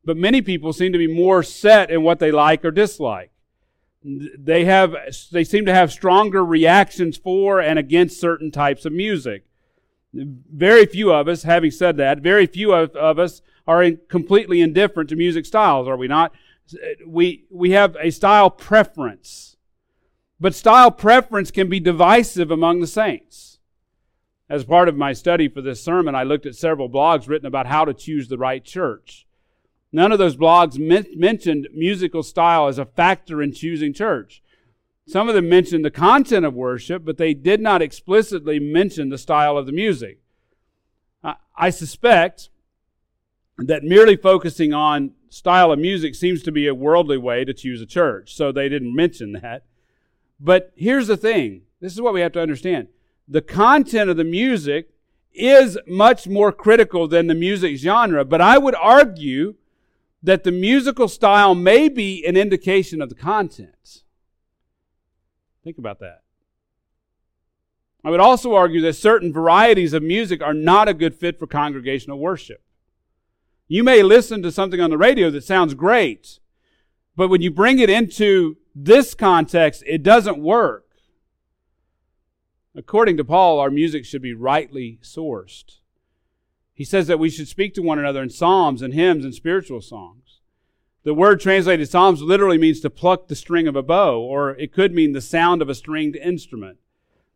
But 0.05 0.17
many 0.17 0.43
people 0.43 0.73
seem 0.73 0.93
to 0.93 0.99
be 0.99 1.07
more 1.07 1.45
set 1.45 1.91
in 1.91 2.03
what 2.03 2.19
they 2.19 2.33
like 2.33 2.65
or 2.65 2.73
dislike 2.73 3.33
they 4.05 4.65
have 4.65 4.95
they 5.31 5.45
seem 5.45 5.65
to 5.65 5.75
have 5.75 5.93
stronger 5.93 6.45
reactions 6.45 7.17
for 7.17 7.61
and 7.61 7.79
against 7.79 8.21
certain 8.21 8.51
types 8.51 8.85
of 8.85 8.93
music 8.93 9.45
very 10.13 10.85
few 10.85 11.13
of 11.13 11.29
us 11.29 11.45
having 11.45 11.71
said 11.71 11.97
that 11.97 12.19
very 12.19 12.47
few 12.47 12.73
of, 12.73 12.95
of 12.97 13.19
us 13.19 13.43
are 13.67 13.83
in, 13.83 13.99
completely 14.09 14.61
indifferent 14.61 15.09
to 15.09 15.17
music 15.17 15.47
styles 15.47 15.87
are 15.87 15.97
we 15.97 16.09
not 16.09 16.33
we 17.07 17.45
we 17.51 17.71
have 17.71 17.97
a 18.01 18.11
style 18.11 18.51
preference 18.51 19.57
but 20.41 20.55
style 20.55 20.91
preference 20.91 21.51
can 21.51 21.69
be 21.69 21.81
divisive 21.81 22.51
among 22.51 22.81
the 22.81 22.87
saints 22.87 23.59
As 24.53 24.65
part 24.65 24.89
of 24.89 24.97
my 24.97 25.15
study 25.15 25.49
for 25.49 25.63
this 25.63 25.83
sermon, 25.83 26.15
I 26.15 26.25
looked 26.25 26.45
at 26.45 26.55
several 26.55 26.91
blogs 26.91 27.27
written 27.27 27.47
about 27.47 27.67
how 27.67 27.87
to 27.87 27.95
choose 27.95 28.29
the 28.29 28.37
right 28.37 28.63
church. 28.63 29.27
None 29.93 30.13
of 30.13 30.19
those 30.19 30.37
blogs 30.37 30.79
men- 30.79 31.07
mentioned 31.17 31.69
musical 31.73 32.23
style 32.23 32.69
as 32.69 32.79
a 32.79 32.85
factor 32.85 33.43
in 33.43 33.55
choosing 33.55 33.95
church. 33.95 34.43
Some 35.07 35.29
of 35.29 35.35
them 35.35 35.49
mentioned 35.49 35.87
the 35.87 35.91
content 35.91 36.45
of 36.45 36.53
worship, 36.53 37.03
but 37.03 37.17
they 37.17 37.33
did 37.33 37.63
not 37.63 37.81
explicitly 37.81 38.59
mention 38.59 39.09
the 39.09 39.17
style 39.17 39.57
of 39.57 39.65
the 39.65 39.73
music. 39.73 40.19
I, 41.25 41.37
I 41.57 41.71
suspect 41.71 42.51
that 43.59 43.83
merely 43.83 44.17
focusing 44.17 44.73
on 44.73 45.13
style 45.29 45.73
of 45.73 45.79
music 45.79 46.15
seems 46.15 46.43
to 46.43 46.53
be 46.53 46.67
a 46.67 46.75
worldly 46.75 47.19
way 47.19 47.45
to 47.45 47.55
choose 47.55 47.81
a 47.81 47.87
church, 47.87 48.35
so 48.35 48.53
they 48.53 48.69
didn't 48.69 48.95
mention 48.95 49.33
that. 49.33 49.65
But 50.41 50.73
here's 50.77 51.07
the 51.07 51.17
thing 51.17 51.63
this 51.81 51.93
is 51.93 52.01
what 52.01 52.15
we 52.15 52.21
have 52.21 52.33
to 52.33 52.41
understand 52.41 52.89
the 53.29 53.43
content 53.43 54.11
of 54.11 54.17
the 54.17 54.25
music 54.25 54.91
is 55.33 55.79
much 55.87 56.27
more 56.27 56.53
critical 56.53 57.09
than 57.09 57.27
the 57.27 57.35
music 57.35 57.77
genre, 57.77 58.25
but 58.25 58.41
I 58.41 58.59
would 58.59 58.75
argue 58.75 59.55
that 60.23 60.45
the 60.45 60.53
musical 60.53 61.09
style 61.09 61.55
may 61.55 61.89
be 61.89 62.25
an 62.27 62.37
indication 62.37 63.01
of 63.01 63.09
the 63.09 63.15
content. 63.15 64.03
Think 65.65 65.79
about 65.79 66.01
that. 66.01 66.23
I 68.05 68.11
would 68.11 68.21
also 68.21 68.55
argue 68.55 68.81
that 68.83 68.95
certain 68.95 69.33
varieties 69.33 69.93
of 69.93 70.03
music 70.03 70.43
are 70.43 70.55
not 70.55 70.89
a 70.89 70.95
good 70.95 71.15
fit 71.15 71.39
for 71.39 71.47
congregational 71.47 72.19
worship. 72.19 72.63
You 73.73 73.83
may 73.83 74.03
listen 74.03 74.43
to 74.43 74.53
something 74.53 74.81
on 74.83 74.91
the 74.91 74.99
radio 74.99 75.31
that 75.31 75.45
sounds 75.45 75.73
great, 75.73 76.41
but 77.17 77.29
when 77.29 77.41
you 77.41 77.51
bring 77.51 77.79
it 77.79 77.89
into 77.89 78.59
this 78.75 79.15
context, 79.15 79.83
it 79.87 80.03
doesn't 80.03 80.37
work. 80.37 80.85
According 82.77 83.17
to 83.17 83.25
Paul, 83.25 83.59
our 83.59 83.71
music 83.71 84.05
should 84.05 84.21
be 84.21 84.35
rightly 84.35 84.99
sourced. 85.03 85.79
He 86.75 86.85
says 86.85 87.07
that 87.07 87.19
we 87.19 87.31
should 87.31 87.49
speak 87.49 87.73
to 87.73 87.81
one 87.81 87.99
another 87.99 88.23
in 88.23 88.29
psalms 88.29 88.83
and 88.83 88.93
hymns 88.93 89.25
and 89.25 89.35
spiritual 89.35 89.81
songs. 89.81 90.41
The 91.05 91.15
word 91.15 91.41
translated 91.41 91.89
psalms 91.89 92.21
literally 92.21 92.59
means 92.59 92.81
to 92.81 92.91
pluck 92.91 93.29
the 93.29 93.35
string 93.35 93.67
of 93.67 93.75
a 93.75 93.83
bow, 93.83 94.21
or 94.21 94.51
it 94.51 94.75
could 94.75 94.93
mean 94.93 95.13
the 95.13 95.23
sound 95.23 95.63
of 95.63 95.71
a 95.71 95.75
stringed 95.75 96.17
instrument. 96.17 96.77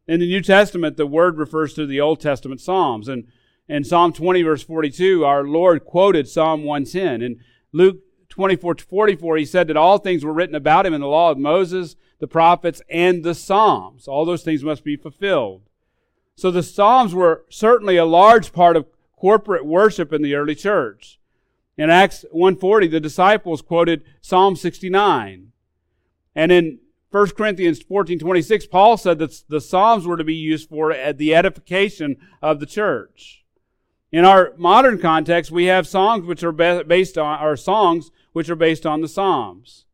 In 0.07 0.21
the 0.21 0.29
New 0.29 0.43
Testament, 0.43 0.99
the 0.99 1.07
word 1.07 1.39
refers 1.39 1.73
to 1.73 1.87
the 1.87 2.03
Old 2.03 2.21
Testament 2.21 2.61
psalms. 2.61 3.09
And 3.09 3.27
in 3.69 3.85
Psalm 3.85 4.13
20, 4.13 4.43
verse 4.43 4.63
42, 4.63 5.25
our 5.25 5.45
Lord 5.45 5.85
quoted 5.85 6.29
Psalm 6.29 6.65
110. 6.65 7.23
In 7.23 7.41
Luke 7.73 7.99
24 8.29 8.77
44, 8.77 9.37
he 9.37 9.45
said 9.45 9.67
that 9.69 9.77
all 9.77 9.99
things 9.99 10.25
were 10.25 10.33
written 10.33 10.55
about 10.55 10.87
him 10.87 10.95
in 10.95 11.01
the 11.01 11.07
law 11.07 11.31
of 11.31 11.39
Moses, 11.39 11.97
the 12.21 12.29
prophets, 12.29 12.81
and 12.89 13.25
the 13.25 13.35
Psalms. 13.35 14.07
All 14.07 14.25
those 14.25 14.43
things 14.43 14.63
must 14.63 14.85
be 14.85 14.97
fulfilled. 14.97 15.63
So 16.37 16.51
the 16.51 16.63
Psalms 16.63 17.15
were 17.15 17.45
certainly 17.49 17.97
a 17.97 18.05
large 18.05 18.53
part 18.53 18.77
of 18.77 18.87
corporate 19.17 19.67
worship 19.67 20.13
in 20.13 20.23
the 20.23 20.35
early 20.35 20.55
church. 20.55 21.19
In 21.77 21.91
Acts 21.91 22.25
140, 22.31 22.89
the 22.89 23.01
disciples 23.01 23.63
quoted 23.63 24.03
Psalm 24.21 24.55
69. 24.55 25.53
And 26.35 26.53
in 26.53 26.79
1 27.11 27.31
Corinthians 27.31 27.83
14, 27.83 28.19
26, 28.19 28.67
Paul 28.67 28.97
said 28.97 29.19
that 29.19 29.43
the 29.49 29.61
Psalms 29.61 30.07
were 30.07 30.17
to 30.17 30.25
be 30.25 30.35
used 30.35 30.69
for 30.69 30.95
the 31.13 31.35
edification 31.35 32.17
of 32.43 32.61
the 32.61 32.67
church. 32.67 33.46
In 34.13 34.25
our 34.25 34.53
modern 34.57 34.99
context, 34.99 35.51
we 35.51 35.65
have 35.65 35.87
songs 35.87 36.27
which 36.27 36.45
are 36.45 36.53
based 36.53 37.19
on, 37.19 37.43
or 37.43 37.57
songs 37.57 38.11
which 38.33 38.49
are 38.49 38.57
based 38.57 38.87
on 38.87 39.01
the 39.01 39.09
Psalms. 39.09 39.85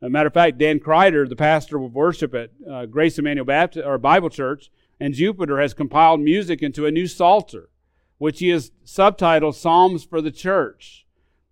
As 0.00 0.06
a 0.06 0.10
matter 0.10 0.28
of 0.28 0.34
fact, 0.34 0.58
Dan 0.58 0.78
Kreider, 0.78 1.28
the 1.28 1.36
pastor 1.36 1.82
of 1.82 1.92
worship 1.92 2.34
at 2.34 2.50
uh, 2.70 2.86
Grace 2.86 3.18
Immanuel 3.18 3.44
Baptist 3.44 3.84
or 3.84 3.98
Bible 3.98 4.30
Church 4.30 4.70
and 5.00 5.14
Jupiter, 5.14 5.60
has 5.60 5.74
compiled 5.74 6.20
music 6.20 6.62
into 6.62 6.86
a 6.86 6.90
new 6.90 7.06
psalter, 7.06 7.68
which 8.18 8.38
he 8.38 8.48
has 8.50 8.70
subtitled 8.86 9.54
Psalms 9.54 10.04
for 10.04 10.20
the 10.20 10.30
Church. 10.30 11.06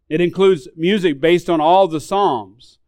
It 0.08 0.20
includes 0.20 0.68
music 0.76 1.20
based 1.20 1.50
on 1.50 1.60
all 1.60 1.88
the 1.88 2.00
Psalms. 2.00 2.78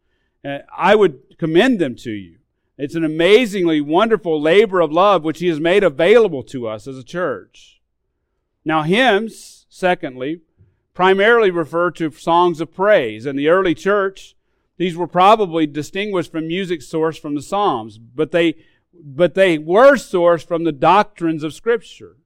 Uh, 0.43 0.59
I 0.75 0.95
would 0.95 1.37
commend 1.37 1.79
them 1.79 1.95
to 1.97 2.11
you. 2.11 2.37
It's 2.77 2.95
an 2.95 3.03
amazingly 3.03 3.81
wonderful 3.81 4.41
labor 4.41 4.79
of 4.79 4.91
love 4.91 5.23
which 5.23 5.39
he 5.39 5.47
has 5.47 5.59
made 5.59 5.83
available 5.83 6.41
to 6.43 6.67
us 6.67 6.87
as 6.87 6.97
a 6.97 7.03
church. 7.03 7.80
Now, 8.63 8.83
hymns, 8.83 9.65
secondly, 9.69 10.41
primarily 10.93 11.49
refer 11.51 11.91
to 11.91 12.11
songs 12.11 12.61
of 12.61 12.73
praise. 12.73 13.25
In 13.25 13.35
the 13.35 13.49
early 13.49 13.73
church, 13.73 14.35
these 14.77 14.95
were 14.95 15.07
probably 15.07 15.65
distinguished 15.67 16.31
from 16.31 16.47
music 16.47 16.81
sourced 16.81 17.19
from 17.19 17.35
the 17.35 17.41
Psalms, 17.41 17.97
but 17.97 18.31
they, 18.31 18.55
but 18.93 19.35
they 19.35 19.57
were 19.57 19.95
sourced 19.95 20.45
from 20.45 20.63
the 20.63 20.71
doctrines 20.71 21.43
of 21.43 21.53
Scripture. 21.53 22.17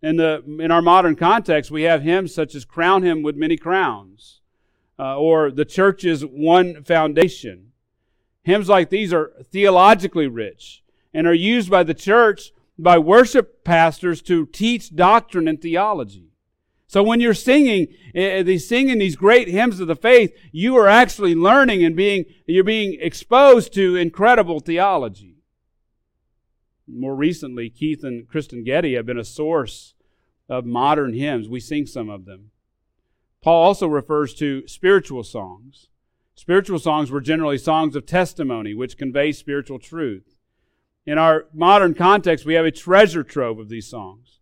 In, 0.00 0.16
the, 0.16 0.42
in 0.60 0.70
our 0.70 0.82
modern 0.82 1.16
context, 1.16 1.70
we 1.70 1.82
have 1.82 2.02
hymns 2.02 2.34
such 2.34 2.54
as 2.54 2.64
Crown 2.64 3.02
Him 3.02 3.22
with 3.22 3.36
Many 3.36 3.56
Crowns, 3.56 4.40
uh, 4.98 5.18
or 5.18 5.50
The 5.50 5.64
Church's 5.64 6.24
One 6.24 6.84
Foundation. 6.84 7.72
Hymns 8.42 8.68
like 8.68 8.90
these 8.90 9.12
are 9.12 9.32
theologically 9.50 10.28
rich 10.28 10.82
and 11.12 11.26
are 11.26 11.34
used 11.34 11.70
by 11.70 11.82
the 11.82 11.94
church, 11.94 12.52
by 12.78 12.98
worship 12.98 13.64
pastors 13.64 14.22
to 14.22 14.46
teach 14.46 14.94
doctrine 14.94 15.48
and 15.48 15.60
theology. 15.60 16.28
So 16.86 17.02
when 17.02 17.20
you're 17.20 17.34
singing, 17.34 17.88
uh, 18.16 18.44
singing 18.58 18.98
these 18.98 19.16
great 19.16 19.48
hymns 19.48 19.78
of 19.78 19.88
the 19.88 19.96
faith, 19.96 20.32
you 20.52 20.76
are 20.76 20.88
actually 20.88 21.34
learning 21.34 21.84
and 21.84 21.94
being, 21.94 22.24
you're 22.46 22.64
being 22.64 22.96
exposed 23.00 23.74
to 23.74 23.96
incredible 23.96 24.60
theology. 24.60 25.36
More 26.86 27.14
recently, 27.14 27.68
Keith 27.68 28.02
and 28.02 28.26
Kristyn 28.26 28.64
Getty 28.64 28.94
have 28.94 29.04
been 29.04 29.18
a 29.18 29.24
source 29.24 29.94
of 30.48 30.64
modern 30.64 31.12
hymns. 31.12 31.46
We 31.46 31.60
sing 31.60 31.86
some 31.86 32.08
of 32.08 32.24
them. 32.24 32.52
Paul 33.42 33.64
also 33.64 33.86
refers 33.86 34.32
to 34.34 34.66
spiritual 34.66 35.22
songs. 35.22 35.88
Spiritual 36.34 36.78
songs 36.78 37.10
were 37.10 37.20
generally 37.20 37.58
songs 37.58 37.96
of 37.96 38.06
testimony, 38.06 38.72
which 38.72 38.96
convey 38.96 39.32
spiritual 39.32 39.78
truth. 39.78 40.37
In 41.08 41.16
our 41.16 41.46
modern 41.54 41.94
context, 41.94 42.44
we 42.44 42.52
have 42.52 42.66
a 42.66 42.70
treasure 42.70 43.24
trove 43.24 43.58
of 43.58 43.70
these 43.70 43.86
songs. 43.86 44.40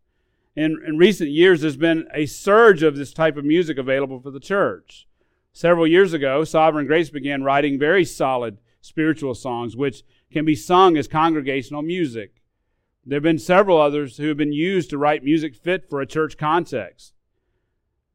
In, 0.56 0.82
in 0.84 0.98
recent 0.98 1.30
years, 1.30 1.60
there's 1.60 1.76
been 1.76 2.08
a 2.12 2.26
surge 2.26 2.82
of 2.82 2.96
this 2.96 3.12
type 3.12 3.36
of 3.36 3.44
music 3.44 3.78
available 3.78 4.18
for 4.18 4.32
the 4.32 4.40
church. 4.40 5.06
Several 5.52 5.86
years 5.86 6.12
ago, 6.12 6.42
Sovereign 6.42 6.88
Grace 6.88 7.08
began 7.08 7.44
writing 7.44 7.78
very 7.78 8.04
solid 8.04 8.58
spiritual 8.80 9.36
songs, 9.36 9.76
which 9.76 10.02
can 10.32 10.44
be 10.44 10.56
sung 10.56 10.96
as 10.96 11.06
congregational 11.06 11.82
music. 11.82 12.42
There 13.04 13.18
have 13.18 13.22
been 13.22 13.38
several 13.38 13.80
others 13.80 14.16
who 14.16 14.26
have 14.26 14.36
been 14.36 14.52
used 14.52 14.90
to 14.90 14.98
write 14.98 15.22
music 15.22 15.54
fit 15.54 15.88
for 15.88 16.00
a 16.00 16.06
church 16.06 16.36
context. 16.36 17.12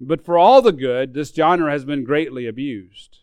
But 0.01 0.25
for 0.25 0.37
all 0.37 0.61
the 0.61 0.73
good, 0.73 1.13
this 1.13 1.33
genre 1.33 1.71
has 1.71 1.85
been 1.85 2.03
greatly 2.03 2.47
abused. 2.47 3.19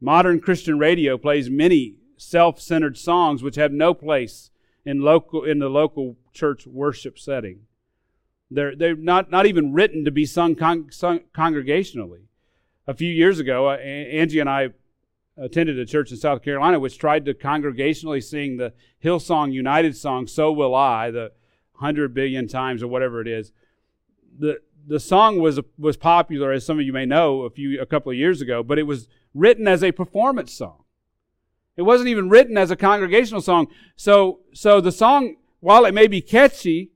Modern 0.00 0.40
Christian 0.40 0.80
radio 0.80 1.16
plays 1.16 1.48
many 1.48 1.98
self-centered 2.24 2.96
songs 2.96 3.42
which 3.42 3.56
have 3.56 3.72
no 3.72 3.94
place 3.94 4.50
in 4.84 5.00
local 5.00 5.44
in 5.44 5.58
the 5.58 5.68
local 5.68 6.16
church 6.32 6.66
worship 6.66 7.18
setting. 7.18 7.60
They're 8.50 8.74
they're 8.76 8.96
not 8.96 9.30
not 9.30 9.46
even 9.46 9.72
written 9.72 10.04
to 10.04 10.10
be 10.10 10.26
sung, 10.26 10.54
con, 10.54 10.88
sung 10.90 11.20
congregationally. 11.34 12.22
A 12.86 12.94
few 12.94 13.10
years 13.10 13.38
ago, 13.38 13.68
uh, 13.70 13.76
Angie 13.76 14.40
and 14.40 14.50
I 14.50 14.70
attended 15.36 15.78
a 15.78 15.86
church 15.86 16.10
in 16.10 16.16
South 16.16 16.42
Carolina 16.42 16.78
which 16.78 16.98
tried 16.98 17.24
to 17.24 17.34
congregationally 17.34 18.22
sing 18.22 18.56
the 18.56 18.72
Hillsong 19.02 19.52
United 19.52 19.96
song 19.96 20.26
"So 20.26 20.52
Will 20.52 20.74
I," 20.74 21.10
the 21.10 21.32
hundred 21.76 22.14
billion 22.14 22.46
times 22.46 22.82
or 22.82 22.88
whatever 22.88 23.20
it 23.20 23.26
is. 23.28 23.52
the 24.38 24.60
The 24.86 25.00
song 25.00 25.40
was 25.40 25.58
was 25.78 25.96
popular, 25.96 26.52
as 26.52 26.66
some 26.66 26.78
of 26.78 26.84
you 26.84 26.92
may 26.92 27.06
know, 27.06 27.42
a 27.42 27.50
few 27.50 27.80
a 27.80 27.86
couple 27.86 28.12
of 28.12 28.18
years 28.18 28.42
ago, 28.42 28.62
but 28.62 28.78
it 28.78 28.86
was 28.86 29.08
written 29.32 29.66
as 29.66 29.82
a 29.82 29.92
performance 29.92 30.52
song. 30.52 30.83
It 31.76 31.82
wasn't 31.82 32.08
even 32.08 32.28
written 32.28 32.56
as 32.56 32.70
a 32.70 32.76
congregational 32.76 33.40
song. 33.40 33.68
So 33.96 34.40
so 34.52 34.80
the 34.80 34.92
song, 34.92 35.36
while 35.60 35.84
it 35.84 35.94
may 35.94 36.06
be 36.06 36.20
catchy, 36.20 36.90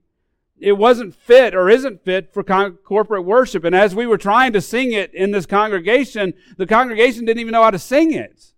it 0.61 0.73
wasn't 0.73 1.15
fit 1.15 1.55
or 1.55 1.69
isn't 1.69 2.05
fit 2.05 2.33
for 2.33 2.43
con- 2.43 2.79
corporate 2.85 3.25
worship. 3.25 3.65
And 3.65 3.75
as 3.75 3.95
we 3.95 4.07
were 4.07 4.19
trying 4.19 4.53
to 4.53 4.61
sing 4.61 4.93
it 4.93 5.13
in 5.15 5.31
this 5.31 5.47
congregation, 5.47 6.35
the 6.57 6.67
congregation 6.67 7.25
didn't 7.25 7.41
even 7.41 7.53
know 7.53 7.63
how 7.63 7.71
to 7.71 7.79
sing 7.79 8.13
it. 8.13 8.53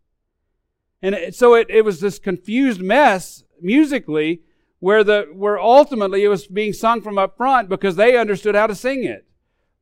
And 1.02 1.14
it, 1.14 1.34
so 1.34 1.54
it, 1.54 1.68
it 1.70 1.84
was 1.84 2.00
this 2.00 2.18
confused 2.18 2.80
mess 2.80 3.44
musically 3.60 4.42
where 4.78 5.04
the 5.04 5.28
where 5.32 5.58
ultimately 5.58 6.24
it 6.24 6.28
was 6.28 6.46
being 6.46 6.72
sung 6.72 7.00
from 7.00 7.18
up 7.18 7.36
front 7.36 7.68
because 7.68 7.96
they 7.96 8.16
understood 8.16 8.54
how 8.54 8.66
to 8.66 8.74
sing 8.74 9.04
it. 9.04 9.26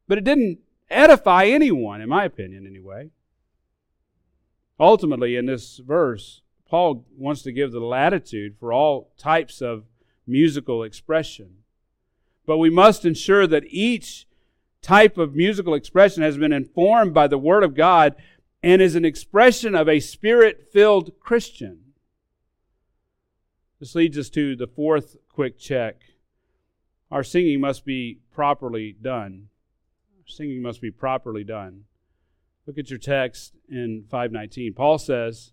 But 0.06 0.18
it 0.18 0.24
didn't 0.24 0.58
edify 0.90 1.44
anyone, 1.44 2.00
in 2.00 2.08
my 2.08 2.24
opinion, 2.24 2.66
anyway. 2.66 3.10
Ultimately, 4.80 5.36
in 5.36 5.46
this 5.46 5.78
verse, 5.78 6.42
Paul 6.68 7.06
wants 7.16 7.42
to 7.42 7.52
give 7.52 7.72
the 7.72 7.80
latitude 7.80 8.56
for 8.58 8.72
all 8.72 9.12
types 9.18 9.60
of 9.60 9.84
musical 10.26 10.82
expression. 10.82 11.64
But 12.46 12.58
we 12.58 12.70
must 12.70 13.04
ensure 13.04 13.46
that 13.46 13.64
each 13.66 14.26
type 14.80 15.18
of 15.18 15.34
musical 15.34 15.74
expression 15.74 16.22
has 16.22 16.38
been 16.38 16.52
informed 16.52 17.12
by 17.12 17.26
the 17.26 17.38
Word 17.38 17.64
of 17.64 17.74
God 17.74 18.14
and 18.62 18.80
is 18.80 18.94
an 18.94 19.04
expression 19.04 19.74
of 19.74 19.88
a 19.88 20.00
spirit 20.00 20.68
filled 20.72 21.18
Christian. 21.20 21.80
This 23.80 23.94
leads 23.94 24.18
us 24.18 24.30
to 24.30 24.56
the 24.56 24.66
fourth 24.66 25.16
quick 25.28 25.58
check. 25.58 26.02
our 27.10 27.24
singing 27.24 27.60
must 27.60 27.84
be 27.84 28.20
properly 28.32 28.94
done. 29.00 29.48
Singing 30.26 30.60
must 30.60 30.80
be 30.80 30.90
properly 30.90 31.42
done. 31.42 31.84
Look 32.68 32.76
at 32.76 32.90
your 32.90 32.98
text 32.98 33.54
in 33.70 34.04
519. 34.10 34.74
Paul 34.74 34.98
says 34.98 35.52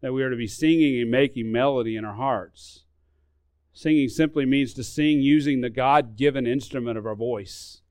that 0.00 0.14
we 0.14 0.22
are 0.22 0.30
to 0.30 0.36
be 0.36 0.46
singing 0.46 0.98
and 0.98 1.10
making 1.10 1.52
melody 1.52 1.94
in 1.94 2.06
our 2.06 2.14
hearts. 2.14 2.84
Singing 3.74 4.08
simply 4.08 4.46
means 4.46 4.72
to 4.72 4.82
sing 4.82 5.20
using 5.20 5.60
the 5.60 5.68
God 5.68 6.16
given 6.16 6.46
instrument 6.46 6.96
of 6.96 7.04
our 7.04 7.14
voice. 7.14 7.82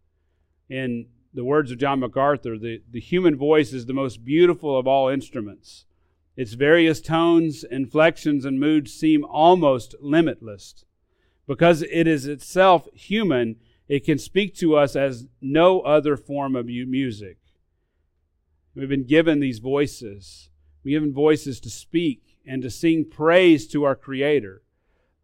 In 0.71 1.05
the 1.35 1.43
words 1.43 1.69
of 1.69 1.77
John 1.77 1.99
MacArthur, 1.99 2.57
the, 2.57 2.81
the 2.89 2.99
human 2.99 3.35
voice 3.35 3.73
is 3.73 3.85
the 3.85 3.93
most 3.93 4.25
beautiful 4.25 4.75
of 4.75 4.87
all 4.87 5.07
instruments. 5.07 5.85
Its 6.35 6.53
various 6.53 6.99
tones, 6.99 7.63
inflections, 7.63 8.43
and 8.43 8.59
moods 8.59 8.91
seem 8.91 9.23
almost 9.23 9.93
limitless. 10.01 10.83
Because 11.45 11.83
it 11.83 12.07
is 12.07 12.25
itself 12.25 12.87
human, 12.95 13.57
it 13.87 14.03
can 14.03 14.17
speak 14.17 14.55
to 14.55 14.75
us 14.75 14.95
as 14.95 15.27
no 15.41 15.81
other 15.81 16.17
form 16.17 16.55
of 16.55 16.65
music. 16.65 17.37
We've 18.77 18.87
been 18.87 19.07
given 19.07 19.39
these 19.39 19.57
voices. 19.57 20.49
We've 20.83 20.93
given 20.93 21.11
voices 21.11 21.59
to 21.61 21.69
speak 21.69 22.37
and 22.45 22.61
to 22.61 22.69
sing 22.69 23.05
praise 23.09 23.67
to 23.69 23.83
our 23.83 23.95
Creator. 23.95 24.61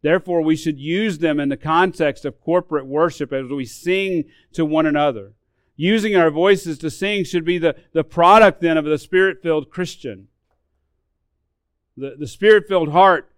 Therefore, 0.01 0.41
we 0.41 0.55
should 0.55 0.79
use 0.79 1.19
them 1.19 1.39
in 1.39 1.49
the 1.49 1.57
context 1.57 2.25
of 2.25 2.41
corporate 2.41 2.87
worship 2.87 3.31
as 3.31 3.49
we 3.49 3.65
sing 3.65 4.25
to 4.53 4.65
one 4.65 4.87
another. 4.87 5.33
Using 5.75 6.15
our 6.15 6.31
voices 6.31 6.79
to 6.79 6.89
sing 6.89 7.23
should 7.23 7.45
be 7.45 7.59
the, 7.59 7.75
the 7.93 8.03
product 8.03 8.59
then 8.59 8.75
of 8.75 8.85
the 8.85 8.97
Spirit 8.97 9.43
filled 9.43 9.69
Christian. 9.69 10.29
The, 11.95 12.15
the 12.17 12.27
Spirit 12.27 12.67
filled 12.67 12.89
heart 12.89 13.31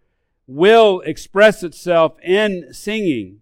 will 0.47 1.01
express 1.01 1.61
itself 1.61 2.13
in 2.23 2.73
singing, 2.73 3.41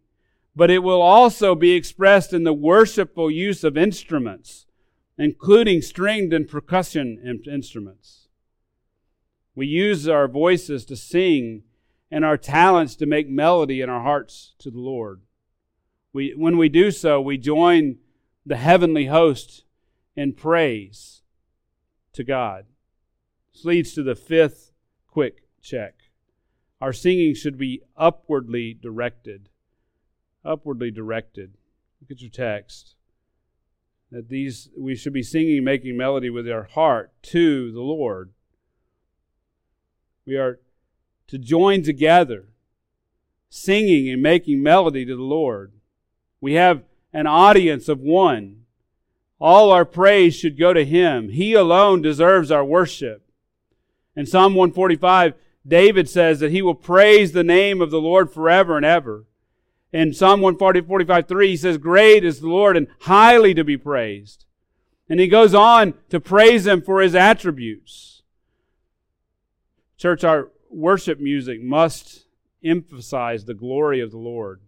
but 0.55 0.71
it 0.71 0.79
will 0.79 1.01
also 1.01 1.53
be 1.53 1.73
expressed 1.73 2.33
in 2.33 2.43
the 2.43 2.53
worshipful 2.53 3.29
use 3.29 3.63
of 3.63 3.77
instruments 3.77 4.65
including 5.17 5.81
stringed 5.81 6.33
and 6.33 6.47
percussion 6.47 7.41
instruments. 7.47 8.27
We 9.55 9.67
use 9.67 10.07
our 10.07 10.27
voices 10.27 10.85
to 10.85 10.95
sing 10.95 11.63
and 12.09 12.25
our 12.25 12.37
talents 12.37 12.95
to 12.95 13.05
make 13.05 13.29
melody 13.29 13.81
in 13.81 13.89
our 13.89 14.01
hearts 14.01 14.53
to 14.59 14.71
the 14.71 14.79
Lord. 14.79 15.21
We, 16.11 16.33
when 16.35 16.57
we 16.57 16.69
do 16.69 16.91
so, 16.91 17.21
we 17.21 17.37
join 17.37 17.97
the 18.45 18.57
heavenly 18.57 19.05
host 19.05 19.63
in 20.15 20.33
praise 20.33 21.21
to 22.13 22.23
God. 22.23 22.65
This 23.53 23.65
leads 23.65 23.93
to 23.93 24.03
the 24.03 24.15
fifth 24.15 24.71
quick 25.07 25.43
check. 25.61 25.95
Our 26.81 26.93
singing 26.93 27.35
should 27.35 27.57
be 27.57 27.81
upwardly 27.95 28.73
directed. 28.73 29.49
Upwardly 30.43 30.91
directed. 30.91 31.53
Look 32.01 32.11
at 32.11 32.21
your 32.21 32.31
text 32.31 32.95
that 34.13 34.29
these 34.29 34.69
we 34.77 34.95
should 34.95 35.11
be 35.11 35.23
singing 35.23 35.63
making 35.63 35.97
melody 35.97 36.29
with 36.29 36.47
our 36.47 36.63
heart 36.63 37.11
to 37.23 37.71
the 37.71 37.81
lord. 37.81 38.31
We 40.25 40.37
are 40.37 40.59
to 41.27 41.37
join 41.39 41.81
together 41.81 42.45
singing 43.49 44.09
and 44.09 44.21
making 44.21 44.61
melody 44.61 45.05
to 45.05 45.15
the 45.15 45.23
lord. 45.23 45.73
We 46.39 46.53
have 46.53 46.83
an 47.11 47.27
audience 47.27 47.89
of 47.89 47.99
one. 47.99 48.61
All 49.39 49.71
our 49.71 49.85
praise 49.85 50.35
should 50.35 50.59
go 50.59 50.73
to 50.73 50.85
him. 50.85 51.29
He 51.29 51.53
alone 51.53 52.01
deserves 52.01 52.51
our 52.51 52.63
worship. 52.63 53.27
In 54.15 54.25
psalm 54.25 54.53
145 54.53 55.33
david 55.65 56.09
says 56.09 56.39
that 56.39 56.51
he 56.51 56.61
will 56.61 56.75
praise 56.75 57.31
the 57.31 57.43
name 57.43 57.81
of 57.81 57.89
the 57.89 58.01
lord 58.01 58.29
forever 58.29 58.75
and 58.75 58.85
ever 58.85 59.25
in 59.93 60.11
Psalm 60.11 60.41
140, 60.41 60.81
45, 60.81 61.27
3, 61.27 61.47
he 61.47 61.55
says, 61.57 61.77
Great 61.77 62.25
is 62.25 62.39
the 62.39 62.49
Lord 62.49 62.75
and 62.75 62.87
highly 63.01 63.53
to 63.53 63.63
be 63.63 63.77
praised. 63.77 64.45
And 65.07 65.19
he 65.19 65.27
goes 65.27 65.53
on 65.53 65.93
to 66.09 66.19
praise 66.19 66.65
him 66.65 66.81
for 66.81 67.01
his 67.01 67.13
attributes. 67.13 68.23
Church, 69.97 70.23
our 70.23 70.49
worship 70.69 71.19
music 71.19 71.61
must 71.61 72.25
emphasize 72.63 73.45
the 73.45 73.53
glory 73.53 73.99
of 73.99 74.09
the 74.09 74.17
Lord. 74.17 74.61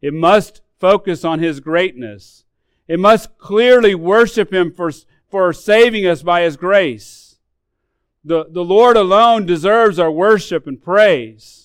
It 0.00 0.14
must 0.14 0.62
focus 0.78 1.24
on 1.24 1.40
his 1.40 1.60
greatness. 1.60 2.44
It 2.86 3.00
must 3.00 3.38
clearly 3.38 3.94
worship 3.94 4.52
him 4.52 4.72
for, 4.72 4.92
for 5.28 5.52
saving 5.52 6.06
us 6.06 6.22
by 6.22 6.42
his 6.42 6.56
grace. 6.56 7.38
The, 8.24 8.46
the 8.48 8.64
Lord 8.64 8.96
alone 8.96 9.46
deserves 9.46 9.98
our 9.98 10.10
worship 10.10 10.66
and 10.68 10.80
praise. 10.80 11.61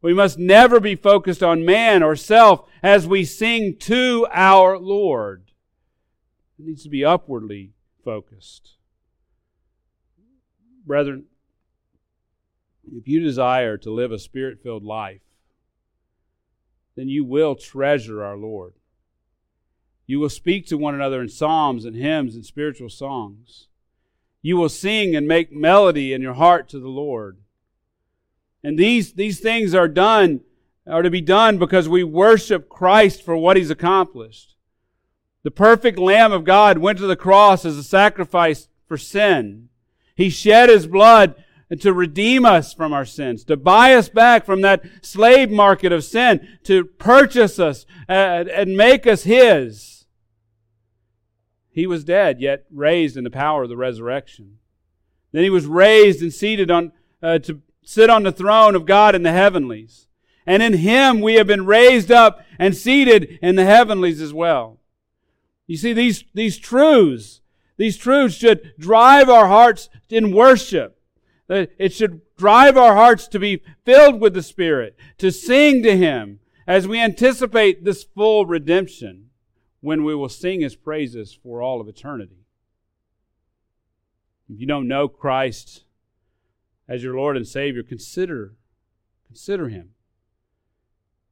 We 0.00 0.14
must 0.14 0.38
never 0.38 0.78
be 0.78 0.94
focused 0.94 1.42
on 1.42 1.64
man 1.64 2.02
or 2.02 2.14
self 2.14 2.68
as 2.82 3.06
we 3.06 3.24
sing 3.24 3.76
to 3.80 4.26
our 4.32 4.78
Lord. 4.78 5.50
It 6.58 6.66
needs 6.66 6.82
to 6.84 6.88
be 6.88 7.04
upwardly 7.04 7.72
focused. 8.04 8.76
Brethren, 10.86 11.24
if 12.90 13.06
you 13.06 13.20
desire 13.20 13.76
to 13.78 13.90
live 13.90 14.12
a 14.12 14.18
spirit 14.18 14.62
filled 14.62 14.84
life, 14.84 15.20
then 16.96 17.08
you 17.08 17.24
will 17.24 17.54
treasure 17.54 18.24
our 18.24 18.36
Lord. 18.36 18.74
You 20.06 20.20
will 20.20 20.30
speak 20.30 20.66
to 20.68 20.78
one 20.78 20.94
another 20.94 21.20
in 21.20 21.28
psalms 21.28 21.84
and 21.84 21.94
hymns 21.94 22.34
and 22.34 22.44
spiritual 22.44 22.88
songs. 22.88 23.68
You 24.40 24.56
will 24.56 24.70
sing 24.70 25.14
and 25.14 25.28
make 25.28 25.52
melody 25.52 26.12
in 26.12 26.22
your 26.22 26.34
heart 26.34 26.68
to 26.70 26.80
the 26.80 26.88
Lord. 26.88 27.38
And 28.62 28.78
these, 28.78 29.12
these 29.12 29.40
things 29.40 29.74
are 29.74 29.88
done, 29.88 30.40
are 30.86 31.02
to 31.02 31.10
be 31.10 31.20
done 31.20 31.58
because 31.58 31.88
we 31.88 32.02
worship 32.02 32.68
Christ 32.68 33.22
for 33.22 33.36
what 33.36 33.56
he's 33.56 33.70
accomplished. 33.70 34.56
The 35.44 35.50
perfect 35.50 35.98
Lamb 35.98 36.32
of 36.32 36.44
God 36.44 36.78
went 36.78 36.98
to 36.98 37.06
the 37.06 37.16
cross 37.16 37.64
as 37.64 37.76
a 37.76 37.84
sacrifice 37.84 38.68
for 38.86 38.98
sin. 38.98 39.68
He 40.16 40.30
shed 40.30 40.68
his 40.68 40.86
blood 40.86 41.36
to 41.80 41.92
redeem 41.92 42.44
us 42.44 42.72
from 42.72 42.92
our 42.92 43.04
sins, 43.04 43.44
to 43.44 43.56
buy 43.56 43.94
us 43.94 44.08
back 44.08 44.44
from 44.44 44.62
that 44.62 44.82
slave 45.02 45.50
market 45.50 45.92
of 45.92 46.02
sin, 46.02 46.58
to 46.64 46.84
purchase 46.84 47.58
us 47.58 47.86
and 48.08 48.76
make 48.76 49.06
us 49.06 49.24
his. 49.24 50.06
He 51.70 51.86
was 51.86 52.02
dead, 52.02 52.40
yet 52.40 52.64
raised 52.72 53.16
in 53.16 53.24
the 53.24 53.30
power 53.30 53.62
of 53.62 53.68
the 53.68 53.76
resurrection. 53.76 54.58
Then 55.30 55.44
he 55.44 55.50
was 55.50 55.66
raised 55.66 56.22
and 56.22 56.32
seated 56.32 56.70
on 56.70 56.92
uh, 57.22 57.38
to 57.40 57.60
sit 57.88 58.10
on 58.10 58.22
the 58.22 58.30
throne 58.30 58.74
of 58.74 58.84
God 58.84 59.14
in 59.14 59.22
the 59.22 59.32
heavenlies. 59.32 60.08
And 60.46 60.62
in 60.62 60.74
him 60.74 61.22
we 61.22 61.36
have 61.36 61.46
been 61.46 61.64
raised 61.64 62.12
up 62.12 62.44
and 62.58 62.76
seated 62.76 63.38
in 63.40 63.56
the 63.56 63.64
heavenlies 63.64 64.20
as 64.20 64.30
well. 64.30 64.78
You 65.66 65.78
see, 65.78 65.94
these, 65.94 66.22
these 66.34 66.58
truths, 66.58 67.40
these 67.78 67.96
truths 67.96 68.34
should 68.34 68.74
drive 68.78 69.30
our 69.30 69.48
hearts 69.48 69.88
in 70.10 70.32
worship. 70.32 71.00
It 71.48 71.94
should 71.94 72.20
drive 72.36 72.76
our 72.76 72.94
hearts 72.94 73.26
to 73.28 73.38
be 73.38 73.62
filled 73.86 74.20
with 74.20 74.34
the 74.34 74.42
Spirit, 74.42 74.94
to 75.16 75.32
sing 75.32 75.82
to 75.82 75.96
Him 75.96 76.40
as 76.66 76.86
we 76.86 77.00
anticipate 77.00 77.86
this 77.86 78.04
full 78.04 78.44
redemption 78.44 79.30
when 79.80 80.04
we 80.04 80.14
will 80.14 80.28
sing 80.28 80.60
His 80.60 80.76
praises 80.76 81.38
for 81.42 81.62
all 81.62 81.80
of 81.80 81.88
eternity. 81.88 82.44
If 84.52 84.60
you 84.60 84.66
don't 84.66 84.88
know 84.88 85.08
Christ 85.08 85.84
as 86.88 87.02
your 87.02 87.14
Lord 87.14 87.36
and 87.36 87.46
Savior, 87.46 87.82
consider, 87.82 88.54
consider 89.26 89.68
him. 89.68 89.90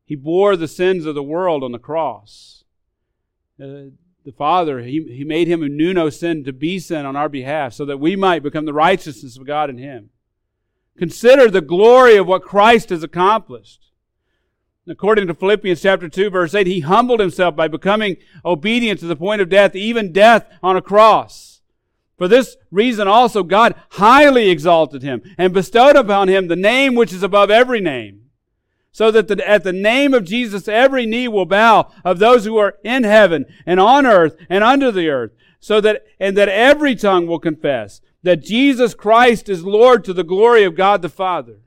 He 0.05 0.15
bore 0.15 0.57
the 0.57 0.69
sins 0.69 1.07
of 1.07 1.15
the 1.15 1.23
world 1.23 1.65
on 1.65 1.73
the 1.73 1.79
cross. 1.79 2.65
Uh, 3.61 3.91
the 4.25 4.33
Father, 4.37 4.81
he, 4.81 5.03
he 5.09 5.25
made 5.25 5.49
him 5.49 5.61
who 5.61 5.69
knew 5.69 5.95
no 5.95 6.11
sin 6.11 6.45
to 6.45 6.53
be 6.53 6.79
sin 6.79 7.07
on 7.07 7.17
our 7.17 7.29
behalf 7.29 7.73
so 7.73 7.85
that 7.85 7.99
we 7.99 8.17
might 8.17 8.43
become 8.43 8.65
the 8.65 8.73
righteousness 8.73 9.37
of 9.37 9.47
God 9.47 9.71
in 9.71 9.79
him. 9.79 10.11
Consider 10.99 11.51
the 11.51 11.61
glory 11.61 12.17
of 12.17 12.27
what 12.27 12.43
Christ 12.43 12.91
has 12.91 13.03
accomplished. 13.03 13.93
According 14.89 15.27
to 15.27 15.35
Philippians 15.35 15.83
chapter 15.83 16.09
2 16.09 16.31
verse 16.31 16.55
8, 16.55 16.67
he 16.67 16.81
humbled 16.81 17.21
himself 17.21 17.57
by 17.57 17.69
becoming 17.69 18.17
obedient 18.45 19.01
to 19.01 19.07
the 19.07 19.17
point 19.17 19.41
of 19.41 19.49
death, 19.49 19.75
even 19.75 20.13
death 20.13 20.47
on 20.63 20.77
a 20.77 20.83
cross. 20.83 21.56
For 22.17 22.29
this 22.29 22.57
reason 22.71 23.09
also 23.09 23.43
God 23.43 23.75
highly 23.93 24.49
exalted 24.49 25.03
him 25.03 25.23
and 25.37 25.53
bestowed 25.53 25.97
upon 25.97 26.29
him 26.29 26.49
the 26.49 26.57
name 26.57 26.95
which 26.95 27.12
is 27.12 27.23
above 27.23 27.51
every 27.51 27.81
name. 27.81 28.23
So 28.91 29.11
that 29.11 29.29
the, 29.29 29.47
at 29.47 29.62
the 29.62 29.75
name 29.75 30.14
of 30.14 30.25
Jesus 30.25 30.69
every 30.69 31.05
knee 31.05 31.29
will 31.29 31.45
bow 31.45 31.93
of 32.05 32.19
those 32.19 32.47
who 32.47 32.57
are 32.57 32.77
in 32.83 33.05
heaven 33.05 33.45
and 33.67 33.79
on 33.79 34.07
earth 34.07 34.37
and 34.49 34.64
under 34.64 34.91
the 34.91 35.09
earth. 35.11 35.33
So 35.61 35.81
that, 35.83 36.05
and 36.19 36.37
that 36.37 36.49
every 36.49 36.95
tongue 36.95 37.27
will 37.27 37.39
confess 37.39 38.01
that 38.23 38.43
Jesus 38.43 38.95
Christ 38.95 39.49
is 39.49 39.64
Lord 39.64 40.05
to 40.05 40.12
the 40.12 40.25
glory 40.25 40.64
of 40.64 40.75
God 40.75 41.03
the 41.03 41.09
Father. 41.09 41.59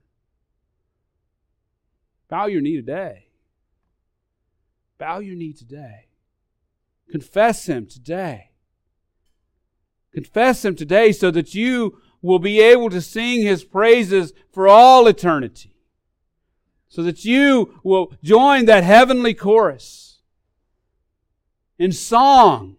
Bow 2.30 2.48
your 2.48 2.62
knee 2.62 2.76
today. 2.76 3.28
Bow 4.98 5.20
your 5.20 5.36
knee 5.36 5.54
today. 5.54 6.08
Confess 7.12 7.68
Him 7.68 7.88
today. 7.88 8.49
Confess 10.14 10.66
Him 10.66 10.76
today 10.76 11.12
so 11.12 11.32
that 11.32 11.54
you 11.54 12.00
will 12.22 12.40
be 12.40 12.60
able 12.60 12.90
to 12.90 13.02
sing 13.02 13.42
His 13.42 13.64
praises 13.64 14.34
for 14.52 14.68
all 14.68 15.08
eternity. 15.08 15.74
So 16.88 17.04
that 17.04 17.24
you 17.24 17.80
will 17.84 18.14
join 18.24 18.66
that 18.66 18.84
heavenly 18.84 19.34
chorus 19.34 20.20
in 21.78 21.92
song, 21.92 22.76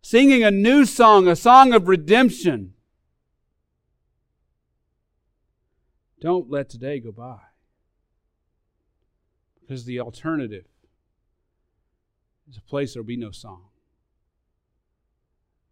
singing 0.00 0.42
a 0.42 0.50
new 0.50 0.86
song, 0.86 1.28
a 1.28 1.36
song 1.36 1.72
of 1.74 1.88
redemption. 1.88 2.72
Don't 6.20 6.50
let 6.50 6.68
today 6.68 6.98
go 6.98 7.12
by. 7.12 7.38
Because 9.60 9.84
the 9.84 10.00
alternative 10.00 10.64
is 12.48 12.56
a 12.56 12.62
place 12.62 12.94
there 12.94 13.02
will 13.02 13.06
be 13.06 13.16
no 13.16 13.30
song. 13.30 13.67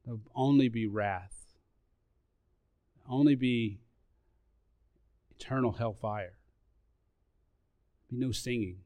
There'll 0.07 0.21
only 0.37 0.69
be 0.69 0.87
wrath, 0.87 1.57
only 3.09 3.35
be 3.35 3.81
eternal 5.33 5.73
hellfire, 5.73 6.39
be 8.09 8.17
no 8.17 8.31
singing. 8.31 8.79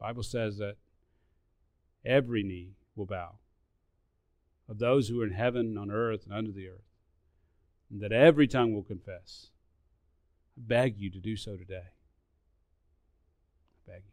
Bible 0.00 0.22
says 0.22 0.56
that 0.56 0.76
every 2.04 2.42
knee 2.42 2.76
will 2.96 3.04
bow 3.06 3.34
of 4.68 4.78
those 4.78 5.08
who 5.08 5.20
are 5.20 5.26
in 5.26 5.32
heaven, 5.32 5.76
on 5.76 5.90
earth, 5.90 6.24
and 6.24 6.32
under 6.32 6.52
the 6.52 6.68
earth, 6.68 6.88
and 7.90 8.00
that 8.00 8.12
every 8.12 8.46
tongue 8.46 8.74
will 8.74 8.82
confess. 8.82 9.48
I 10.56 10.62
beg 10.66 10.98
you 10.98 11.10
to 11.10 11.20
do 11.20 11.36
so 11.36 11.56
today. 11.56 11.92
I 13.76 13.90
beg 13.90 14.02
you. 14.04 14.12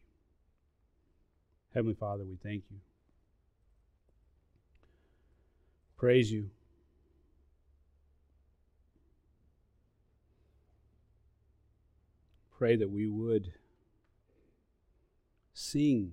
Heavenly 1.74 1.96
Father, 1.96 2.26
we 2.26 2.38
thank 2.42 2.64
you. 2.70 2.78
Praise 6.06 6.32
you. 6.32 6.52
Pray 12.60 12.76
that 12.76 12.92
we 12.92 13.08
would 13.08 13.54
sing, 15.56 16.12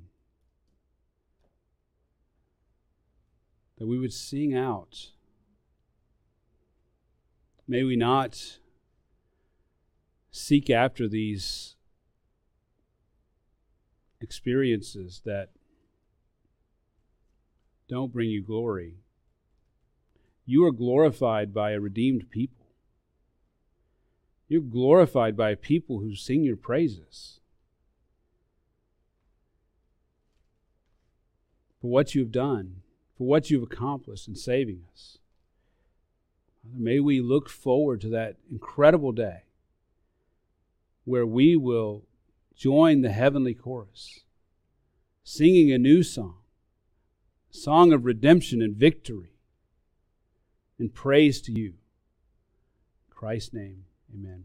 that 3.77 3.87
we 3.87 3.99
would 3.99 4.15
sing 4.15 4.57
out. 4.57 5.09
May 7.69 7.83
we 7.83 7.95
not 7.95 8.61
seek 10.31 10.71
after 10.71 11.07
these 11.07 11.77
experiences 14.23 15.21
that 15.27 15.51
don't 17.91 18.11
bring 18.11 18.31
you 18.31 18.43
glory. 18.43 19.02
You 20.45 20.65
are 20.65 20.73
glorified 20.73 21.55
by 21.55 21.73
a 21.73 21.81
redeemed 21.81 22.31
people. 22.31 22.67
You're 24.49 24.61
glorified 24.61 25.37
by 25.37 25.51
a 25.51 25.57
people 25.57 26.01
who 26.01 26.15
sing 26.15 26.43
your 26.43 26.57
praises. 26.57 27.41
For 31.81 31.91
what 31.91 32.15
you've 32.15 32.33
done, 32.33 32.83
for 33.17 33.27
what 33.27 33.51
you've 33.51 33.63
accomplished 33.63 34.29
in 34.29 34.37
saving 34.37 34.83
us. 34.93 35.19
May 36.65 37.01
we 37.01 37.21
look 37.21 37.49
forward 37.49 38.01
to 38.03 38.09
that 38.11 38.37
incredible 38.51 39.13
day 39.13 39.45
where 41.05 41.27
we 41.27 41.57
will 41.57 42.05
join 42.55 43.01
the 43.01 43.11
heavenly 43.11 43.55
chorus, 43.55 44.21
singing 45.25 45.73
a 45.73 45.79
new 45.79 46.03
song, 46.03 46.37
song 47.51 47.93
of 47.93 48.05
redemption 48.05 48.63
and 48.63 48.77
victory 48.77 49.32
and 50.79 50.93
praise 50.93 51.41
to 51.43 51.53
you. 51.53 51.69
In 51.69 53.11
Christ's 53.11 53.55
name, 53.55 53.85
amen. 54.15 54.45